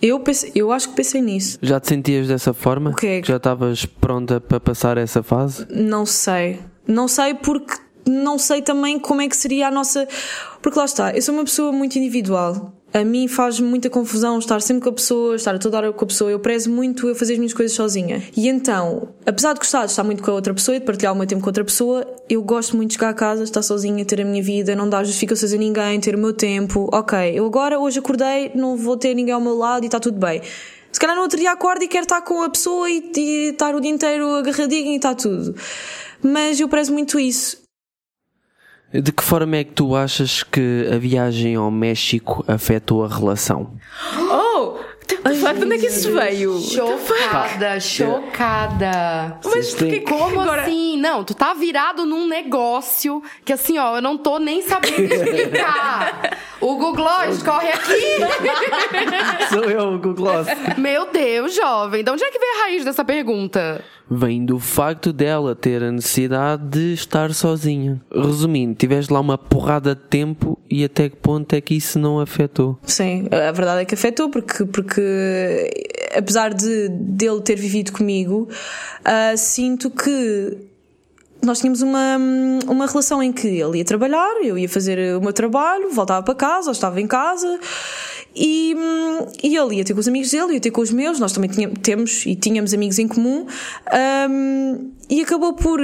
Eu, 0.00 0.20
pensei, 0.20 0.52
eu 0.54 0.70
acho 0.70 0.90
que 0.90 0.96
pensei 0.96 1.20
nisso. 1.20 1.58
Já 1.62 1.80
te 1.80 1.88
sentias 1.88 2.28
dessa 2.28 2.52
forma? 2.52 2.90
O 2.90 2.94
quê? 2.94 3.20
Que 3.22 3.28
Já 3.28 3.36
estavas 3.36 3.86
pronta 3.86 4.40
para 4.40 4.60
passar 4.60 4.98
essa 4.98 5.22
fase? 5.22 5.66
Não 5.70 6.04
sei. 6.04 6.60
Não 6.86 7.08
sei 7.08 7.34
porque 7.34 7.74
não 8.06 8.38
sei 8.38 8.60
também 8.60 8.98
como 8.98 9.22
é 9.22 9.28
que 9.28 9.36
seria 9.36 9.68
a 9.68 9.70
nossa. 9.70 10.06
Porque 10.60 10.78
lá 10.78 10.84
está, 10.84 11.12
eu 11.14 11.22
sou 11.22 11.34
uma 11.34 11.44
pessoa 11.44 11.72
muito 11.72 11.98
individual. 11.98 12.73
A 12.96 13.04
mim 13.04 13.26
faz 13.26 13.58
muita 13.58 13.90
confusão 13.90 14.38
estar 14.38 14.62
sempre 14.62 14.84
com 14.84 14.90
a 14.90 14.92
pessoa, 14.92 15.34
estar 15.34 15.52
a 15.52 15.58
toda 15.58 15.78
hora 15.78 15.92
com 15.92 16.04
a 16.04 16.06
pessoa. 16.06 16.30
Eu 16.30 16.38
prezo 16.38 16.70
muito 16.70 17.08
eu 17.08 17.14
fazer 17.16 17.32
as 17.32 17.38
minhas 17.40 17.52
coisas 17.52 17.74
sozinha. 17.74 18.22
E 18.36 18.46
então, 18.46 19.08
apesar 19.26 19.52
de 19.52 19.58
gostar 19.58 19.84
de 19.84 19.90
estar 19.90 20.04
muito 20.04 20.22
com 20.22 20.30
a 20.30 20.34
outra 20.34 20.54
pessoa 20.54 20.76
e 20.76 20.78
de 20.78 20.86
partilhar 20.86 21.12
o 21.12 21.16
meu 21.16 21.26
tempo 21.26 21.42
com 21.42 21.48
outra 21.48 21.64
pessoa, 21.64 22.06
eu 22.30 22.40
gosto 22.40 22.76
muito 22.76 22.90
de 22.90 22.94
chegar 22.94 23.08
a 23.08 23.14
casa, 23.14 23.42
estar 23.42 23.62
sozinha, 23.62 24.04
ter 24.04 24.20
a 24.20 24.24
minha 24.24 24.40
vida, 24.40 24.76
não 24.76 24.88
dar 24.88 25.02
justificações 25.02 25.52
a 25.52 25.56
ninguém, 25.56 25.98
ter 25.98 26.14
o 26.14 26.18
meu 26.18 26.32
tempo. 26.32 26.88
Ok, 26.92 27.18
eu 27.34 27.44
agora, 27.44 27.80
hoje 27.80 27.98
acordei, 27.98 28.52
não 28.54 28.76
vou 28.76 28.96
ter 28.96 29.12
ninguém 29.12 29.34
ao 29.34 29.40
meu 29.40 29.56
lado 29.56 29.82
e 29.82 29.86
está 29.86 29.98
tudo 29.98 30.16
bem. 30.16 30.40
Se 30.92 31.00
calhar 31.00 31.16
no 31.16 31.22
outro 31.22 31.36
dia 31.36 31.50
acordo 31.50 31.82
e 31.82 31.88
quero 31.88 32.04
estar 32.04 32.22
com 32.22 32.42
a 32.42 32.48
pessoa 32.48 32.88
e, 32.88 33.10
e 33.16 33.50
estar 33.50 33.74
o 33.74 33.80
dia 33.80 33.90
inteiro 33.90 34.36
agarradinho 34.36 34.92
e 34.92 34.96
está 34.96 35.16
tudo. 35.16 35.52
Mas 36.22 36.60
eu 36.60 36.68
prezo 36.68 36.92
muito 36.92 37.18
isso. 37.18 37.63
De 39.02 39.10
que 39.12 39.22
forma 39.24 39.56
é 39.56 39.64
que 39.64 39.72
tu 39.72 39.96
achas 39.96 40.42
que 40.44 40.88
a 40.92 40.96
viagem 40.98 41.56
ao 41.56 41.70
México 41.70 42.44
afetou 42.46 43.04
a 43.04 43.08
relação? 43.08 43.72
Oh! 44.30 44.74
De 45.06 45.36
facto, 45.38 45.64
onde 45.64 45.74
é 45.74 45.78
que 45.78 45.86
isso 45.86 46.12
veio? 46.14 46.58
Chocada, 46.60 47.78
chocada. 47.80 49.38
Mas 49.44 49.74
Porque 49.74 50.00
como 50.00 50.40
Agora- 50.40 50.62
assim? 50.62 50.96
Não, 50.98 51.24
tu 51.24 51.34
tá 51.34 51.52
virado 51.52 52.06
num 52.06 52.26
negócio 52.26 53.22
que 53.44 53.52
assim, 53.52 53.78
ó, 53.78 53.96
eu 53.96 54.02
não 54.02 54.16
tô 54.16 54.38
nem 54.38 54.62
sabendo 54.62 55.12
explicar. 55.12 56.38
o 56.60 56.76
Google 56.76 57.06
corre 57.44 57.68
aqui. 57.68 58.18
Sou 59.52 59.64
eu, 59.64 59.92
Google 59.98 60.14
Gloss. 60.14 60.46
Meu 60.78 61.10
Deus, 61.10 61.54
jovem, 61.54 62.02
de 62.02 62.10
onde 62.10 62.24
é 62.24 62.30
que 62.30 62.38
veio 62.38 62.52
a 62.52 62.62
raiz 62.64 62.84
dessa 62.84 63.04
pergunta? 63.04 63.84
Vem 64.10 64.44
do 64.44 64.58
facto 64.58 65.12
dela 65.12 65.54
ter 65.54 65.82
a 65.82 65.90
necessidade 65.90 66.62
de 66.68 66.92
estar 66.92 67.32
sozinha. 67.32 68.00
Resumindo, 68.14 68.74
tiveste 68.74 69.12
lá 69.12 69.20
uma 69.20 69.38
porrada 69.38 69.94
de 69.94 70.02
tempo 70.02 70.58
e 70.70 70.84
até 70.84 71.08
que 71.08 71.16
ponto 71.16 71.52
é 71.54 71.60
que 71.60 71.74
isso 71.74 71.98
não 71.98 72.20
afetou? 72.20 72.78
Sim, 72.82 73.26
a 73.30 73.52
verdade 73.52 73.82
é 73.82 73.84
que 73.84 73.94
afetou, 73.94 74.28
porque, 74.28 74.64
porque 74.66 75.70
apesar 76.16 76.52
de 76.52 76.88
dele 76.88 77.40
ter 77.40 77.56
vivido 77.56 77.92
comigo, 77.92 78.48
ah, 79.04 79.36
sinto 79.36 79.90
que 79.90 80.73
nós 81.46 81.60
tínhamos 81.60 81.82
uma, 81.82 82.18
uma 82.66 82.86
relação 82.86 83.22
em 83.22 83.32
que 83.32 83.46
ele 83.46 83.78
ia 83.78 83.84
trabalhar, 83.84 84.34
eu 84.42 84.58
ia 84.58 84.68
fazer 84.68 85.16
o 85.16 85.20
meu 85.20 85.32
trabalho, 85.32 85.90
voltava 85.90 86.22
para 86.22 86.34
casa, 86.34 86.68
ou 86.68 86.72
estava 86.72 87.00
em 87.00 87.06
casa. 87.06 87.58
E, 88.34 88.74
e 89.42 89.56
ele 89.56 89.76
ia 89.76 89.84
ter 89.84 89.94
com 89.94 90.00
os 90.00 90.08
amigos 90.08 90.30
dele, 90.30 90.54
ia 90.54 90.60
ter 90.60 90.70
com 90.70 90.80
os 90.80 90.90
meus, 90.90 91.20
nós 91.20 91.32
também 91.32 91.48
tínhamos, 91.50 91.78
temos 91.82 92.26
e 92.26 92.34
tínhamos 92.34 92.74
amigos 92.74 92.98
em 92.98 93.06
comum, 93.06 93.46
hum, 94.28 94.92
e 95.08 95.22
acabou 95.22 95.54
por, 95.54 95.80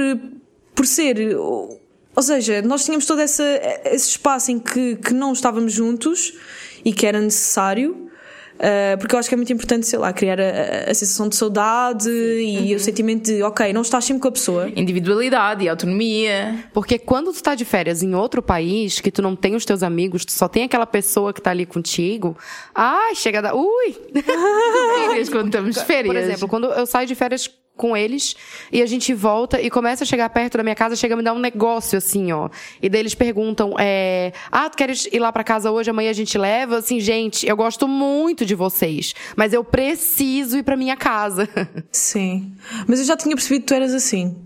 por 0.75 0.85
ser. 0.85 1.37
Ou 1.37 2.21
seja, 2.21 2.61
nós 2.61 2.83
tínhamos 2.83 3.05
todo 3.05 3.21
essa, 3.21 3.43
esse 3.85 4.09
espaço 4.09 4.51
em 4.51 4.59
que, 4.59 4.97
que 4.97 5.13
não 5.13 5.31
estávamos 5.31 5.71
juntos 5.71 6.33
e 6.83 6.91
que 6.91 7.07
era 7.07 7.21
necessário. 7.21 8.10
Uh, 8.61 8.95
porque 8.99 9.15
eu 9.15 9.19
acho 9.19 9.27
que 9.27 9.33
é 9.33 9.37
muito 9.37 9.51
importante, 9.51 9.87
sei 9.87 9.97
lá, 9.97 10.13
criar 10.13 10.39
a, 10.39 10.91
a- 10.91 10.93
sensação 10.93 11.27
de 11.27 11.35
saudade 11.35 12.07
e 12.11 12.75
o 12.75 12.79
sentimento 12.79 13.23
de, 13.25 13.41
ok, 13.41 13.73
não 13.73 13.81
estás 13.81 14.05
sempre 14.05 14.21
com 14.21 14.27
a 14.27 14.31
pessoa. 14.31 14.69
Individualidade 14.75 15.63
e 15.65 15.69
autonomia. 15.69 16.63
Porque 16.71 16.99
quando 16.99 17.33
tu 17.33 17.41
tá 17.41 17.55
de 17.55 17.65
férias 17.65 18.03
em 18.03 18.13
outro 18.13 18.39
país, 18.39 18.99
que 18.99 19.09
tu 19.09 19.19
não 19.19 19.35
tem 19.35 19.55
os 19.55 19.65
teus 19.65 19.81
amigos, 19.81 20.23
tu 20.25 20.31
só 20.31 20.47
tem 20.47 20.63
aquela 20.63 20.85
pessoa 20.85 21.33
que 21.33 21.41
tá 21.41 21.49
ali 21.49 21.65
contigo, 21.65 22.37
ai, 22.75 23.15
chega 23.15 23.39
a 23.39 23.41
dar. 23.41 23.55
Ui! 23.55 23.95
Férias, 25.07 25.29
quando 25.29 25.47
estamos 25.47 25.75
de 25.75 25.83
férias. 25.85 26.13
Por 26.13 26.15
exemplo, 26.21 26.47
quando 26.47 26.67
eu 26.67 26.85
saio 26.85 27.07
de 27.07 27.15
férias 27.15 27.49
com 27.81 27.97
eles 27.97 28.35
e 28.71 28.79
a 28.79 28.85
gente 28.85 29.11
volta 29.11 29.59
e 29.59 29.67
começa 29.67 30.03
a 30.03 30.07
chegar 30.07 30.29
perto 30.29 30.55
da 30.55 30.63
minha 30.63 30.75
casa, 30.75 30.95
chega 30.95 31.15
a 31.15 31.17
me 31.17 31.23
dar 31.23 31.33
um 31.33 31.39
negócio 31.39 31.97
assim, 31.97 32.31
ó. 32.31 32.47
E 32.79 32.87
daí 32.87 32.99
eles 32.99 33.15
perguntam, 33.15 33.73
é, 33.79 34.31
ah, 34.51 34.69
tu 34.69 34.77
queres 34.77 35.09
ir 35.11 35.17
lá 35.17 35.31
pra 35.31 35.43
casa 35.43 35.71
hoje, 35.71 35.89
amanhã 35.89 36.11
a 36.11 36.13
gente 36.13 36.37
leva? 36.37 36.77
Assim, 36.77 36.99
gente, 36.99 37.47
eu 37.47 37.57
gosto 37.57 37.87
muito 37.87 38.45
de 38.45 38.53
vocês, 38.53 39.15
mas 39.35 39.51
eu 39.51 39.63
preciso 39.63 40.59
ir 40.59 40.63
pra 40.63 40.77
minha 40.77 40.95
casa. 40.95 41.49
Sim. 41.91 42.53
Mas 42.87 42.99
eu 42.99 43.05
já 43.05 43.17
tinha 43.17 43.35
percebido 43.35 43.61
que 43.61 43.67
tu 43.67 43.73
eras 43.73 43.95
assim. 43.95 44.37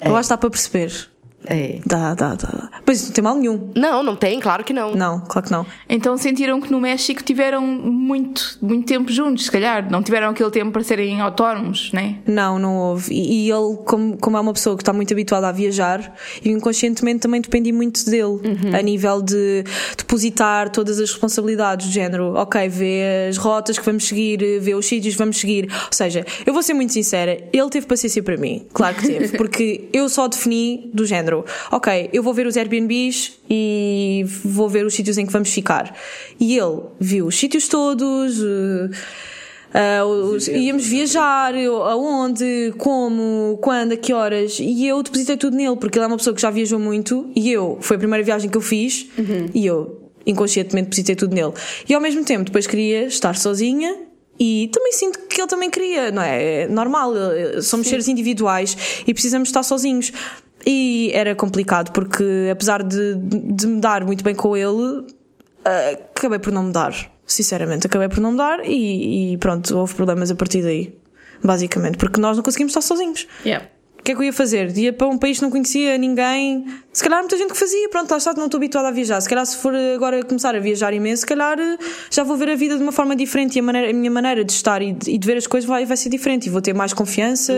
Eu 0.00 0.16
acho 0.16 0.28
que 0.28 0.34
dá 0.34 0.38
para 0.38 0.50
perceber. 0.50 1.08
É. 1.46 1.80
Dá, 1.86 2.14
dá, 2.14 2.34
dá. 2.34 2.70
Pois 2.84 3.04
não 3.04 3.12
tem 3.12 3.24
mal 3.24 3.36
nenhum. 3.36 3.70
Não, 3.74 4.02
não 4.02 4.16
tem, 4.16 4.38
claro 4.40 4.62
que 4.62 4.72
não. 4.72 4.94
Não, 4.94 5.20
claro 5.20 5.46
que 5.46 5.52
não. 5.52 5.66
Então 5.88 6.16
sentiram 6.16 6.60
que 6.60 6.70
no 6.70 6.80
México 6.80 7.22
tiveram 7.22 7.62
muito, 7.62 8.58
muito 8.60 8.86
tempo 8.86 9.10
juntos, 9.10 9.44
se 9.44 9.50
calhar. 9.50 9.90
Não 9.90 10.02
tiveram 10.02 10.30
aquele 10.30 10.50
tempo 10.50 10.72
para 10.72 10.82
serem 10.82 11.20
autónomos, 11.20 11.92
né? 11.92 12.18
Não, 12.26 12.58
não 12.58 12.76
houve. 12.76 13.12
E, 13.12 13.46
e 13.46 13.50
ele, 13.50 13.76
como, 13.84 14.16
como 14.18 14.36
é 14.36 14.40
uma 14.40 14.52
pessoa 14.52 14.76
que 14.76 14.82
está 14.82 14.92
muito 14.92 15.12
habituada 15.12 15.48
a 15.48 15.52
viajar, 15.52 16.14
eu 16.44 16.52
inconscientemente 16.52 17.20
também 17.20 17.40
dependi 17.40 17.72
muito 17.72 18.04
dele, 18.08 18.40
a 18.76 18.82
nível 18.82 19.22
de 19.22 19.64
depositar 19.96 20.70
todas 20.70 20.98
as 20.98 21.10
responsabilidades 21.10 21.86
do 21.86 21.92
género, 21.92 22.34
ok, 22.34 22.68
vê 22.68 23.26
as 23.28 23.36
rotas 23.36 23.78
que 23.78 23.84
vamos 23.84 24.04
seguir, 24.04 24.60
vê 24.60 24.74
os 24.74 24.86
sítios 24.86 25.14
que 25.14 25.18
vamos 25.18 25.38
seguir. 25.38 25.68
Ou 25.70 25.92
seja, 25.92 26.24
eu 26.44 26.52
vou 26.52 26.62
ser 26.62 26.74
muito 26.74 26.92
sincera, 26.92 27.42
ele 27.52 27.70
teve 27.70 27.86
paciência 27.86 28.22
para 28.22 28.36
mim, 28.36 28.66
claro 28.72 28.96
que 28.96 29.06
teve, 29.06 29.36
porque 29.38 29.88
eu 29.92 30.08
só 30.08 30.28
defini 30.28 30.90
do 30.92 31.06
género, 31.06 31.29
ok, 31.70 32.10
eu 32.12 32.22
vou 32.22 32.32
ver 32.34 32.46
os 32.46 32.56
Airbnbs 32.56 33.32
e 33.48 34.24
vou 34.44 34.68
ver 34.68 34.84
os 34.84 34.94
sítios 34.94 35.18
em 35.18 35.26
que 35.26 35.32
vamos 35.32 35.50
ficar. 35.50 35.94
E 36.38 36.56
ele 36.56 36.80
viu 36.98 37.26
os 37.26 37.36
sítios 37.38 37.68
todos. 37.68 38.38
eh, 38.42 38.90
ah, 39.72 40.04
os- 40.04 40.48
íamos 40.48 40.84
viajar, 40.86 41.54
aonde, 41.54 42.74
como, 42.78 43.58
quando, 43.62 43.92
a 43.92 43.96
que 43.96 44.12
horas, 44.12 44.58
e 44.60 44.86
eu 44.86 45.02
depositei 45.02 45.36
tudo 45.36 45.56
nele, 45.56 45.76
porque 45.76 45.96
ele 45.98 46.04
é 46.04 46.08
uma 46.08 46.16
pessoa 46.16 46.34
que 46.34 46.42
já 46.42 46.50
viajou 46.50 46.78
muito, 46.78 47.30
e 47.36 47.50
eu, 47.52 47.78
foi 47.80 47.96
a 47.96 47.98
primeira 47.98 48.24
viagem 48.24 48.50
que 48.50 48.56
eu 48.56 48.60
fiz, 48.62 49.06
e 49.54 49.66
eu 49.66 50.10
inconscientemente 50.26 50.86
depositei 50.90 51.14
tudo 51.16 51.34
nele. 51.34 51.52
E 51.88 51.94
ao 51.94 52.00
mesmo 52.00 52.24
tempo, 52.24 52.44
depois 52.44 52.66
queria 52.66 53.04
estar 53.06 53.36
sozinha. 53.36 53.94
E 54.42 54.70
também 54.72 54.90
sinto 54.92 55.18
que 55.28 55.38
ele 55.38 55.48
também 55.48 55.68
queria, 55.68 56.10
não 56.10 56.22
é? 56.22 56.62
É 56.62 56.66
normal, 56.68 57.12
eh, 57.14 57.60
somos 57.60 57.86
seres 57.86 58.08
individuais 58.08 58.74
e 59.06 59.12
precisamos 59.12 59.50
estar 59.50 59.62
sozinhos. 59.62 60.12
E 60.66 61.10
era 61.14 61.34
complicado, 61.34 61.92
porque 61.92 62.48
apesar 62.52 62.82
de, 62.82 63.14
de 63.16 63.66
me 63.66 63.80
dar 63.80 64.04
muito 64.04 64.22
bem 64.22 64.34
com 64.34 64.56
ele, 64.56 65.06
ah, 65.64 65.96
acabei 66.16 66.38
por 66.38 66.52
não 66.52 66.64
mudar. 66.64 66.94
Sinceramente, 67.26 67.86
acabei 67.86 68.08
por 68.08 68.20
não 68.20 68.32
mudar 68.32 68.60
e, 68.64 69.32
e 69.32 69.38
pronto, 69.38 69.76
houve 69.78 69.94
problemas 69.94 70.30
a 70.30 70.34
partir 70.34 70.62
daí. 70.62 70.94
Basicamente, 71.42 71.96
porque 71.96 72.20
nós 72.20 72.36
não 72.36 72.44
conseguimos 72.44 72.70
estar 72.70 72.82
sozinhos. 72.82 73.26
Yeah. 73.46 73.66
O 74.10 74.12
que 74.12 74.14
é 74.14 74.16
que 74.16 74.22
eu 74.22 74.26
ia 74.26 74.32
fazer? 74.32 74.76
Ia 74.76 74.92
para 74.92 75.06
um 75.06 75.16
país 75.16 75.38
que 75.38 75.44
não 75.44 75.52
conhecia 75.52 75.96
ninguém. 75.96 76.66
Se 76.92 77.00
calhar 77.04 77.20
muita 77.20 77.36
gente 77.36 77.52
que 77.52 77.56
fazia, 77.56 77.88
pronto, 77.90 78.10
lá 78.10 78.16
está, 78.16 78.32
não 78.32 78.46
estou 78.46 78.58
habituada 78.58 78.88
a 78.88 78.90
viajar. 78.90 79.20
Se 79.20 79.28
calhar 79.28 79.46
se 79.46 79.56
for 79.56 79.72
agora 79.72 80.24
começar 80.24 80.52
a 80.52 80.58
viajar 80.58 80.92
imenso, 80.92 81.20
se 81.20 81.26
calhar 81.26 81.56
eh, 81.60 81.78
já 82.10 82.24
vou 82.24 82.36
ver 82.36 82.50
a 82.50 82.56
vida 82.56 82.76
de 82.76 82.82
uma 82.82 82.90
forma 82.90 83.14
diferente 83.14 83.54
e 83.54 83.60
a, 83.60 83.62
maneira, 83.62 83.88
a 83.88 83.92
minha 83.92 84.10
maneira 84.10 84.44
de 84.44 84.50
estar 84.50 84.82
e 84.82 84.94
de, 84.94 85.12
e 85.12 85.16
de 85.16 85.24
ver 85.24 85.36
as 85.36 85.46
coisas 85.46 85.68
vai, 85.68 85.86
vai 85.86 85.96
ser 85.96 86.08
diferente. 86.08 86.46
E 86.46 86.50
vou 86.50 86.60
ter 86.60 86.74
mais 86.74 86.92
confiança 86.92 87.52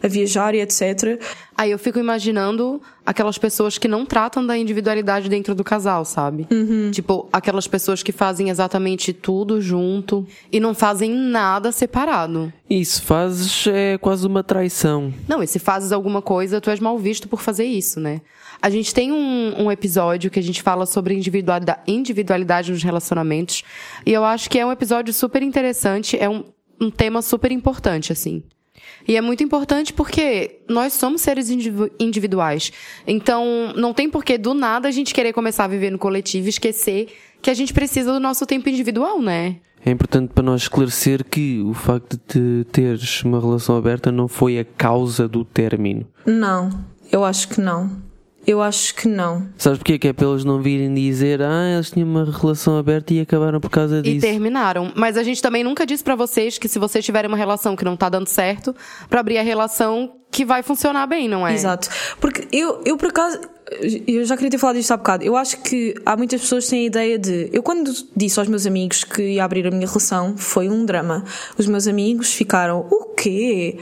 a 0.00 0.06
viajar 0.06 0.54
e 0.54 0.60
etc. 0.60 1.20
Aí 1.56 1.72
eu 1.72 1.78
fico 1.80 1.98
imaginando 1.98 2.80
aquelas 3.08 3.38
pessoas 3.38 3.78
que 3.78 3.88
não 3.88 4.04
tratam 4.04 4.46
da 4.46 4.58
individualidade 4.58 5.30
dentro 5.30 5.54
do 5.54 5.64
casal, 5.64 6.04
sabe? 6.04 6.46
Tipo, 6.90 7.26
aquelas 7.32 7.66
pessoas 7.66 8.02
que 8.02 8.12
fazem 8.12 8.50
exatamente 8.50 9.14
tudo 9.14 9.62
junto 9.62 10.26
e 10.52 10.60
não 10.60 10.74
fazem 10.74 11.10
nada 11.10 11.72
separado. 11.72 12.52
Se 12.84 13.00
fazes 13.00 13.66
é 13.66 13.96
quase 13.96 14.26
uma 14.26 14.44
traição. 14.44 15.10
Não, 15.26 15.42
e 15.42 15.46
se 15.46 15.58
fazes 15.58 15.90
alguma 15.90 16.20
coisa, 16.20 16.60
tu 16.60 16.68
és 16.68 16.80
mal 16.80 16.98
visto 16.98 17.28
por 17.28 17.40
fazer 17.40 17.64
isso, 17.64 17.98
né? 17.98 18.20
A 18.60 18.68
gente 18.68 18.92
tem 18.92 19.10
um, 19.10 19.54
um 19.62 19.72
episódio 19.72 20.30
que 20.30 20.38
a 20.38 20.42
gente 20.42 20.60
fala 20.62 20.84
sobre 20.84 21.14
individualidade, 21.14 21.80
individualidade 21.86 22.70
nos 22.70 22.82
relacionamentos. 22.82 23.62
E 24.04 24.12
eu 24.12 24.22
acho 24.22 24.50
que 24.50 24.58
é 24.58 24.66
um 24.66 24.72
episódio 24.72 25.14
super 25.14 25.42
interessante, 25.42 26.14
é 26.20 26.28
um, 26.28 26.44
um 26.78 26.90
tema 26.90 27.22
super 27.22 27.50
importante, 27.52 28.12
assim. 28.12 28.42
E 29.08 29.16
é 29.16 29.22
muito 29.22 29.42
importante 29.42 29.94
porque 29.94 30.60
nós 30.68 30.92
somos 30.92 31.22
seres 31.22 31.48
indivi- 31.48 31.90
individuais. 31.98 32.70
Então, 33.06 33.72
não 33.74 33.94
tem 33.94 34.10
por 34.10 34.22
que 34.22 34.36
do 34.36 34.52
nada 34.52 34.86
a 34.86 34.90
gente 34.90 35.14
querer 35.14 35.32
começar 35.32 35.64
a 35.64 35.68
viver 35.68 35.90
no 35.90 35.98
coletivo 35.98 36.46
e 36.46 36.50
esquecer 36.50 37.08
que 37.40 37.48
a 37.48 37.54
gente 37.54 37.72
precisa 37.72 38.12
do 38.12 38.20
nosso 38.20 38.44
tempo 38.44 38.68
individual, 38.68 39.20
né? 39.22 39.56
É 39.86 39.90
importante 39.90 40.32
para 40.34 40.42
nós 40.42 40.62
esclarecer 40.62 41.24
que 41.24 41.60
o 41.62 41.72
facto 41.72 42.20
de 42.28 42.64
teres 42.70 43.22
uma 43.22 43.40
relação 43.40 43.76
aberta 43.78 44.12
não 44.12 44.28
foi 44.28 44.58
a 44.58 44.64
causa 44.64 45.26
do 45.26 45.42
término. 45.44 46.06
Não, 46.26 46.68
eu 47.10 47.24
acho 47.24 47.48
que 47.48 47.60
não. 47.60 47.90
Eu 48.48 48.62
acho 48.62 48.94
que 48.94 49.06
não. 49.06 49.46
Sabes 49.58 49.78
porquê? 49.78 49.98
Que 49.98 50.08
é 50.08 50.12
para 50.14 50.26
eles 50.26 50.42
não 50.42 50.62
virem 50.62 50.94
dizer 50.94 51.42
ah, 51.42 51.74
eles 51.74 51.90
tinham 51.90 52.08
uma 52.08 52.24
relação 52.24 52.78
aberta 52.78 53.12
e 53.12 53.20
acabaram 53.20 53.60
por 53.60 53.68
causa 53.68 53.98
E 53.98 54.02
disso. 54.02 54.20
terminaram. 54.26 54.90
Mas 54.96 55.18
a 55.18 55.22
gente 55.22 55.42
também 55.42 55.62
nunca 55.62 55.84
disse 55.84 56.02
pra 56.02 56.16
vocês 56.16 56.56
que 56.56 56.66
se 56.66 56.78
vocês 56.78 57.04
tiverem 57.04 57.28
uma 57.28 57.36
relação 57.36 57.76
que 57.76 57.84
não 57.84 57.94
tá 57.94 58.08
dando 58.08 58.26
certo, 58.26 58.74
pra 59.10 59.20
abrir 59.20 59.36
a 59.36 59.42
relação 59.42 60.14
que 60.30 60.46
vai 60.46 60.62
funcionar 60.62 61.06
bem, 61.06 61.28
não 61.28 61.46
é? 61.46 61.52
Exato. 61.52 61.90
Porque 62.20 62.48
eu, 62.50 62.80
eu 62.86 62.96
por 62.96 63.10
acaso, 63.10 63.38
eu 64.06 64.24
já 64.24 64.34
queria 64.34 64.50
ter 64.50 64.58
falado 64.58 64.76
disto 64.76 64.92
há 64.92 64.96
bocado. 64.96 65.24
Eu 65.24 65.36
acho 65.36 65.58
que 65.60 65.94
há 66.06 66.16
muitas 66.16 66.40
pessoas 66.40 66.64
que 66.64 66.70
têm 66.70 66.84
a 66.84 66.86
ideia 66.86 67.18
de. 67.18 67.50
Eu, 67.52 67.62
quando 67.62 67.92
disse 68.16 68.38
aos 68.38 68.48
meus 68.48 68.64
amigos 68.66 69.04
que 69.04 69.22
ia 69.34 69.44
abrir 69.44 69.66
a 69.66 69.70
minha 69.70 69.86
relação, 69.86 70.38
foi 70.38 70.70
um 70.70 70.86
drama. 70.86 71.22
Os 71.58 71.66
meus 71.66 71.86
amigos 71.86 72.32
ficaram: 72.32 72.86
o 72.90 73.14
quê? 73.14 73.76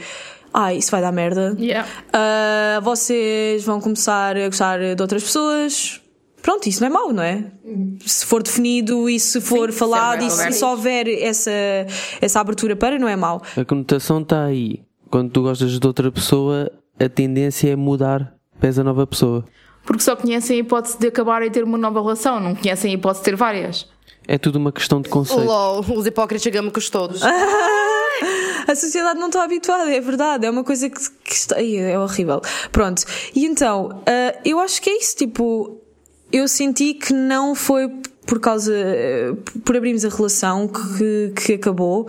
Ai, 0.59 0.77
isso 0.77 0.89
vai 0.89 1.01
dar 1.01 1.11
merda. 1.11 1.55
Yeah. 1.59 1.87
Ah, 2.11 2.79
vocês 2.81 3.63
vão 3.63 3.79
começar 3.79 4.35
a 4.35 4.47
gostar 4.47 4.95
de 4.95 4.99
outras 4.99 5.23
pessoas. 5.23 6.01
Pronto, 6.41 6.67
isso 6.67 6.81
não 6.81 6.87
é 6.87 6.89
mau, 6.89 7.13
não 7.13 7.21
é? 7.21 7.43
Se 8.03 8.25
for 8.25 8.41
definido 8.41 9.07
e 9.07 9.19
se 9.19 9.39
for 9.39 9.71
Sim, 9.71 9.77
falado 9.77 10.21
se 10.21 10.25
e 10.27 10.31
se, 10.31 10.51
se 10.53 10.65
houver 10.65 11.07
essa, 11.21 11.51
essa 12.19 12.39
abertura 12.39 12.75
para, 12.75 12.97
não 12.97 13.07
é 13.07 13.15
mau. 13.15 13.39
A 13.55 13.63
conotação 13.63 14.21
está 14.21 14.45
aí. 14.45 14.81
Quando 15.11 15.29
tu 15.29 15.43
gostas 15.43 15.79
de 15.79 15.85
outra 15.85 16.11
pessoa, 16.11 16.71
a 16.99 17.07
tendência 17.07 17.69
é 17.69 17.75
mudar 17.75 18.33
para 18.59 18.69
essa 18.69 18.83
nova 18.83 19.05
pessoa. 19.05 19.45
Porque 19.85 20.01
só 20.01 20.15
conhecem 20.15 20.57
a 20.57 20.59
hipótese 20.61 20.97
de 20.97 21.07
acabar 21.07 21.43
e 21.43 21.51
ter 21.51 21.63
uma 21.63 21.77
nova 21.77 22.01
relação, 22.01 22.39
não 22.39 22.55
conhecem 22.55 22.89
a 22.89 22.93
hipótese 22.95 23.23
de 23.23 23.25
ter 23.25 23.35
várias. 23.35 23.87
É 24.27 24.39
tudo 24.39 24.55
uma 24.55 24.71
questão 24.71 25.01
de 25.01 25.09
conceito. 25.09 25.43
LOL, 25.43 25.85
os 25.95 26.05
hipócritas 26.07 26.51
gâmicos 26.51 26.89
todos. 26.89 27.21
A 28.67 28.75
sociedade 28.75 29.19
não 29.19 29.27
está 29.27 29.43
habituada, 29.43 29.89
é 29.91 30.01
verdade, 30.01 30.45
é 30.45 30.49
uma 30.49 30.63
coisa 30.63 30.89
que, 30.89 30.99
que 31.23 31.33
está. 31.33 31.61
É 31.61 31.97
horrível. 31.97 32.41
Pronto. 32.71 33.03
E 33.33 33.45
então, 33.45 34.03
ah, 34.05 34.37
eu 34.43 34.59
acho 34.59 34.81
que 34.81 34.89
é 34.89 34.97
isso, 34.97 35.15
tipo, 35.15 35.81
eu 36.31 36.47
senti 36.47 36.93
que 36.93 37.13
não 37.13 37.55
foi 37.55 37.89
por 38.25 38.39
causa. 38.41 38.73
eh, 38.75 39.33
por 39.63 39.77
abrirmos 39.77 40.03
a 40.03 40.09
relação 40.09 40.67
que, 40.67 41.33
que 41.35 41.53
acabou. 41.53 42.07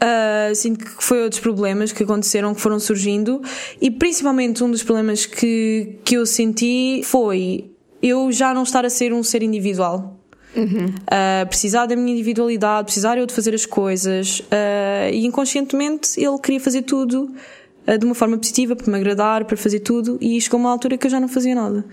Ah, 0.00 0.50
sinto 0.54 0.84
que 0.84 1.04
foi 1.04 1.22
outros 1.22 1.40
problemas 1.40 1.92
que 1.92 2.02
aconteceram, 2.02 2.54
que 2.54 2.60
foram 2.60 2.80
surgindo, 2.80 3.42
e 3.80 3.90
principalmente 3.90 4.64
um 4.64 4.70
dos 4.70 4.82
problemas 4.82 5.26
que, 5.26 5.98
que 6.02 6.16
eu 6.16 6.24
senti 6.24 7.02
foi 7.04 7.70
eu 8.02 8.32
já 8.32 8.54
não 8.54 8.62
estar 8.62 8.86
a 8.86 8.90
ser 8.90 9.12
um 9.12 9.22
ser 9.22 9.42
individual. 9.42 10.19
Uh, 10.56 11.46
precisar 11.48 11.86
da 11.86 11.94
minha 11.94 12.12
individualidade, 12.12 12.84
precisar 12.86 13.16
eu 13.16 13.26
de 13.26 13.32
fazer 13.32 13.54
as 13.54 13.64
coisas 13.64 14.40
uh, 14.40 15.12
e 15.12 15.24
inconscientemente 15.24 16.20
ele 16.20 16.38
queria 16.38 16.60
fazer 16.60 16.82
tudo 16.82 17.32
uh, 17.86 17.98
de 17.98 18.04
uma 18.04 18.14
forma 18.14 18.36
positiva 18.36 18.74
para 18.74 18.90
me 18.90 18.96
agradar, 18.96 19.44
para 19.44 19.56
fazer 19.56 19.80
tudo 19.80 20.18
e 20.20 20.40
chegou 20.40 20.58
uma 20.58 20.70
altura 20.70 20.98
que 20.98 21.06
eu 21.06 21.10
já 21.10 21.20
não 21.20 21.28
fazia 21.28 21.54
nada. 21.54 21.84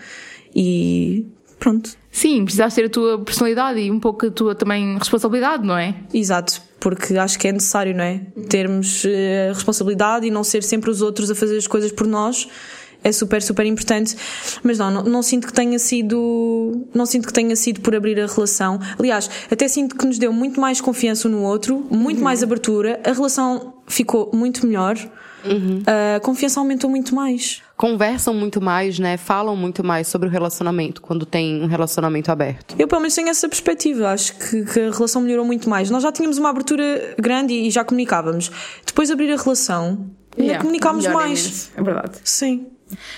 E 0.56 1.26
pronto, 1.60 1.98
Sim, 2.18 2.46
precisaste 2.46 2.82
ter 2.82 2.88
a 2.88 2.90
tua 2.90 3.20
personalidade 3.20 3.80
e 3.80 3.92
um 3.92 4.00
pouco 4.00 4.26
a 4.26 4.32
tua 4.32 4.56
também 4.56 4.98
responsabilidade, 4.98 5.64
não 5.64 5.78
é? 5.78 5.94
exato, 6.12 6.60
porque 6.80 7.16
acho 7.16 7.38
que 7.38 7.48
é 7.48 7.52
necessário, 7.52 7.96
não 7.96 8.04
é? 8.04 8.22
Termos 8.50 9.04
uh, 9.04 9.54
responsabilidade 9.54 10.26
e 10.26 10.32
não 10.32 10.44
ser 10.44 10.64
sempre 10.64 10.90
os 10.90 11.04
outros 11.04 11.30
a 11.30 11.36
fazer 11.36 11.58
as 11.58 11.68
coisas 11.68 11.92
por 11.92 12.08
nós. 12.08 12.48
É 13.08 13.12
super, 13.12 13.42
super 13.42 13.66
importante. 13.66 14.16
Mas 14.62 14.78
não, 14.80 14.92
não, 14.92 15.04
não 15.04 15.22
sinto 15.24 15.48
que 15.48 15.54
tenha 15.54 15.80
sido. 15.80 16.86
Não 16.94 17.06
sinto 17.06 17.28
que 17.28 17.34
tenha 17.34 17.56
sido 17.56 17.80
por 17.80 17.96
abrir 17.96 18.20
a 18.20 18.28
relação. 18.28 18.80
Aliás, 19.00 19.30
até 19.50 19.68
sinto 19.68 19.96
que 19.96 20.06
nos 20.06 20.18
deu 20.18 20.34
muito 20.34 20.60
mais 20.60 20.82
confiança 20.82 21.28
um 21.28 21.32
no 21.32 21.42
outro, 21.44 21.88
muito 21.90 22.22
mais 22.22 22.44
abertura. 22.44 23.00
A 23.06 23.14
relação 23.14 23.76
ficou 23.88 24.30
muito 24.34 24.66
melhor. 24.66 24.98
A 26.16 26.20
confiança 26.20 26.60
aumentou 26.60 26.90
muito 26.90 27.16
mais. 27.16 27.62
Conversam 27.78 28.34
muito 28.34 28.60
mais, 28.60 29.00
né? 29.00 29.18
Falam 29.18 29.56
muito 29.56 29.84
mais 29.84 30.08
sobre 30.08 30.28
o 30.28 30.32
relacionamento 30.32 31.02
quando 31.02 31.26
tem 31.26 31.62
um 31.64 31.68
relacionamento 31.68 32.32
aberto. 32.32 32.76
Eu, 32.78 32.88
pelo 32.88 33.02
menos, 33.02 33.16
tenho 33.16 33.30
essa 33.30 33.48
perspectiva. 33.48 34.10
Acho 34.10 34.36
que, 34.36 34.66
que 34.66 34.80
a 34.80 34.92
relação 34.92 35.22
melhorou 35.22 35.46
muito 35.46 35.70
mais. 35.70 35.90
Nós 35.90 36.04
já 36.04 36.12
tínhamos 36.12 36.38
uma 36.38 36.50
abertura 36.50 37.16
grande 37.18 37.54
e 37.54 37.70
já 37.70 37.84
comunicávamos. 37.86 38.52
Depois 38.86 39.08
de 39.08 39.14
abrir 39.14 39.32
a 39.32 39.38
relação, 39.38 40.10
ainda 40.36 40.44
Yeah, 40.44 40.62
comunicámos 40.62 41.06
melhor 41.06 41.22
mais. 41.22 41.72
É 41.78 41.82
verdade. 41.82 42.18
Sim. 42.24 42.66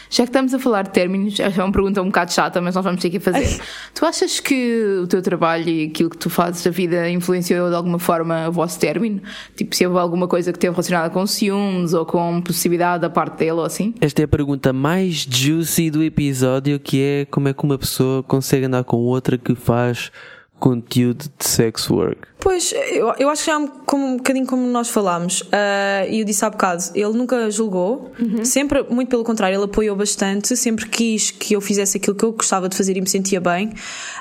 Já 0.10 0.24
que 0.24 0.30
estamos 0.30 0.54
a 0.54 0.60
falar 0.60 0.84
de 0.84 0.92
términos, 0.92 1.40
é 1.40 1.48
uma 1.48 1.72
pergunta 1.72 2.02
um 2.02 2.06
bocado 2.06 2.34
chata, 2.34 2.62
mas 2.62 2.76
nós 2.76 2.84
vamos 2.84 3.02
ter 3.02 3.10
que 3.10 3.20
fazer. 3.20 3.60
tu 3.94 4.06
achas 4.06 4.40
que 4.40 5.00
o 5.04 5.08
teu 5.08 5.22
trabalho 5.22 5.70
e 5.70 5.86
aquilo 5.88 6.10
que 6.10 6.18
tu 6.18 6.30
fazes 6.30 6.64
da 6.64 6.72
vida 6.72 7.10
influenciou 7.10 7.70
de 7.70 7.76
alguma 7.76 8.00
forma 8.00 8.48
o 8.50 8.52
vosso 8.52 8.80
término? 8.80 9.22
Tipo, 9.56 9.76
se 9.76 9.86
houve 9.86 10.00
alguma 10.00 10.28
coisa 10.28 10.52
que 10.52 10.60
teve 10.60 10.72
relacionada 10.72 11.10
com 11.10 11.26
ciúmes 11.26 11.94
ou 11.94 12.06
com 12.06 12.42
possessividade 12.42 13.02
da 13.02 13.10
parte 13.10 13.38
dele 13.38 13.52
ou 13.52 13.64
assim? 13.64 13.94
Esta 14.02 14.22
é 14.22 14.26
a 14.26 14.28
pergunta 14.28 14.74
mais 14.74 15.28
juicy 15.30 15.90
do 15.90 16.04
episódio, 16.04 16.80
que 16.80 17.02
é 17.02 17.26
como 17.26 17.48
é 17.48 17.54
que 17.54 17.64
uma 17.64 17.78
pessoa 17.78 18.24
consegue 18.24 18.66
andar 18.66 18.84
com 18.84 18.98
outra 18.98 19.38
que 19.38 19.56
faz 19.56 20.12
conteúdo 20.60 21.26
de 21.38 21.46
sex 21.46 21.90
work. 21.90 22.18
Pois, 22.40 22.74
eu, 22.92 23.14
eu 23.20 23.30
acho 23.30 23.44
que 23.44 23.48
já 23.48 23.54
é 23.54 23.58
um, 23.58 23.68
como, 23.68 24.06
um 24.06 24.18
bocadinho 24.18 24.46
como 24.46 24.66
nós 24.68 24.90
falámos, 24.90 25.44
ah, 25.52 26.06
e 26.08 26.20
eu 26.20 26.26
disse 26.26 26.44
há 26.46 26.50
bocado, 26.50 26.84
ele 26.96 27.14
nunca 27.14 27.50
julgou, 27.52 28.12
sempre, 28.44 28.84
muito 28.90 29.10
pelo 29.10 29.24
contrário, 29.24 29.56
ele 29.56 29.66
apoiou 29.66 29.96
bastante, 29.96 30.56
sempre 30.56 30.88
quis 30.88 31.32
que 31.32 31.54
eu 31.54 31.62
fizesse 31.62 31.98
aquilo 31.98 32.16
que 32.16 32.24
eu 32.24 32.32
gostava 32.32 32.70
de 32.70 32.78
fazer 32.78 32.96
e 32.96 33.02
me 33.02 33.10
sentia 33.10 33.42
bem, 33.42 33.74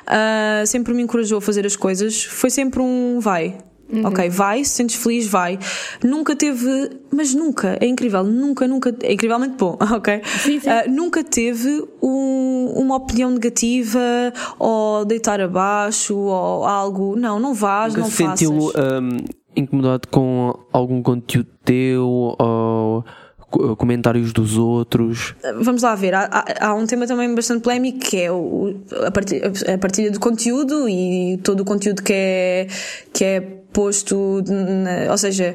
Ah, 0.07 0.65
sempre 0.67 0.95
me 0.95 1.03
encorajou 1.03 1.39
a 1.39 1.41
fazer 1.41 1.67
as 1.67 1.77
coisas, 1.77 2.25
foi 2.25 2.51
sempre 2.51 2.81
um 2.81 3.21
vai. 3.21 3.59
Ok, 4.05 4.29
vai, 4.29 4.63
se 4.65 4.71
sentes 4.73 4.97
feliz, 4.97 5.27
vai. 5.27 5.59
Nunca 6.05 6.37
teve, 6.37 6.91
mas 7.11 7.35
nunca, 7.35 7.79
é 7.81 7.87
incrível, 7.87 8.23
nunca, 8.23 8.69
nunca, 8.69 8.95
é 9.03 9.13
incrivelmente 9.15 9.55
bom, 9.57 9.79
ok? 9.97 10.21
Ah, 10.67 10.89
nunca 10.89 11.25
teve 11.25 11.85
um- 12.03 12.73
uma 12.77 12.97
opinião 12.97 13.31
negativa 13.31 13.99
ou 14.59 15.05
deitar 15.07 15.41
abaixo 15.41 16.15
ou 16.17 16.65
algo. 16.67 17.17
Não, 17.17 17.41
não 17.41 17.55
vás, 17.55 17.95
Nunca 17.95 18.01
não 18.03 18.11
se 18.11 18.17
sentiu 18.17 18.61
faças. 18.73 19.03
hum, 19.03 19.17
incomodado 19.57 20.07
com 20.09 20.55
algum 20.73 21.03
conteúdo 21.03 21.49
teu 21.65 22.07
ou 22.39 23.05
comentários 23.77 24.33
dos 24.33 24.57
outros? 24.59 25.35
Vamos 25.61 25.83
lá 25.83 25.95
ver, 25.95 26.15
há, 26.15 26.45
há- 26.61 26.75
um 26.75 26.87
tema 26.87 27.07
também 27.07 27.35
bastante 27.35 27.63
polémico 27.63 27.99
que 28.01 28.21
é 28.21 28.31
o, 28.31 28.75
a, 29.07 29.11
parti- 29.11 29.41
a 29.73 29.79
partilha 29.79 30.11
do 30.11 30.21
conteúdo 30.21 30.89
e 30.89 31.39
todo 31.43 31.61
o 31.61 31.65
conteúdo 31.65 32.03
que 32.03 32.13
é, 32.13 32.67
que 33.13 33.25
é 33.25 33.41
posto, 33.73 34.43
ou 35.11 35.19
seja, 35.19 35.55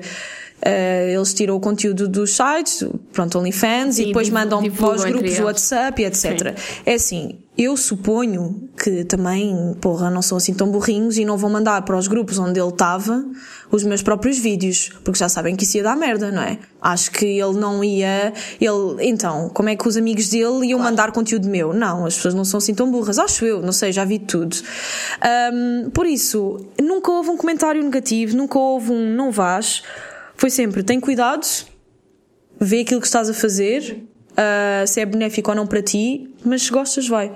eles 1.14 1.34
tiram 1.34 1.55
o 1.55 1.59
conteúdo 1.59 2.07
dos 2.07 2.36
sites, 2.36 2.86
pronto, 3.11 3.38
OnlyFans, 3.38 3.99
e 3.99 4.03
Sim, 4.03 4.07
depois 4.07 4.30
mandam 4.30 4.64
para 4.72 4.95
os 4.95 5.03
grupos 5.03 5.36
do. 5.36 5.43
WhatsApp 5.43 6.01
e 6.01 6.05
etc. 6.05 6.57
É 6.86 6.93
assim, 6.93 7.39
eu 7.55 7.78
suponho 7.78 8.70
que 8.82 9.03
também, 9.03 9.76
porra, 9.80 10.09
não 10.09 10.24
são 10.24 10.38
assim 10.38 10.53
tão 10.53 10.72
burrinhos 10.72 11.18
e 11.18 11.26
não 11.26 11.38
vão 11.38 11.51
mandar 11.51 11.84
para 11.84 11.95
os 11.95 12.07
grupos 12.07 12.39
onde 12.39 12.59
ele 12.59 12.70
estava 12.70 13.24
os 13.72 13.84
meus 13.84 14.01
próprios 14.01 14.39
vídeos, 14.39 14.91
porque 15.03 15.20
já 15.20 15.30
sabem 15.30 15.55
que 15.55 15.64
isso 15.64 15.78
ia 15.78 15.84
dar 15.84 15.95
merda, 15.95 16.32
não 16.32 16.41
é? 16.41 16.57
Acho 16.82 17.11
que 17.11 17.26
ele 17.26 17.53
não 17.53 17.84
ia. 17.84 18.34
Ele, 18.59 19.07
então, 19.07 19.49
como 19.49 19.70
é 19.70 19.76
que 19.76 19.88
os 19.88 19.97
amigos 19.97 20.30
dele 20.30 20.68
iam 20.68 20.80
mandar 20.80 21.11
conteúdo 21.11 21.47
meu? 21.47 21.74
Não, 21.74 22.05
as 22.05 22.16
pessoas 22.16 22.34
não 22.34 22.43
são 22.45 22.57
assim 22.57 22.74
tão 22.74 22.89
burras, 22.89 23.20
acho 23.20 23.45
eu, 23.45 23.61
não 23.61 23.72
sei, 23.72 23.91
já 23.91 24.03
vi 24.03 24.20
tudo. 24.20 24.55
Ahm, 25.22 25.89
por 25.91 26.07
isso, 26.07 26.59
nunca 26.82 27.11
houve 27.11 27.30
um 27.30 27.38
comentário 27.38 27.84
negativo, 27.84 28.36
nunca 28.36 28.57
houve 28.57 28.91
um 28.91 29.16
não 29.16 29.32
vás. 29.32 29.84
Foi 30.44 30.50
sempre, 30.50 30.84
tem 30.84 31.00
cuidado, 31.00 31.48
vê 32.60 32.82
aquilo 32.82 33.00
que 33.00 33.08
estás 33.08 33.30
a 33.30 33.34
fazer, 33.34 34.04
ah, 34.36 34.84
se 34.86 35.00
é 35.00 35.06
benéfico 35.06 35.50
ou 35.50 35.56
não 35.56 35.66
para 35.66 35.82
ti, 35.82 36.30
mas 36.44 36.64
se 36.64 36.70
gostas, 36.70 37.08
vai. 37.08 37.32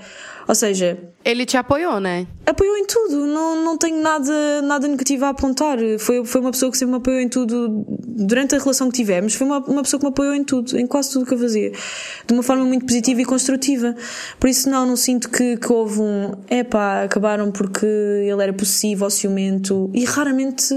Ou 0.46 0.54
seja, 0.54 1.00
Ele 1.24 1.46
te 1.46 1.56
apoiou, 1.56 2.02
né? 2.02 2.28
apoiou 2.46 2.76
em 2.76 2.86
tudo, 2.86 3.26
não, 3.26 3.64
não 3.64 3.78
tenho 3.78 4.02
nada, 4.02 4.62
nada 4.62 4.90
negativo 4.90 5.24
a 5.24 5.30
apontar. 5.30 5.78
Foi, 6.00 6.26
foi 6.26 6.42
uma 6.42 6.52
pessoa 6.52 6.70
que 6.70 6.78
sempre 6.78 6.92
me 6.92 6.98
apoiou 6.98 7.22
em 7.22 7.30
tudo 7.30 7.86
durante 7.98 8.56
a 8.56 8.58
relação 8.58 8.90
que 8.90 8.98
tivemos. 8.98 9.36
Foi 9.36 9.48
uma, 9.48 9.60
uma 9.60 9.84
pessoa 9.84 10.02
que 10.02 10.06
me 10.06 10.10
apoiou 10.10 10.34
em 10.34 10.44
tudo, 10.44 10.78
em 10.78 10.86
quase 10.86 11.14
tudo 11.14 11.26
que 11.26 11.34
eu 11.34 11.40
fazia, 11.40 11.72
de 11.72 12.34
uma 12.34 12.44
forma 12.44 12.66
muito 12.66 12.86
positiva 12.86 13.22
e 13.22 13.26
construtiva. 13.26 13.96
Por 14.38 14.50
isso, 14.50 14.70
não, 14.70 14.86
não 14.86 14.98
sinto 14.98 15.30
que, 15.30 15.56
que 15.56 15.72
houve 15.72 16.02
um 16.02 16.34
epá, 16.50 17.04
acabaram 17.04 17.54
porque 17.54 17.86
ele 17.86 18.44
era 18.44 18.52
possessivo 18.52 19.06
ou 19.06 19.10
ciumento 19.10 19.90
e 19.94 20.04
raramente 20.04 20.76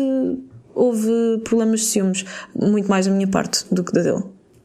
houve 0.74 1.40
problemas 1.44 1.80
de 1.80 1.86
ciúmes, 1.86 2.24
muito 2.54 2.88
mais 2.88 3.06
da 3.06 3.12
minha 3.12 3.28
parte 3.28 3.64
do 3.70 3.84
que 3.84 3.92
da 3.92 4.02
dele. 4.02 4.22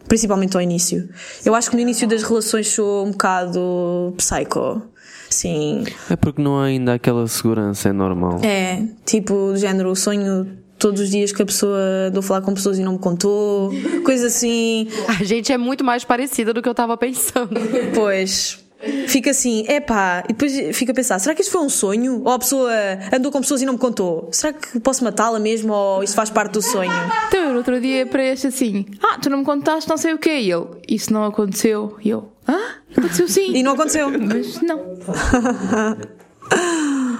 Principalmente 0.08 0.56
ao 0.56 0.62
início. 0.62 1.10
Eu 1.44 1.56
acho 1.56 1.70
que 1.70 1.76
no 1.76 1.82
início 1.82 2.08
das 2.08 2.22
relações 2.22 2.68
sou 2.68 3.06
um 3.06 3.12
bocado 3.12 4.14
psycho. 4.18 4.82
Sim. 5.30 5.84
É 6.10 6.16
porque 6.16 6.42
não 6.42 6.60
há 6.60 6.66
ainda 6.66 6.94
aquela 6.94 7.28
segurança, 7.28 7.90
é 7.90 7.94
normal. 7.94 8.40
É, 8.44 8.84
tipo, 9.06 9.52
do 9.52 9.58
género, 9.58 9.90
o 9.90 9.96
sonho 9.96 10.48
todos 10.78 11.02
os 11.02 11.10
dias 11.10 11.32
que 11.32 11.42
a 11.42 11.46
pessoa 11.46 12.12
dou 12.12 12.20
a 12.20 12.24
falar 12.24 12.42
com 12.42 12.54
pessoas 12.54 12.78
e 12.78 12.84
não 12.84 12.94
me 12.94 13.00
contou, 13.00 13.72
coisa 14.04 14.28
assim. 14.28 14.88
A 15.20 15.24
gente 15.24 15.52
é 15.52 15.58
muito 15.58 15.84
mais 15.84 16.04
parecida 16.04 16.54
do 16.54 16.62
que 16.62 16.70
eu 16.70 16.76
tava 16.76 16.96
pensando. 16.98 17.50
Pois. 17.94 18.65
Fica 19.08 19.32
assim, 19.32 19.66
epá, 19.68 20.24
e 20.26 20.34
depois 20.34 20.78
fica 20.78 20.92
a 20.92 20.96
pensar, 20.96 21.20
será 21.20 21.34
que 21.34 21.42
isto 21.42 21.52
foi 21.52 21.62
um 21.62 21.70
sonho? 21.70 22.22
Ou 22.24 22.32
a 22.32 22.40
pessoa 22.40 22.72
andou 23.14 23.32
com 23.32 23.42
pessoas 23.42 23.62
e 23.62 23.66
não 23.66 23.74
me 23.74 23.80
contou? 23.80 24.30
Será 24.32 24.54
que 24.54 24.80
posso 24.80 25.04
matá-la 25.04 25.40
mesmo 25.40 25.74
ou 25.74 26.04
isso 26.04 26.16
faz 26.16 26.30
parte 26.30 26.54
do 26.54 26.62
sonho? 26.62 26.92
Então, 27.28 27.40
eu 27.40 27.52
no 27.52 27.58
outro 27.58 27.80
dia 27.80 28.06
para 28.06 28.24
este 28.24 28.48
assim: 28.48 28.86
Ah, 29.02 29.18
tu 29.20 29.30
não 29.30 29.40
me 29.40 29.46
contaste 29.46 29.90
não 29.90 29.98
sei 29.98 30.14
o 30.14 30.18
quê. 30.18 30.40
E 30.40 30.52
ele: 30.52 30.68
Isso 30.88 31.12
não 31.12 31.24
aconteceu. 31.24 31.98
E 32.04 32.10
eu: 32.10 32.32
Ah, 32.48 32.76
aconteceu 32.96 33.28
sim. 33.28 33.56
E 33.56 33.64
não 33.64 33.74
aconteceu. 33.74 34.10
Mas 34.10 34.62
não. 34.62 34.82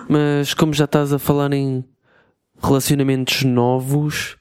Mas 0.08 0.54
como 0.54 0.74
já 0.74 0.86
estás 0.86 1.12
a 1.12 1.20
falar 1.20 1.52
em 1.54 1.84
relacionamentos 2.62 3.44
novos, 3.44 4.38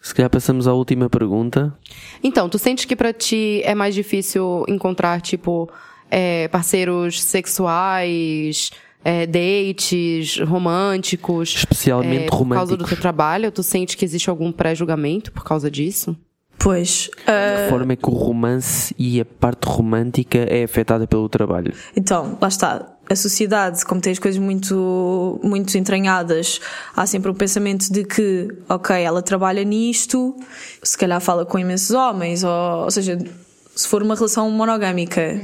se 0.00 0.14
calhar 0.14 0.30
passamos 0.30 0.68
à 0.68 0.72
última 0.72 1.10
pergunta. 1.10 1.76
Então, 2.22 2.48
tu 2.48 2.58
sentes 2.58 2.84
que 2.84 2.96
pra 2.96 3.12
ti 3.12 3.60
é 3.64 3.74
mais 3.74 3.94
difícil 3.94 4.64
encontrar, 4.68 5.20
tipo, 5.20 5.70
é, 6.10 6.48
parceiros 6.48 7.22
sexuais, 7.22 8.70
é, 9.04 9.26
dates 9.26 10.38
românticos? 10.40 11.54
Especialmente 11.56 12.24
é, 12.24 12.26
Por 12.26 12.48
causa 12.48 12.48
do 12.48 12.54
românticos. 12.54 12.88
teu 12.88 12.98
trabalho, 12.98 13.52
tu 13.52 13.62
sente 13.62 13.96
que 13.96 14.04
existe 14.04 14.28
algum 14.28 14.50
pré-julgamento 14.50 15.32
por 15.32 15.44
causa 15.44 15.70
disso? 15.70 16.16
Pois. 16.58 17.10
De 17.12 17.64
que 17.64 17.70
forma 17.70 17.92
é 17.92 17.96
que 17.96 18.08
o 18.08 18.12
romance 18.12 18.94
e 18.98 19.20
a 19.20 19.24
parte 19.24 19.64
romântica 19.66 20.38
é 20.38 20.64
afetada 20.64 21.06
pelo 21.06 21.28
trabalho? 21.28 21.72
Então, 21.94 22.36
lá 22.40 22.48
está. 22.48 22.92
A 23.08 23.14
sociedade, 23.14 23.84
como 23.84 24.00
tem 24.00 24.12
as 24.12 24.18
coisas 24.18 24.40
muito, 24.40 25.38
muito 25.44 25.78
entranhadas, 25.78 26.60
há 26.96 27.06
sempre 27.06 27.30
o 27.30 27.34
pensamento 27.34 27.92
de 27.92 28.02
que, 28.02 28.48
ok, 28.68 28.96
ela 28.96 29.22
trabalha 29.22 29.62
nisto, 29.62 30.34
se 30.82 30.98
calhar 30.98 31.20
fala 31.20 31.46
com 31.46 31.56
imensos 31.56 31.92
homens, 31.92 32.42
ou, 32.42 32.84
ou 32.84 32.90
seja, 32.90 33.16
se 33.76 33.86
for 33.86 34.02
uma 34.02 34.14
relação 34.14 34.50
monogâmica, 34.50 35.38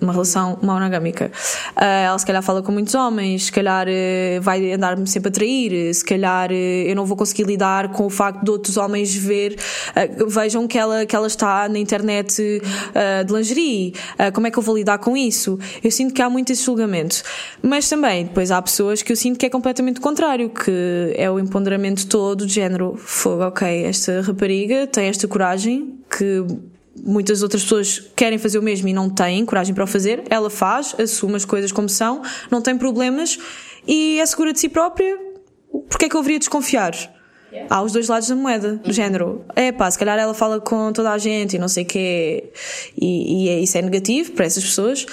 uma 0.00 0.10
relação 0.10 0.58
monogâmica, 0.62 1.30
ah, 1.76 1.84
ela 1.84 2.18
se 2.18 2.24
calhar 2.24 2.42
fala 2.42 2.62
com 2.62 2.72
muitos 2.72 2.94
homens, 2.94 3.44
se 3.44 3.52
calhar 3.52 3.86
eh, 3.86 4.40
vai 4.40 4.72
andar-me 4.72 5.06
sempre 5.06 5.28
a 5.28 5.32
trair, 5.32 5.94
se 5.94 6.02
calhar 6.02 6.50
eh, 6.50 6.90
eu 6.90 6.96
não 6.96 7.04
vou 7.04 7.14
conseguir 7.14 7.44
lidar 7.44 7.92
com 7.92 8.06
o 8.06 8.10
facto 8.10 8.42
de 8.42 8.50
outros 8.50 8.78
homens 8.78 9.14
ver, 9.14 9.56
vejam 10.26 10.66
que 10.66 10.78
ela, 10.78 11.04
que 11.04 11.14
ela 11.14 11.26
está 11.26 11.68
na 11.68 11.78
internet 11.78 12.42
de 13.26 13.32
lingerie, 13.32 13.94
como 14.32 14.46
é 14.46 14.50
que 14.50 14.58
eu 14.58 14.62
vou 14.62 14.76
lidar 14.76 14.98
com 14.98 15.14
isso? 15.14 15.58
Eu 15.82 15.90
sinto 15.90 16.14
que 16.14 16.22
há 16.22 16.30
muito 16.30 16.52
esse 16.52 16.64
julgamento. 16.64 17.22
Mas 17.62 17.88
também, 17.88 18.24
depois 18.24 18.50
há 18.50 18.60
pessoas 18.62 19.02
que 19.02 19.12
eu 19.12 19.16
sinto 19.16 19.38
que 19.38 19.46
é 19.46 19.50
completamente 19.50 19.98
o 19.98 20.00
contrário, 20.00 20.48
que 20.48 21.14
é 21.16 21.30
o 21.30 21.38
empoderamento 21.38 22.06
todo 22.06 22.46
de 22.46 22.54
género, 22.54 22.96
fogo, 22.96 23.42
ok, 23.44 23.84
esta 23.84 24.22
rapariga 24.22 24.86
tem 24.86 25.06
esta 25.06 25.28
coragem 25.28 25.98
que 26.10 26.44
muitas 26.96 27.42
outras 27.42 27.62
pessoas 27.62 28.00
querem 28.14 28.38
fazer 28.38 28.58
o 28.58 28.62
mesmo 28.62 28.88
e 28.88 28.92
não 28.92 29.08
têm 29.10 29.44
coragem 29.44 29.74
para 29.74 29.84
o 29.84 29.86
fazer, 29.86 30.24
ela 30.30 30.50
faz, 30.50 30.94
assume 30.98 31.36
as 31.36 31.44
coisas 31.44 31.72
como 31.72 31.88
são, 31.88 32.22
não 32.50 32.60
tem 32.60 32.76
problemas 32.76 33.38
e 33.86 34.18
é 34.20 34.26
segura 34.26 34.52
de 34.52 34.60
si 34.60 34.68
própria. 34.68 35.18
Porque 35.88 36.04
é 36.04 36.08
que 36.08 36.14
eu 36.14 36.20
haveria 36.20 36.38
de 36.38 36.44
desconfiar? 36.44 36.94
Há 37.70 37.82
os 37.82 37.92
dois 37.92 38.08
lados 38.08 38.28
da 38.28 38.34
moeda, 38.36 38.76
do 38.76 38.92
género. 38.92 39.44
É 39.54 39.72
pá, 39.72 39.90
se 39.90 39.98
calhar 39.98 40.18
ela 40.18 40.34
fala 40.34 40.60
com 40.60 40.92
toda 40.92 41.10
a 41.12 41.18
gente 41.18 41.56
e 41.56 41.58
não 41.58 41.68
sei 41.68 41.84
o 41.84 41.86
quê, 41.86 42.50
e, 43.00 43.44
e 43.44 43.48
é- 43.48 43.60
isso 43.60 43.76
é 43.78 43.82
negativo 43.82 44.32
para 44.32 44.44
essas 44.44 44.64
pessoas. 44.64 45.06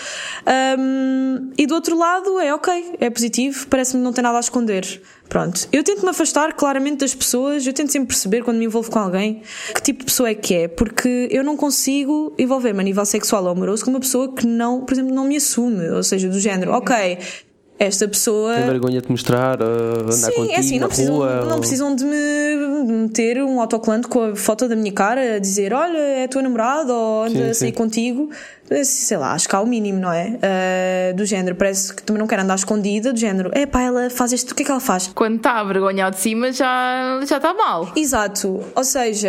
Ahm, 0.46 1.52
e 1.58 1.66
do 1.66 1.76
outro 1.76 1.98
lado 1.98 2.39
é 2.39 2.54
ok, 2.54 2.96
é 3.00 3.10
positivo, 3.10 3.68
parece-me 3.68 4.02
não 4.04 4.12
tem 4.14 4.24
nada 4.24 4.38
a 4.38 4.39
esconder. 4.42 5.02
Pronto. 5.30 5.66
Eu 5.72 5.82
tento 5.82 6.04
me 6.04 6.10
afastar 6.10 6.52
claramente 6.54 6.98
das 7.00 7.16
pessoas, 7.16 7.66
eu 7.66 7.72
tento 7.72 7.89
sempre 7.89 8.10
perceber 8.10 8.44
quando 8.44 8.58
me 8.58 8.66
envolvo 8.66 8.92
com 8.92 9.00
alguém 9.00 9.42
que 9.74 9.82
tipo 9.82 10.00
de 10.00 10.06
pessoa 10.06 10.28
é 10.30 10.34
que 10.36 10.54
é, 10.54 10.68
porque 10.68 11.30
eu 11.32 11.42
não 11.42 11.56
consigo 11.56 12.34
envolver-me 12.38 12.82
a 12.82 12.84
nível 12.84 13.06
sexual 13.06 13.44
ou 13.46 13.50
amoroso 13.50 13.86
com 13.86 13.92
uma 13.92 14.00
pessoa 14.02 14.34
que 14.36 14.46
não, 14.46 14.82
por 14.82 14.94
exemplo, 14.94 15.16
não 15.16 15.24
me 15.26 15.38
assume, 15.38 15.89
ou 15.89 16.04
seja, 16.04 16.28
do 16.28 16.38
género, 16.38 16.74
ok, 16.74 17.18
esta 17.84 18.08
pessoa. 18.08 18.54
Tem 18.54 18.66
vergonha 18.66 19.02
de 19.02 19.10
mostrar, 19.10 19.60
uh, 19.60 19.66
andar 20.02 20.12
Sim, 20.12 20.32
contigo 20.34 20.52
é 20.54 20.58
assim, 20.58 20.76
na 20.76 20.82
não 20.82 20.88
precisam, 20.88 21.16
rua? 21.16 21.42
não 21.46 21.54
ou- 21.54 21.60
precisam 21.60 21.96
de 21.96 22.06
me 22.06 22.92
meter 23.04 23.42
um 23.44 23.60
autocolante 23.60 24.08
com 24.08 24.22
a 24.24 24.36
foto 24.36 24.68
da 24.68 24.76
minha 24.76 24.92
cara 24.92 25.36
a 25.36 25.40
dizer 25.40 25.74
olha, 25.74 25.98
é 25.98 26.26
a 26.26 26.28
tua 26.28 26.42
namorada 26.44 26.94
ou 26.94 27.24
anda 27.24 27.50
a 27.50 27.54
sair 27.54 27.70
sim. 27.70 27.72
contigo. 27.72 28.30
Sei 28.86 29.18
lá, 29.18 29.34
acho 29.34 29.50
que 29.50 29.56
há 29.56 29.60
o 29.60 29.66
mínimo, 29.66 30.00
não 30.00 30.14
é? 30.14 30.38
Ah, 30.42 31.14
do 31.14 31.26
género, 31.26 31.56
parece 31.56 31.94
que 31.94 32.04
também 32.04 32.20
não 32.20 32.28
quer 32.28 32.40
andar 32.40 32.56
escondida, 32.56 33.12
do 33.12 33.20
género, 33.20 33.50
é 33.54 33.66
pá, 33.66 33.82
ela 33.82 34.10
faz 34.10 34.32
isto, 34.32 34.52
o 34.52 34.56
que 34.56 34.62
é 34.64 34.66
que 34.66 34.72
ela 34.72 34.80
faz? 34.80 35.08
Quando 35.08 35.38
está 35.38 35.60
a 35.60 35.64
vergonhar 35.64 36.10
de 36.12 36.20
cima, 36.20 36.52
já 36.54 37.20
já 37.28 37.38
está 37.38 37.54
mal. 37.54 37.92
Exato, 37.96 38.64
ou 38.76 38.84
seja, 38.84 39.28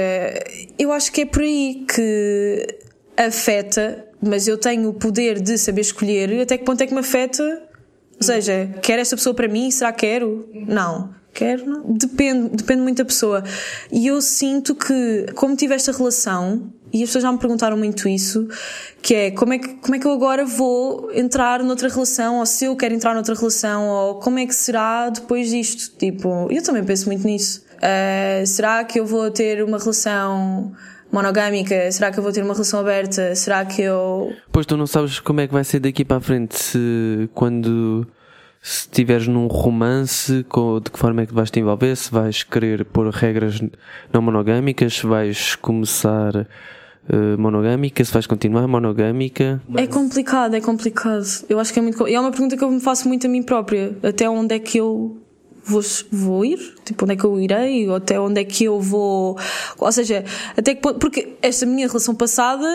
eu 0.78 0.92
acho 0.92 1.10
que 1.10 1.22
é 1.22 1.26
por 1.26 1.42
aí 1.42 1.84
que 1.92 2.66
afeta, 3.16 4.04
mas 4.22 4.46
eu 4.46 4.56
tenho 4.58 4.88
o 4.90 4.94
poder 4.94 5.40
de 5.40 5.58
saber 5.58 5.80
escolher 5.80 6.42
até 6.42 6.56
que 6.58 6.64
ponto 6.64 6.80
é 6.82 6.86
que 6.86 6.92
me 6.94 7.00
afeta. 7.00 7.62
Ou 8.22 8.24
seja, 8.24 8.70
quer 8.80 9.00
esta 9.00 9.16
pessoa 9.16 9.34
para 9.34 9.48
mim? 9.48 9.68
Será 9.72 9.90
que 9.90 10.06
quero? 10.06 10.48
Não. 10.68 11.12
Quero? 11.34 11.66
Não. 11.66 11.92
Depende, 11.92 12.50
depende 12.50 12.80
muito 12.80 12.98
da 12.98 13.04
pessoa. 13.04 13.42
E 13.90 14.06
eu 14.06 14.22
sinto 14.22 14.76
que, 14.76 15.26
como 15.34 15.56
tive 15.56 15.74
esta 15.74 15.90
relação, 15.90 16.72
e 16.92 17.02
as 17.02 17.08
pessoas 17.08 17.24
já 17.24 17.32
me 17.32 17.38
perguntaram 17.38 17.76
muito 17.76 18.08
isso, 18.08 18.46
que 19.02 19.12
é 19.12 19.30
como 19.32 19.54
é 19.54 19.58
que, 19.58 19.74
como 19.74 19.96
é 19.96 19.98
que 19.98 20.06
eu 20.06 20.12
agora 20.12 20.44
vou 20.44 21.10
entrar 21.12 21.64
noutra 21.64 21.88
relação, 21.88 22.38
ou 22.38 22.46
se 22.46 22.66
eu 22.66 22.76
quero 22.76 22.94
entrar 22.94 23.12
noutra 23.12 23.34
relação, 23.34 23.88
ou 23.88 24.14
como 24.20 24.38
é 24.38 24.46
que 24.46 24.54
será 24.54 25.10
depois 25.10 25.50
disto? 25.50 25.98
Tipo, 25.98 26.46
eu 26.48 26.62
também 26.62 26.84
penso 26.84 27.06
muito 27.08 27.26
nisso. 27.26 27.64
Ah, 27.82 28.46
será 28.46 28.84
que 28.84 29.00
eu 29.00 29.04
vou 29.04 29.28
ter 29.32 29.64
uma 29.64 29.78
relação 29.78 30.72
monogâmica? 31.12 31.92
Será 31.92 32.10
que 32.10 32.18
eu 32.18 32.22
vou 32.22 32.32
ter 32.32 32.42
uma 32.42 32.54
relação 32.54 32.80
aberta? 32.80 33.34
Será 33.34 33.64
que 33.64 33.82
eu. 33.82 34.32
Pois 34.50 34.66
tu 34.66 34.76
não 34.76 34.86
sabes 34.86 35.20
como 35.20 35.40
é 35.40 35.46
que 35.46 35.52
vai 35.52 35.62
ser 35.62 35.80
daqui 35.80 36.04
para 36.04 36.16
a 36.16 36.20
frente 36.20 36.56
se 36.56 37.28
quando 37.34 38.06
se 38.60 38.86
estiveres 38.86 39.26
num 39.26 39.48
romance, 39.48 40.32
de 40.32 40.90
que 40.90 40.98
forma 40.98 41.22
é 41.22 41.26
que 41.26 41.34
vais 41.34 41.50
te 41.50 41.60
envolver, 41.60 41.96
se 41.96 42.10
vais 42.10 42.44
querer 42.44 42.84
pôr 42.84 43.08
regras 43.10 43.60
não 44.12 44.22
monogâmicas, 44.22 44.94
se 44.94 45.06
vais 45.06 45.56
começar 45.56 46.46
eh, 47.08 47.36
monogâmica, 47.36 48.04
se 48.04 48.12
vais 48.12 48.26
continuar 48.26 48.68
monogâmica. 48.68 49.60
É 49.76 49.86
complicado, 49.88 50.54
é 50.54 50.60
complicado. 50.60 51.24
Eu 51.48 51.58
acho 51.58 51.72
que 51.72 51.80
é 51.80 51.82
muito. 51.82 52.06
E 52.06 52.14
é 52.14 52.20
uma 52.20 52.30
pergunta 52.30 52.56
que 52.56 52.62
eu 52.62 52.70
me 52.70 52.80
faço 52.80 53.08
muito 53.08 53.26
a 53.26 53.30
mim 53.30 53.42
própria. 53.42 53.96
Até 54.02 54.30
onde 54.30 54.54
é 54.54 54.58
que 54.60 54.78
eu 54.78 55.21
vou, 55.64 55.80
vou 56.10 56.44
ir? 56.44 56.74
Tipo, 56.84 57.04
onde 57.04 57.14
é 57.14 57.16
que 57.16 57.24
eu 57.24 57.40
irei? 57.40 57.88
Ou 57.88 57.96
até 57.96 58.18
onde 58.20 58.40
é 58.40 58.44
que 58.44 58.64
eu 58.64 58.80
vou. 58.80 59.36
Ou 59.78 59.92
seja, 59.92 60.24
até 60.56 60.74
que 60.74 60.80
ponto. 60.80 60.98
Porque 60.98 61.34
esta 61.42 61.64
minha 61.66 61.86
relação 61.86 62.14
passada 62.14 62.66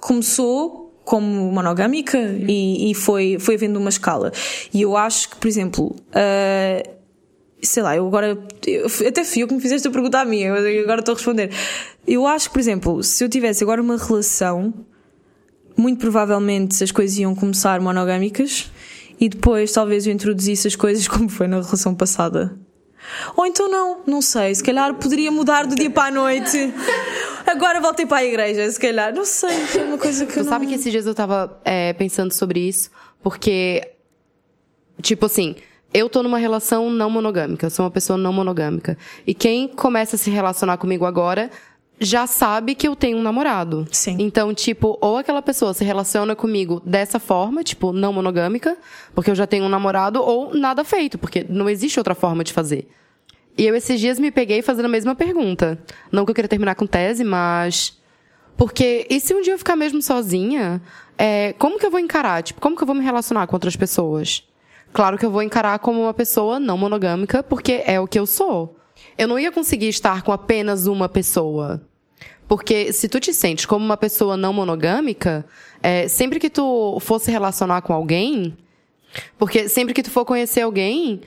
começou 0.00 0.94
como 1.04 1.50
monogâmica 1.52 2.18
e, 2.48 2.90
e 2.90 2.94
foi, 2.94 3.38
foi 3.40 3.54
havendo 3.56 3.78
uma 3.78 3.88
escala. 3.88 4.32
E 4.72 4.82
eu 4.82 4.96
acho 4.96 5.30
que, 5.30 5.36
por 5.36 5.48
exemplo. 5.48 5.96
ah, 6.12 6.82
sei 7.62 7.82
lá, 7.82 7.94
eu 7.94 8.06
agora. 8.06 8.38
eu- 8.66 8.86
até 9.08 9.22
fui 9.24 9.42
eu 9.42 9.48
que 9.48 9.54
me 9.54 9.60
fizeste 9.60 9.86
a 9.86 9.90
pergunta 9.90 10.18
a 10.18 10.24
mim, 10.24 10.44
agora 10.44 11.00
estou 11.00 11.12
a 11.12 11.16
responder. 11.16 11.50
Eu 12.06 12.26
acho 12.26 12.48
que, 12.48 12.54
por 12.54 12.60
exemplo, 12.60 13.02
se 13.02 13.22
eu 13.22 13.28
tivesse 13.28 13.62
agora 13.62 13.82
uma 13.82 13.98
relação, 13.98 14.72
muito 15.76 15.98
provavelmente 16.00 16.82
as 16.82 16.90
coisas 16.90 17.18
iam 17.18 17.34
começar 17.34 17.80
monogâmicas 17.80 18.70
e 19.20 19.28
depois 19.28 19.70
talvez 19.70 20.06
eu 20.06 20.12
introduzisse 20.12 20.66
as 20.66 20.74
coisas 20.74 21.06
como 21.06 21.28
foi 21.28 21.46
na 21.46 21.60
relação 21.60 21.94
passada. 21.94 22.58
Ou 23.36 23.46
então 23.46 23.68
não, 23.68 24.00
não 24.06 24.22
sei, 24.22 24.54
se 24.54 24.62
calhar 24.62 24.94
poderia 24.94 25.30
mudar 25.30 25.66
do 25.66 25.74
dia 25.74 25.90
para 25.90 26.08
a 26.08 26.10
noite. 26.10 26.72
Agora 27.46 27.80
voltei 27.80 28.06
para 28.06 28.18
a 28.18 28.24
igreja, 28.24 28.70
se 28.70 28.78
calhar, 28.78 29.14
não 29.14 29.24
sei, 29.24 29.50
é 29.78 29.84
uma 29.84 29.98
coisa 29.98 30.24
que 30.24 30.32
eu 30.32 30.42
Tu 30.42 30.44
não... 30.44 30.52
sabe 30.52 30.66
que 30.66 30.74
esses 30.74 30.90
dias 30.90 31.06
eu 31.06 31.14
tava 31.14 31.60
é, 31.64 31.92
pensando 31.92 32.32
sobre 32.32 32.60
isso, 32.60 32.90
porque, 33.22 33.92
tipo 35.02 35.26
assim, 35.26 35.56
eu 35.92 36.08
tô 36.08 36.22
numa 36.22 36.38
relação 36.38 36.88
não 36.90 37.10
monogâmica, 37.10 37.66
eu 37.66 37.70
sou 37.70 37.84
uma 37.84 37.90
pessoa 37.90 38.16
não 38.16 38.32
monogâmica. 38.32 38.96
E 39.26 39.34
quem 39.34 39.66
começa 39.66 40.16
a 40.16 40.18
se 40.18 40.30
relacionar 40.30 40.76
comigo 40.76 41.04
agora 41.04 41.50
já 42.00 42.26
sabe 42.26 42.74
que 42.74 42.88
eu 42.88 42.96
tenho 42.96 43.18
um 43.18 43.22
namorado. 43.22 43.86
Sim. 43.92 44.16
Então, 44.18 44.54
tipo, 44.54 44.96
ou 45.02 45.18
aquela 45.18 45.42
pessoa 45.42 45.74
se 45.74 45.84
relaciona 45.84 46.34
comigo 46.34 46.80
dessa 46.84 47.20
forma, 47.20 47.62
tipo, 47.62 47.92
não 47.92 48.12
monogâmica, 48.12 48.76
porque 49.14 49.30
eu 49.30 49.34
já 49.34 49.46
tenho 49.46 49.64
um 49.64 49.68
namorado, 49.68 50.22
ou 50.22 50.54
nada 50.54 50.82
feito, 50.82 51.18
porque 51.18 51.44
não 51.48 51.68
existe 51.68 52.00
outra 52.00 52.14
forma 52.14 52.42
de 52.42 52.54
fazer. 52.54 52.88
E 53.58 53.66
eu 53.66 53.76
esses 53.76 54.00
dias 54.00 54.18
me 54.18 54.30
peguei 54.30 54.62
fazendo 54.62 54.86
a 54.86 54.88
mesma 54.88 55.14
pergunta. 55.14 55.78
Não 56.10 56.24
que 56.24 56.30
eu 56.30 56.34
queria 56.34 56.48
terminar 56.48 56.74
com 56.74 56.86
tese, 56.86 57.22
mas. 57.22 58.00
Porque, 58.56 59.06
e 59.10 59.20
se 59.20 59.34
um 59.34 59.42
dia 59.42 59.52
eu 59.52 59.58
ficar 59.58 59.76
mesmo 59.76 60.00
sozinha, 60.00 60.80
é, 61.18 61.52
como 61.58 61.78
que 61.78 61.84
eu 61.84 61.90
vou 61.90 62.00
encarar? 62.00 62.42
Tipo, 62.42 62.60
como 62.60 62.76
que 62.76 62.82
eu 62.82 62.86
vou 62.86 62.96
me 62.96 63.04
relacionar 63.04 63.46
com 63.46 63.56
outras 63.56 63.76
pessoas? 63.76 64.42
Claro 64.92 65.18
que 65.18 65.26
eu 65.26 65.30
vou 65.30 65.42
encarar 65.42 65.78
como 65.78 66.00
uma 66.00 66.14
pessoa 66.14 66.58
não 66.58 66.78
monogâmica, 66.78 67.42
porque 67.42 67.82
é 67.84 68.00
o 68.00 68.06
que 68.06 68.18
eu 68.18 68.26
sou. 68.26 68.76
Eu 69.16 69.28
não 69.28 69.38
ia 69.38 69.52
conseguir 69.52 69.88
estar 69.88 70.22
com 70.22 70.32
apenas 70.32 70.86
uma 70.86 71.08
pessoa. 71.08 71.80
Porque 72.50 72.92
se 72.92 73.08
tu 73.08 73.20
te 73.20 73.32
sentes 73.32 73.64
como 73.64 73.84
uma 73.84 73.96
pessoa 73.96 74.36
não 74.36 74.52
monogâmica, 74.52 75.46
é, 75.80 76.08
sempre 76.08 76.40
que 76.40 76.50
tu 76.50 76.98
for 76.98 77.20
se 77.20 77.30
relacionar 77.30 77.80
com 77.80 77.92
alguém, 77.92 78.56
porque 79.38 79.68
sempre 79.68 79.94
que 79.94 80.02
tu 80.02 80.10
for 80.10 80.24
conhecer 80.24 80.62
alguém, 80.62 81.20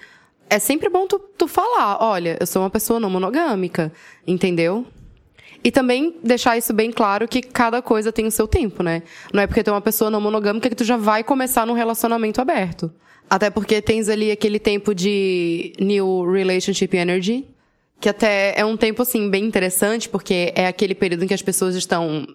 é 0.49 0.59
sempre 0.59 0.89
bom 0.89 1.07
tu, 1.07 1.17
tu 1.38 1.47
falar, 1.47 2.03
olha, 2.03 2.36
eu 2.41 2.45
sou 2.45 2.61
uma 2.61 2.69
pessoa 2.69 2.99
não 2.99 3.09
monogâmica, 3.09 3.89
entendeu? 4.28 4.86
E 5.63 5.71
também 5.71 6.13
deixar 6.21 6.57
isso 6.57 6.74
bem 6.74 6.91
claro 6.91 7.26
que 7.26 7.41
cada 7.41 7.82
coisa 7.82 8.11
tem 8.11 8.28
o 8.28 8.32
seu 8.32 8.45
tempo, 8.45 8.84
né? 8.84 9.01
Não 9.32 9.41
é 9.41 9.47
porque 9.47 9.63
tu 9.63 9.69
é 9.69 9.74
uma 9.74 9.80
pessoa 9.80 10.11
não 10.11 10.19
monogâmica 10.19 10.69
que 10.69 10.76
tu 10.76 10.84
já 10.84 10.97
vai 10.97 11.24
começar 11.24 11.65
num 11.65 11.71
relacionamento 11.71 12.41
aberto. 12.41 12.91
Até 13.30 13.49
porque 13.49 13.82
tens 13.82 14.09
ali 14.09 14.30
aquele 14.30 14.59
tempo 14.59 14.93
de 14.93 15.71
new 15.80 16.30
relationship 16.30 16.97
energy, 16.97 17.47
que 18.04 18.10
até 18.10 18.54
é 18.58 18.66
um 18.66 18.76
tempo, 18.76 19.01
assim, 19.01 19.30
bem 19.30 19.45
interessante, 19.45 20.10
porque 20.10 20.51
é 20.58 20.68
aquele 20.68 20.93
período 20.93 21.24
em 21.24 21.28
que 21.28 21.34
as 21.34 21.41
pessoas 21.41 21.74
estão 21.74 22.28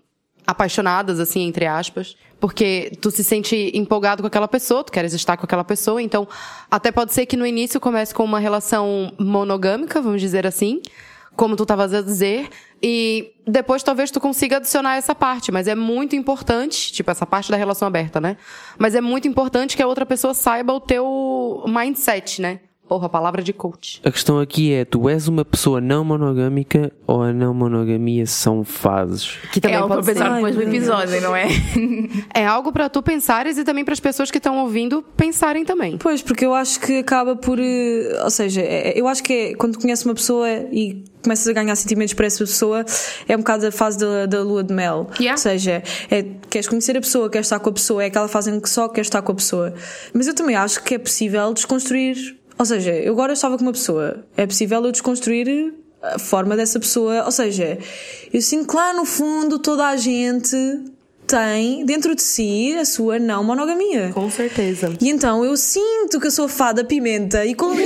apaixonadas, 0.47 1.21
assim, 1.21 1.43
entre 1.43 1.67
aspas, 1.67 2.17
porque 2.41 2.91
tu 3.03 3.11
se 3.11 3.23
sente 3.23 3.71
empolgado 3.75 4.23
com 4.23 4.27
aquela 4.27 4.49
pessoa, 4.49 4.83
tu 4.83 4.91
queres 4.91 5.13
estar 5.13 5.37
com 5.37 5.45
aquela 5.45 5.63
pessoa, 5.63 6.01
então 6.01 6.27
até 6.71 6.91
pode 6.91 7.13
ser 7.13 7.27
que 7.27 7.37
no 7.37 7.45
início 7.45 7.79
comece 7.79 8.15
com 8.15 8.25
uma 8.25 8.39
relação 8.39 9.13
monogâmica, 9.19 10.01
vamos 10.01 10.23
dizer 10.23 10.47
assim, 10.47 10.81
como 11.37 11.55
tu 11.55 11.65
estavas 11.65 11.93
a 11.93 12.01
dizer, 12.01 12.49
e 12.83 13.35
depois 13.47 13.83
talvez 13.83 14.11
tu 14.11 14.21
consiga 14.21 14.57
adicionar 14.57 14.97
essa 14.97 15.15
parte, 15.15 15.53
mas 15.53 15.69
é 15.69 15.75
muito 15.75 16.17
importante, 16.17 16.91
tipo 16.95 17.11
essa 17.11 17.27
parte 17.27 17.51
da 17.51 17.59
relação 17.59 17.87
aberta, 17.87 18.19
né? 18.19 18.39
Mas 18.79 18.95
é 18.95 19.03
muito 19.03 19.29
importante 19.29 19.77
que 19.77 19.83
a 19.83 19.87
outra 19.87 20.07
pessoa 20.07 20.33
saiba 20.33 20.73
o 20.73 20.81
teu 20.81 21.63
mindset, 21.67 22.41
né? 22.41 22.61
Porra, 22.89 23.09
palavra 23.09 23.43
de 23.43 23.53
coach. 23.53 24.01
A 24.05 24.11
questão 24.11 24.39
aqui 24.41 24.73
é: 24.73 24.85
tu 24.85 25.09
és 25.09 25.29
uma 25.29 25.45
pessoa 25.45 25.81
não 25.81 26.05
monogâmica 26.05 26.91
ou 27.07 27.23
a 27.23 27.33
não 27.33 27.53
monogamia 27.53 28.27
são 28.27 28.65
fases? 28.65 29.37
Que 29.53 29.61
É 29.67 29.75
algo 29.75 29.95
para 29.95 30.03
pensar 30.05 30.35
depois 30.35 30.55
do 30.57 30.63
episódio, 30.63 31.21
não 31.21 31.37
é? 31.37 31.49
É 32.35 32.47
algo 32.47 32.73
para 32.73 32.89
tu 32.89 33.03
pensares 33.03 33.59
e 33.59 33.65
também 33.65 33.85
para 33.85 33.93
as 33.93 34.01
pessoas 34.01 34.31
que 34.31 34.39
estão 34.39 34.59
ouvindo 34.59 35.03
pensarem 35.17 35.65
também. 35.65 35.99
Pois, 35.99 36.23
porque 36.23 36.47
eu 36.47 36.55
acho 36.55 36.81
que 36.81 36.99
acaba 36.99 37.37
por. 37.37 37.59
eh, 37.61 38.21
Ou 38.25 38.31
seja, 38.31 38.61
é- 38.63 38.93
eu 38.99 39.07
acho 39.07 39.23
que 39.23 39.33
é, 39.33 39.55
quando 39.55 39.79
conheces 39.79 40.05
uma 40.05 40.15
pessoa 40.15 40.49
e 40.73 41.05
começas 41.23 41.47
a 41.49 41.53
ganhar 41.53 41.75
sentimentos 41.77 42.15
para 42.15 42.27
essa 42.27 42.39
pessoa, 42.39 42.85
é 43.29 43.35
um 43.35 43.41
bocado 43.41 43.67
a 43.67 43.73
fase 43.73 43.99
da, 43.99 44.25
da 44.27 44.43
lua 44.43 44.63
de 44.65 44.73
mel. 44.73 45.09
Yeah. 45.21 45.33
Ou 45.33 45.37
seja, 45.39 45.83
é, 46.11 46.23
queres 46.49 46.69
conhecer 46.69 46.97
a 46.97 47.01
pessoa, 47.01 47.29
queres 47.29 47.47
estar 47.49 47.59
com 47.59 47.69
a 47.69 47.73
pessoa, 47.73 48.03
é 48.03 48.07
aquela 48.07 48.29
fase 48.29 48.51
em 48.51 48.59
que 48.61 48.71
só 48.71 48.89
queres 48.89 49.09
estar 49.09 49.21
com 49.21 49.33
a 49.33 49.35
pessoa. 49.35 49.75
Mas 50.15 50.27
eu 50.27 50.35
também 50.35 50.57
acho 50.57 50.83
que 50.83 50.95
é 50.95 50.99
possível 50.99 51.53
desconstruir. 51.53 52.38
Ou 52.59 52.65
seja, 52.67 52.91
eu 52.91 53.13
agora 53.13 53.33
estava 53.33 53.57
com 53.57 53.63
uma 53.63 53.73
pessoa, 53.73 54.25
é 54.37 54.45
possível 54.47 54.85
eu 54.85 54.91
desconstruir 54.93 55.73
a 56.03 56.19
forma 56.19 56.57
dessa 56.57 56.79
pessoa. 56.81 57.25
Ou 57.25 57.31
seja, 57.31 57.79
eu 58.33 58.41
sinto 58.43 58.67
que 58.69 58.75
lá 58.77 58.93
no 58.93 59.05
fundo 59.05 59.59
toda 59.59 59.87
a 59.87 59.97
gente 59.97 60.57
tem 61.27 61.85
dentro 61.85 62.15
de 62.15 62.23
si 62.23 62.75
a 62.75 62.85
sua 62.85 63.19
não 63.19 63.45
monogamia. 63.45 64.11
Com 64.15 64.31
certeza. 64.31 64.93
E 65.01 65.09
então 65.09 65.45
eu 65.45 65.57
sinto 65.57 66.19
que 66.19 66.27
eu 66.27 66.31
sou 66.31 66.49
fada 66.49 66.83
pimenta 66.85 67.45
e 67.45 67.55
com 67.55 67.73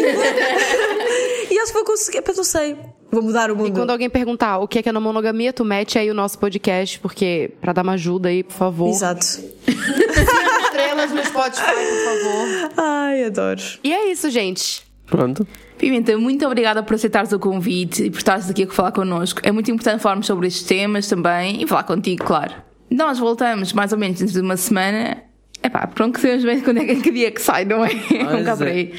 E 1.50 1.58
acho 1.58 1.66
que 1.66 1.72
vou 1.74 1.84
conseguir. 1.84 2.18
Epá, 2.18 2.32
não 2.34 2.44
sei. 2.44 2.76
Vou 3.10 3.22
mudar 3.22 3.50
o 3.50 3.54
E 3.54 3.56
mundo. 3.58 3.72
quando 3.72 3.90
alguém 3.90 4.08
perguntar 4.08 4.58
o 4.58 4.66
que 4.66 4.78
é 4.78 4.82
que 4.82 4.88
é 4.88 4.92
não 4.92 5.00
monogamia, 5.00 5.52
tu 5.52 5.66
mete 5.66 5.98
aí 5.98 6.10
o 6.10 6.14
nosso 6.14 6.38
podcast, 6.38 6.98
porque 6.98 7.50
pra 7.60 7.74
dar 7.74 7.82
uma 7.82 7.92
ajuda 7.92 8.30
aí, 8.30 8.42
por 8.42 8.54
favor. 8.54 8.88
Exato. 8.88 9.26
Estrelas 10.72 11.12
no 11.12 11.22
Spotify, 11.24 11.66
por 11.66 12.04
favor. 12.04 12.72
Ai, 12.78 13.24
adoro. 13.24 13.60
E 13.84 13.92
é 13.92 14.10
isso, 14.10 14.30
gente. 14.30 14.82
Pronto. 15.06 15.46
Pimenta, 15.76 16.16
muito 16.16 16.46
obrigada 16.46 16.82
por 16.82 16.94
aceitares 16.94 17.30
o 17.32 17.38
convite 17.38 18.04
e 18.04 18.10
por 18.10 18.16
estares 18.16 18.48
aqui 18.48 18.64
a 18.64 18.68
falar 18.68 18.92
connosco. 18.92 19.40
É 19.42 19.52
muito 19.52 19.70
importante 19.70 20.00
falarmos 20.00 20.26
sobre 20.26 20.46
estes 20.46 20.62
temas 20.62 21.06
também 21.06 21.62
e 21.62 21.66
falar 21.66 21.82
contigo, 21.82 22.24
claro. 22.24 22.54
Nós 22.90 23.18
voltamos 23.18 23.74
mais 23.74 23.92
ou 23.92 23.98
menos 23.98 24.18
dentro 24.18 24.32
de 24.32 24.40
uma 24.40 24.56
semana. 24.56 25.22
Epá, 25.62 25.86
pronto, 25.86 26.14
que 26.14 26.20
sabemos 26.20 26.44
bem 26.44 26.60
quando 26.62 26.78
é 26.78 26.84
que, 26.86 26.96
que 26.96 27.10
dia 27.10 27.30
que 27.30 27.42
sai, 27.42 27.66
não 27.66 27.84
é? 27.84 27.90
É 28.10 28.52
um 28.52 28.56
por 28.56 28.66
é. 28.66 28.70
aí. 28.70 28.94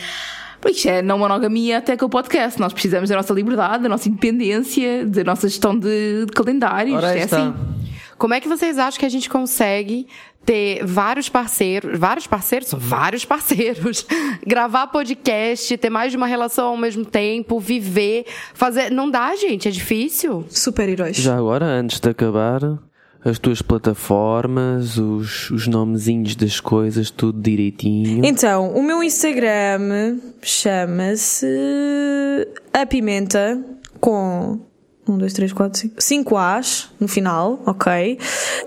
Por 0.61 0.71
isto 0.71 0.87
é 0.87 1.01
não 1.01 1.17
monogamia 1.17 1.79
até 1.79 1.97
com 1.97 2.05
o 2.05 2.09
podcast. 2.09 2.59
Nós 2.59 2.71
precisamos 2.71 3.09
da 3.09 3.15
nossa 3.15 3.33
liberdade, 3.33 3.81
da 3.81 3.89
nossa 3.89 4.07
independência, 4.07 5.05
da 5.05 5.23
nossa 5.23 5.49
gestão 5.49 5.77
de, 5.77 6.25
de 6.25 6.31
calendários. 6.31 6.95
Ora, 6.95 7.09
aí 7.09 7.19
é 7.19 7.23
está. 7.23 7.49
assim. 7.49 7.55
Como 8.17 8.33
é 8.33 8.39
que 8.39 8.47
vocês 8.47 8.77
acham 8.77 8.99
que 8.99 9.05
a 9.05 9.09
gente 9.09 9.29
consegue 9.29 10.07
ter 10.45 10.85
vários 10.85 11.29
parceiros, 11.29 11.97
vários 11.97 12.27
parceiros, 12.27 12.67
são 12.69 12.79
vários 12.79 13.25
parceiros, 13.25 14.05
gravar 14.45 14.87
podcast, 14.87 15.77
ter 15.77 15.89
mais 15.89 16.11
de 16.11 16.17
uma 16.17 16.27
relação 16.27 16.67
ao 16.67 16.77
mesmo 16.77 17.05
tempo, 17.05 17.59
viver, 17.59 18.25
fazer, 18.53 18.91
não 18.91 19.09
dá, 19.09 19.35
gente, 19.35 19.67
é 19.67 19.71
difícil. 19.71 20.45
Super-heróis. 20.49 21.17
Já 21.17 21.37
agora, 21.37 21.65
antes 21.65 21.99
de 21.99 22.09
acabar, 22.09 22.61
as 23.23 23.39
tuas 23.39 23.61
plataformas, 23.61 24.97
os, 24.97 25.49
os 25.49 25.67
nomezinhos 25.67 26.35
das 26.35 26.59
coisas, 26.59 27.09
tudo 27.09 27.41
direitinho. 27.41 28.25
Então, 28.25 28.73
o 28.73 28.83
meu 28.83 29.01
Instagram 29.01 30.19
chama-se 30.41 31.47
A 32.73 32.85
Pimenta 32.85 33.63
com. 33.99 34.59
1, 35.07 35.17
2, 35.17 35.33
3, 35.33 35.53
4, 35.53 35.79
5. 35.79 35.95
5 36.01 36.37
As 36.37 36.89
no 36.99 37.07
final, 37.07 37.61
ok? 37.65 38.17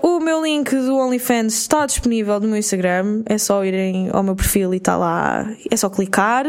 O 0.03 0.19
meu 0.19 0.43
link 0.43 0.69
do 0.75 0.95
OnlyFans 0.95 1.53
está 1.61 1.85
disponível 1.85 2.39
no 2.39 2.47
meu 2.47 2.57
Instagram. 2.57 3.23
É 3.25 3.37
só 3.37 3.65
irem 3.65 4.09
ao 4.11 4.21
meu 4.21 4.35
perfil 4.35 4.73
e 4.73 4.77
está 4.77 4.95
lá. 4.95 5.51
É 5.69 5.75
só 5.75 5.89
clicar. 5.89 6.45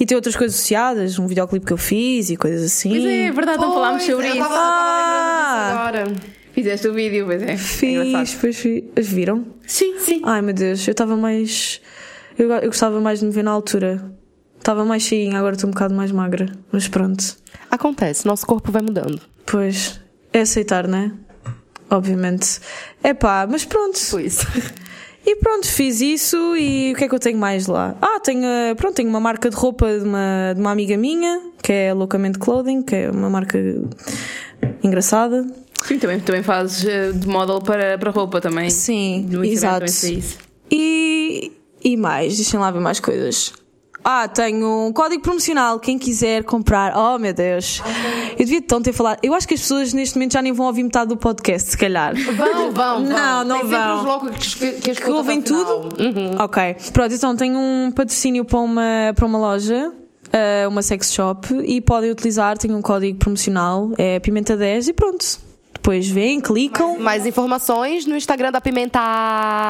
E 0.00 0.06
tem 0.06 0.16
outras 0.16 0.34
coisas 0.34 0.56
associadas, 0.56 1.18
um 1.18 1.26
videoclipe 1.26 1.66
que 1.66 1.72
eu 1.72 1.76
fiz 1.76 2.30
e 2.30 2.36
coisas 2.36 2.64
assim. 2.64 2.90
Pois 2.90 3.04
é, 3.04 3.26
é 3.26 3.32
verdade, 3.32 3.60
não 3.60 3.74
falámos 3.74 4.02
sobre 4.02 4.28
isso. 4.28 4.42
Ah! 4.42 5.88
Agora. 5.88 6.12
Fizeste 6.52 6.88
o 6.88 6.94
vídeo, 6.94 7.26
pois 7.26 7.42
é. 7.42 7.52
é 7.52 7.56
Fiz, 7.56 7.82
engraçado. 8.08 8.40
pois 8.40 8.56
fiz. 8.56 8.82
Viram? 8.96 9.46
Sim, 9.66 9.98
sim. 10.00 10.22
Ai 10.24 10.42
meu 10.42 10.54
Deus, 10.54 10.88
eu 10.88 10.92
estava 10.92 11.16
mais. 11.16 11.80
Eu, 12.36 12.50
eu 12.50 12.66
gostava 12.66 13.00
mais 13.00 13.20
de 13.20 13.26
me 13.26 13.32
ver 13.32 13.44
na 13.44 13.50
altura. 13.52 14.17
Estava 14.58 14.84
mais 14.84 15.02
cheinha, 15.02 15.38
agora 15.38 15.54
estou 15.54 15.68
um 15.68 15.72
bocado 15.72 15.94
mais 15.94 16.12
magra. 16.12 16.52
Mas 16.70 16.88
pronto. 16.88 17.24
Acontece, 17.70 18.26
nosso 18.26 18.46
corpo 18.46 18.70
vai 18.70 18.82
mudando. 18.82 19.20
Pois, 19.46 20.00
é 20.32 20.40
aceitar, 20.40 20.86
né? 20.86 21.12
Obviamente. 21.90 22.60
É 23.02 23.14
pá, 23.14 23.46
mas 23.50 23.64
pronto. 23.64 23.98
Pois. 24.10 24.38
E 25.26 25.36
pronto, 25.36 25.66
fiz 25.66 26.00
isso 26.00 26.56
e 26.56 26.92
o 26.92 26.96
que 26.96 27.04
é 27.04 27.08
que 27.08 27.14
eu 27.14 27.18
tenho 27.18 27.36
mais 27.36 27.66
lá? 27.66 27.94
Ah, 28.00 28.18
tenho, 28.18 28.46
eh, 28.46 28.74
pronto, 28.74 28.94
tenho 28.94 29.10
uma 29.10 29.20
marca 29.20 29.50
de 29.50 29.56
roupa 29.56 29.86
de 29.98 30.02
uma, 30.02 30.54
de 30.54 30.60
uma 30.60 30.70
amiga 30.70 30.96
minha, 30.96 31.42
que 31.62 31.70
é 31.70 31.92
Loucamente 31.92 32.38
Clothing, 32.38 32.80
que 32.80 32.94
é 32.94 33.10
uma 33.10 33.28
marca 33.28 33.58
engraçada. 34.82 35.46
Sim, 35.84 35.98
também, 35.98 36.18
também 36.20 36.42
fazes 36.42 36.82
eh, 36.86 37.12
de 37.12 37.28
model 37.28 37.60
para, 37.60 37.98
para 37.98 38.10
roupa 38.10 38.40
também. 38.40 38.70
Sim, 38.70 39.28
exato. 39.44 39.84
isso. 39.84 40.38
E, 40.70 41.52
e 41.84 41.94
mais, 41.98 42.36
deixem 42.36 42.58
lá 42.58 42.70
ver 42.70 42.80
mais 42.80 42.98
coisas. 42.98 43.52
Ah, 44.04 44.26
tenho 44.28 44.86
um 44.86 44.92
código 44.92 45.20
promocional, 45.22 45.78
quem 45.78 45.98
quiser 45.98 46.42
comprar. 46.44 46.96
Oh 46.96 47.18
meu 47.18 47.34
Deus. 47.34 47.82
Eu 48.32 48.44
devia 48.44 48.62
tão 48.62 48.80
ter 48.80 48.92
falado. 48.92 49.18
Eu 49.22 49.34
acho 49.34 49.46
que 49.46 49.54
as 49.54 49.60
pessoas 49.60 49.92
neste 49.92 50.14
momento 50.16 50.32
já 50.32 50.40
nem 50.42 50.52
vão 50.52 50.66
ouvir 50.66 50.82
metade 50.82 51.08
do 51.08 51.16
podcast, 51.16 51.70
se 51.72 51.76
calhar. 51.76 52.14
Vão, 52.14 52.72
vão, 52.72 53.00
Não, 53.00 53.44
não 53.44 53.60
Tem 53.60 53.68
vão. 53.68 54.24
os 54.30 54.54
que, 54.54 54.72
que, 54.72 54.94
Que 54.94 55.10
ouvem 55.10 55.42
tudo? 55.42 55.88
Ok. 56.38 56.76
Pronto, 56.92 57.14
então 57.14 57.36
tenho 57.36 57.58
um 57.58 57.90
patrocínio 57.94 58.44
para 58.44 58.58
uma, 58.60 59.12
para 59.14 59.26
uma 59.26 59.38
loja, 59.38 59.92
eh, 60.32 60.66
uma 60.68 60.80
sex 60.80 61.12
shop, 61.12 61.52
e 61.64 61.80
podem 61.80 62.10
utilizar, 62.10 62.56
tenho 62.56 62.76
um 62.76 62.82
código 62.82 63.18
promocional, 63.18 63.90
é 63.98 64.18
Pimenta 64.20 64.56
10 64.56 64.88
e 64.88 64.92
pronto. 64.92 65.26
Depois 65.74 66.08
vêm, 66.08 66.40
clicam. 66.40 66.98
Mais 66.98 67.24
informações 67.26 68.04
no 68.06 68.16
Instagram 68.16 68.52
da 68.52 68.60
Pimenta. 68.60 69.00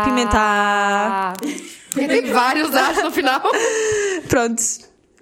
Pimenta. 0.04 1.32
Tem 2.06 2.32
vários 2.32 2.74
achos 2.74 3.02
no 3.02 3.10
final. 3.10 3.42
Pronto. 4.28 4.62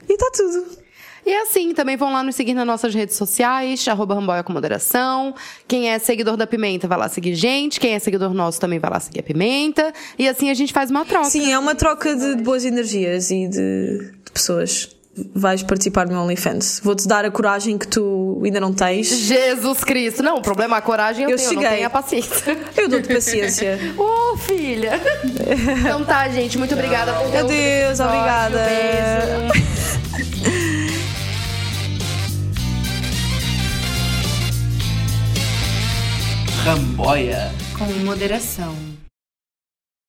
E 0.08 0.12
está 0.12 0.30
tudo. 0.30 0.86
E 1.26 1.30
é 1.30 1.42
assim, 1.42 1.74
também 1.74 1.96
vão 1.96 2.12
lá 2.12 2.22
nos 2.22 2.36
seguir 2.36 2.54
nas 2.54 2.64
nossas 2.64 2.94
redes 2.94 3.16
sociais, 3.16 3.86
arroba 3.88 4.14
Ramboia 4.14 4.44
com 4.44 4.52
moderação. 4.52 5.34
Quem 5.66 5.90
é 5.90 5.98
seguidor 5.98 6.36
da 6.36 6.46
Pimenta 6.46 6.86
vai 6.86 6.96
lá 6.96 7.08
seguir 7.08 7.34
gente. 7.34 7.80
Quem 7.80 7.94
é 7.94 7.98
seguidor 7.98 8.32
nosso 8.32 8.60
também 8.60 8.78
vai 8.78 8.88
lá 8.88 9.00
seguir 9.00 9.18
a 9.18 9.22
Pimenta. 9.24 9.92
E 10.16 10.28
assim 10.28 10.50
a 10.50 10.54
gente 10.54 10.72
faz 10.72 10.88
uma 10.88 11.04
troca. 11.04 11.28
Sim, 11.28 11.50
é 11.50 11.58
uma 11.58 11.74
troca 11.74 12.14
de, 12.14 12.36
de 12.36 12.42
boas 12.44 12.64
energias 12.64 13.32
e 13.32 13.48
de, 13.48 14.12
de 14.24 14.32
pessoas. 14.32 14.95
Vais 15.34 15.62
participar 15.62 16.06
no 16.06 16.12
meu 16.12 16.22
OnlyFans. 16.22 16.80
Vou-te 16.82 17.06
dar 17.08 17.24
a 17.24 17.30
coragem 17.30 17.78
que 17.78 17.88
tu 17.88 18.40
ainda 18.44 18.60
não 18.60 18.72
tens. 18.72 19.08
Jesus 19.08 19.82
Cristo. 19.84 20.22
Não, 20.22 20.38
o 20.38 20.42
problema 20.42 20.76
é 20.76 20.78
a 20.78 20.82
coragem 20.82 21.24
eu, 21.24 21.30
Eu 21.30 21.36
tenho, 21.36 21.50
eu 21.50 21.54
não 21.54 21.62
cheguei. 21.62 21.76
tenho 21.76 21.86
a 21.86 21.90
paciência. 21.90 22.58
Eu 22.76 22.88
dou-te 22.88 23.12
paciência. 23.12 23.78
Ô, 23.96 24.36
filha. 24.36 25.00
Então 25.80 26.04
tá, 26.04 26.28
gente. 26.28 26.58
Muito 26.58 26.74
obrigada 26.74 27.12
por 27.14 27.30
ter 27.30 27.38
Adeus, 27.38 28.00
obrigada. 28.00 28.58
Beijo. 28.66 30.56
Ramboia. 36.64 37.52
Com 37.78 37.84
moderação. 38.04 38.85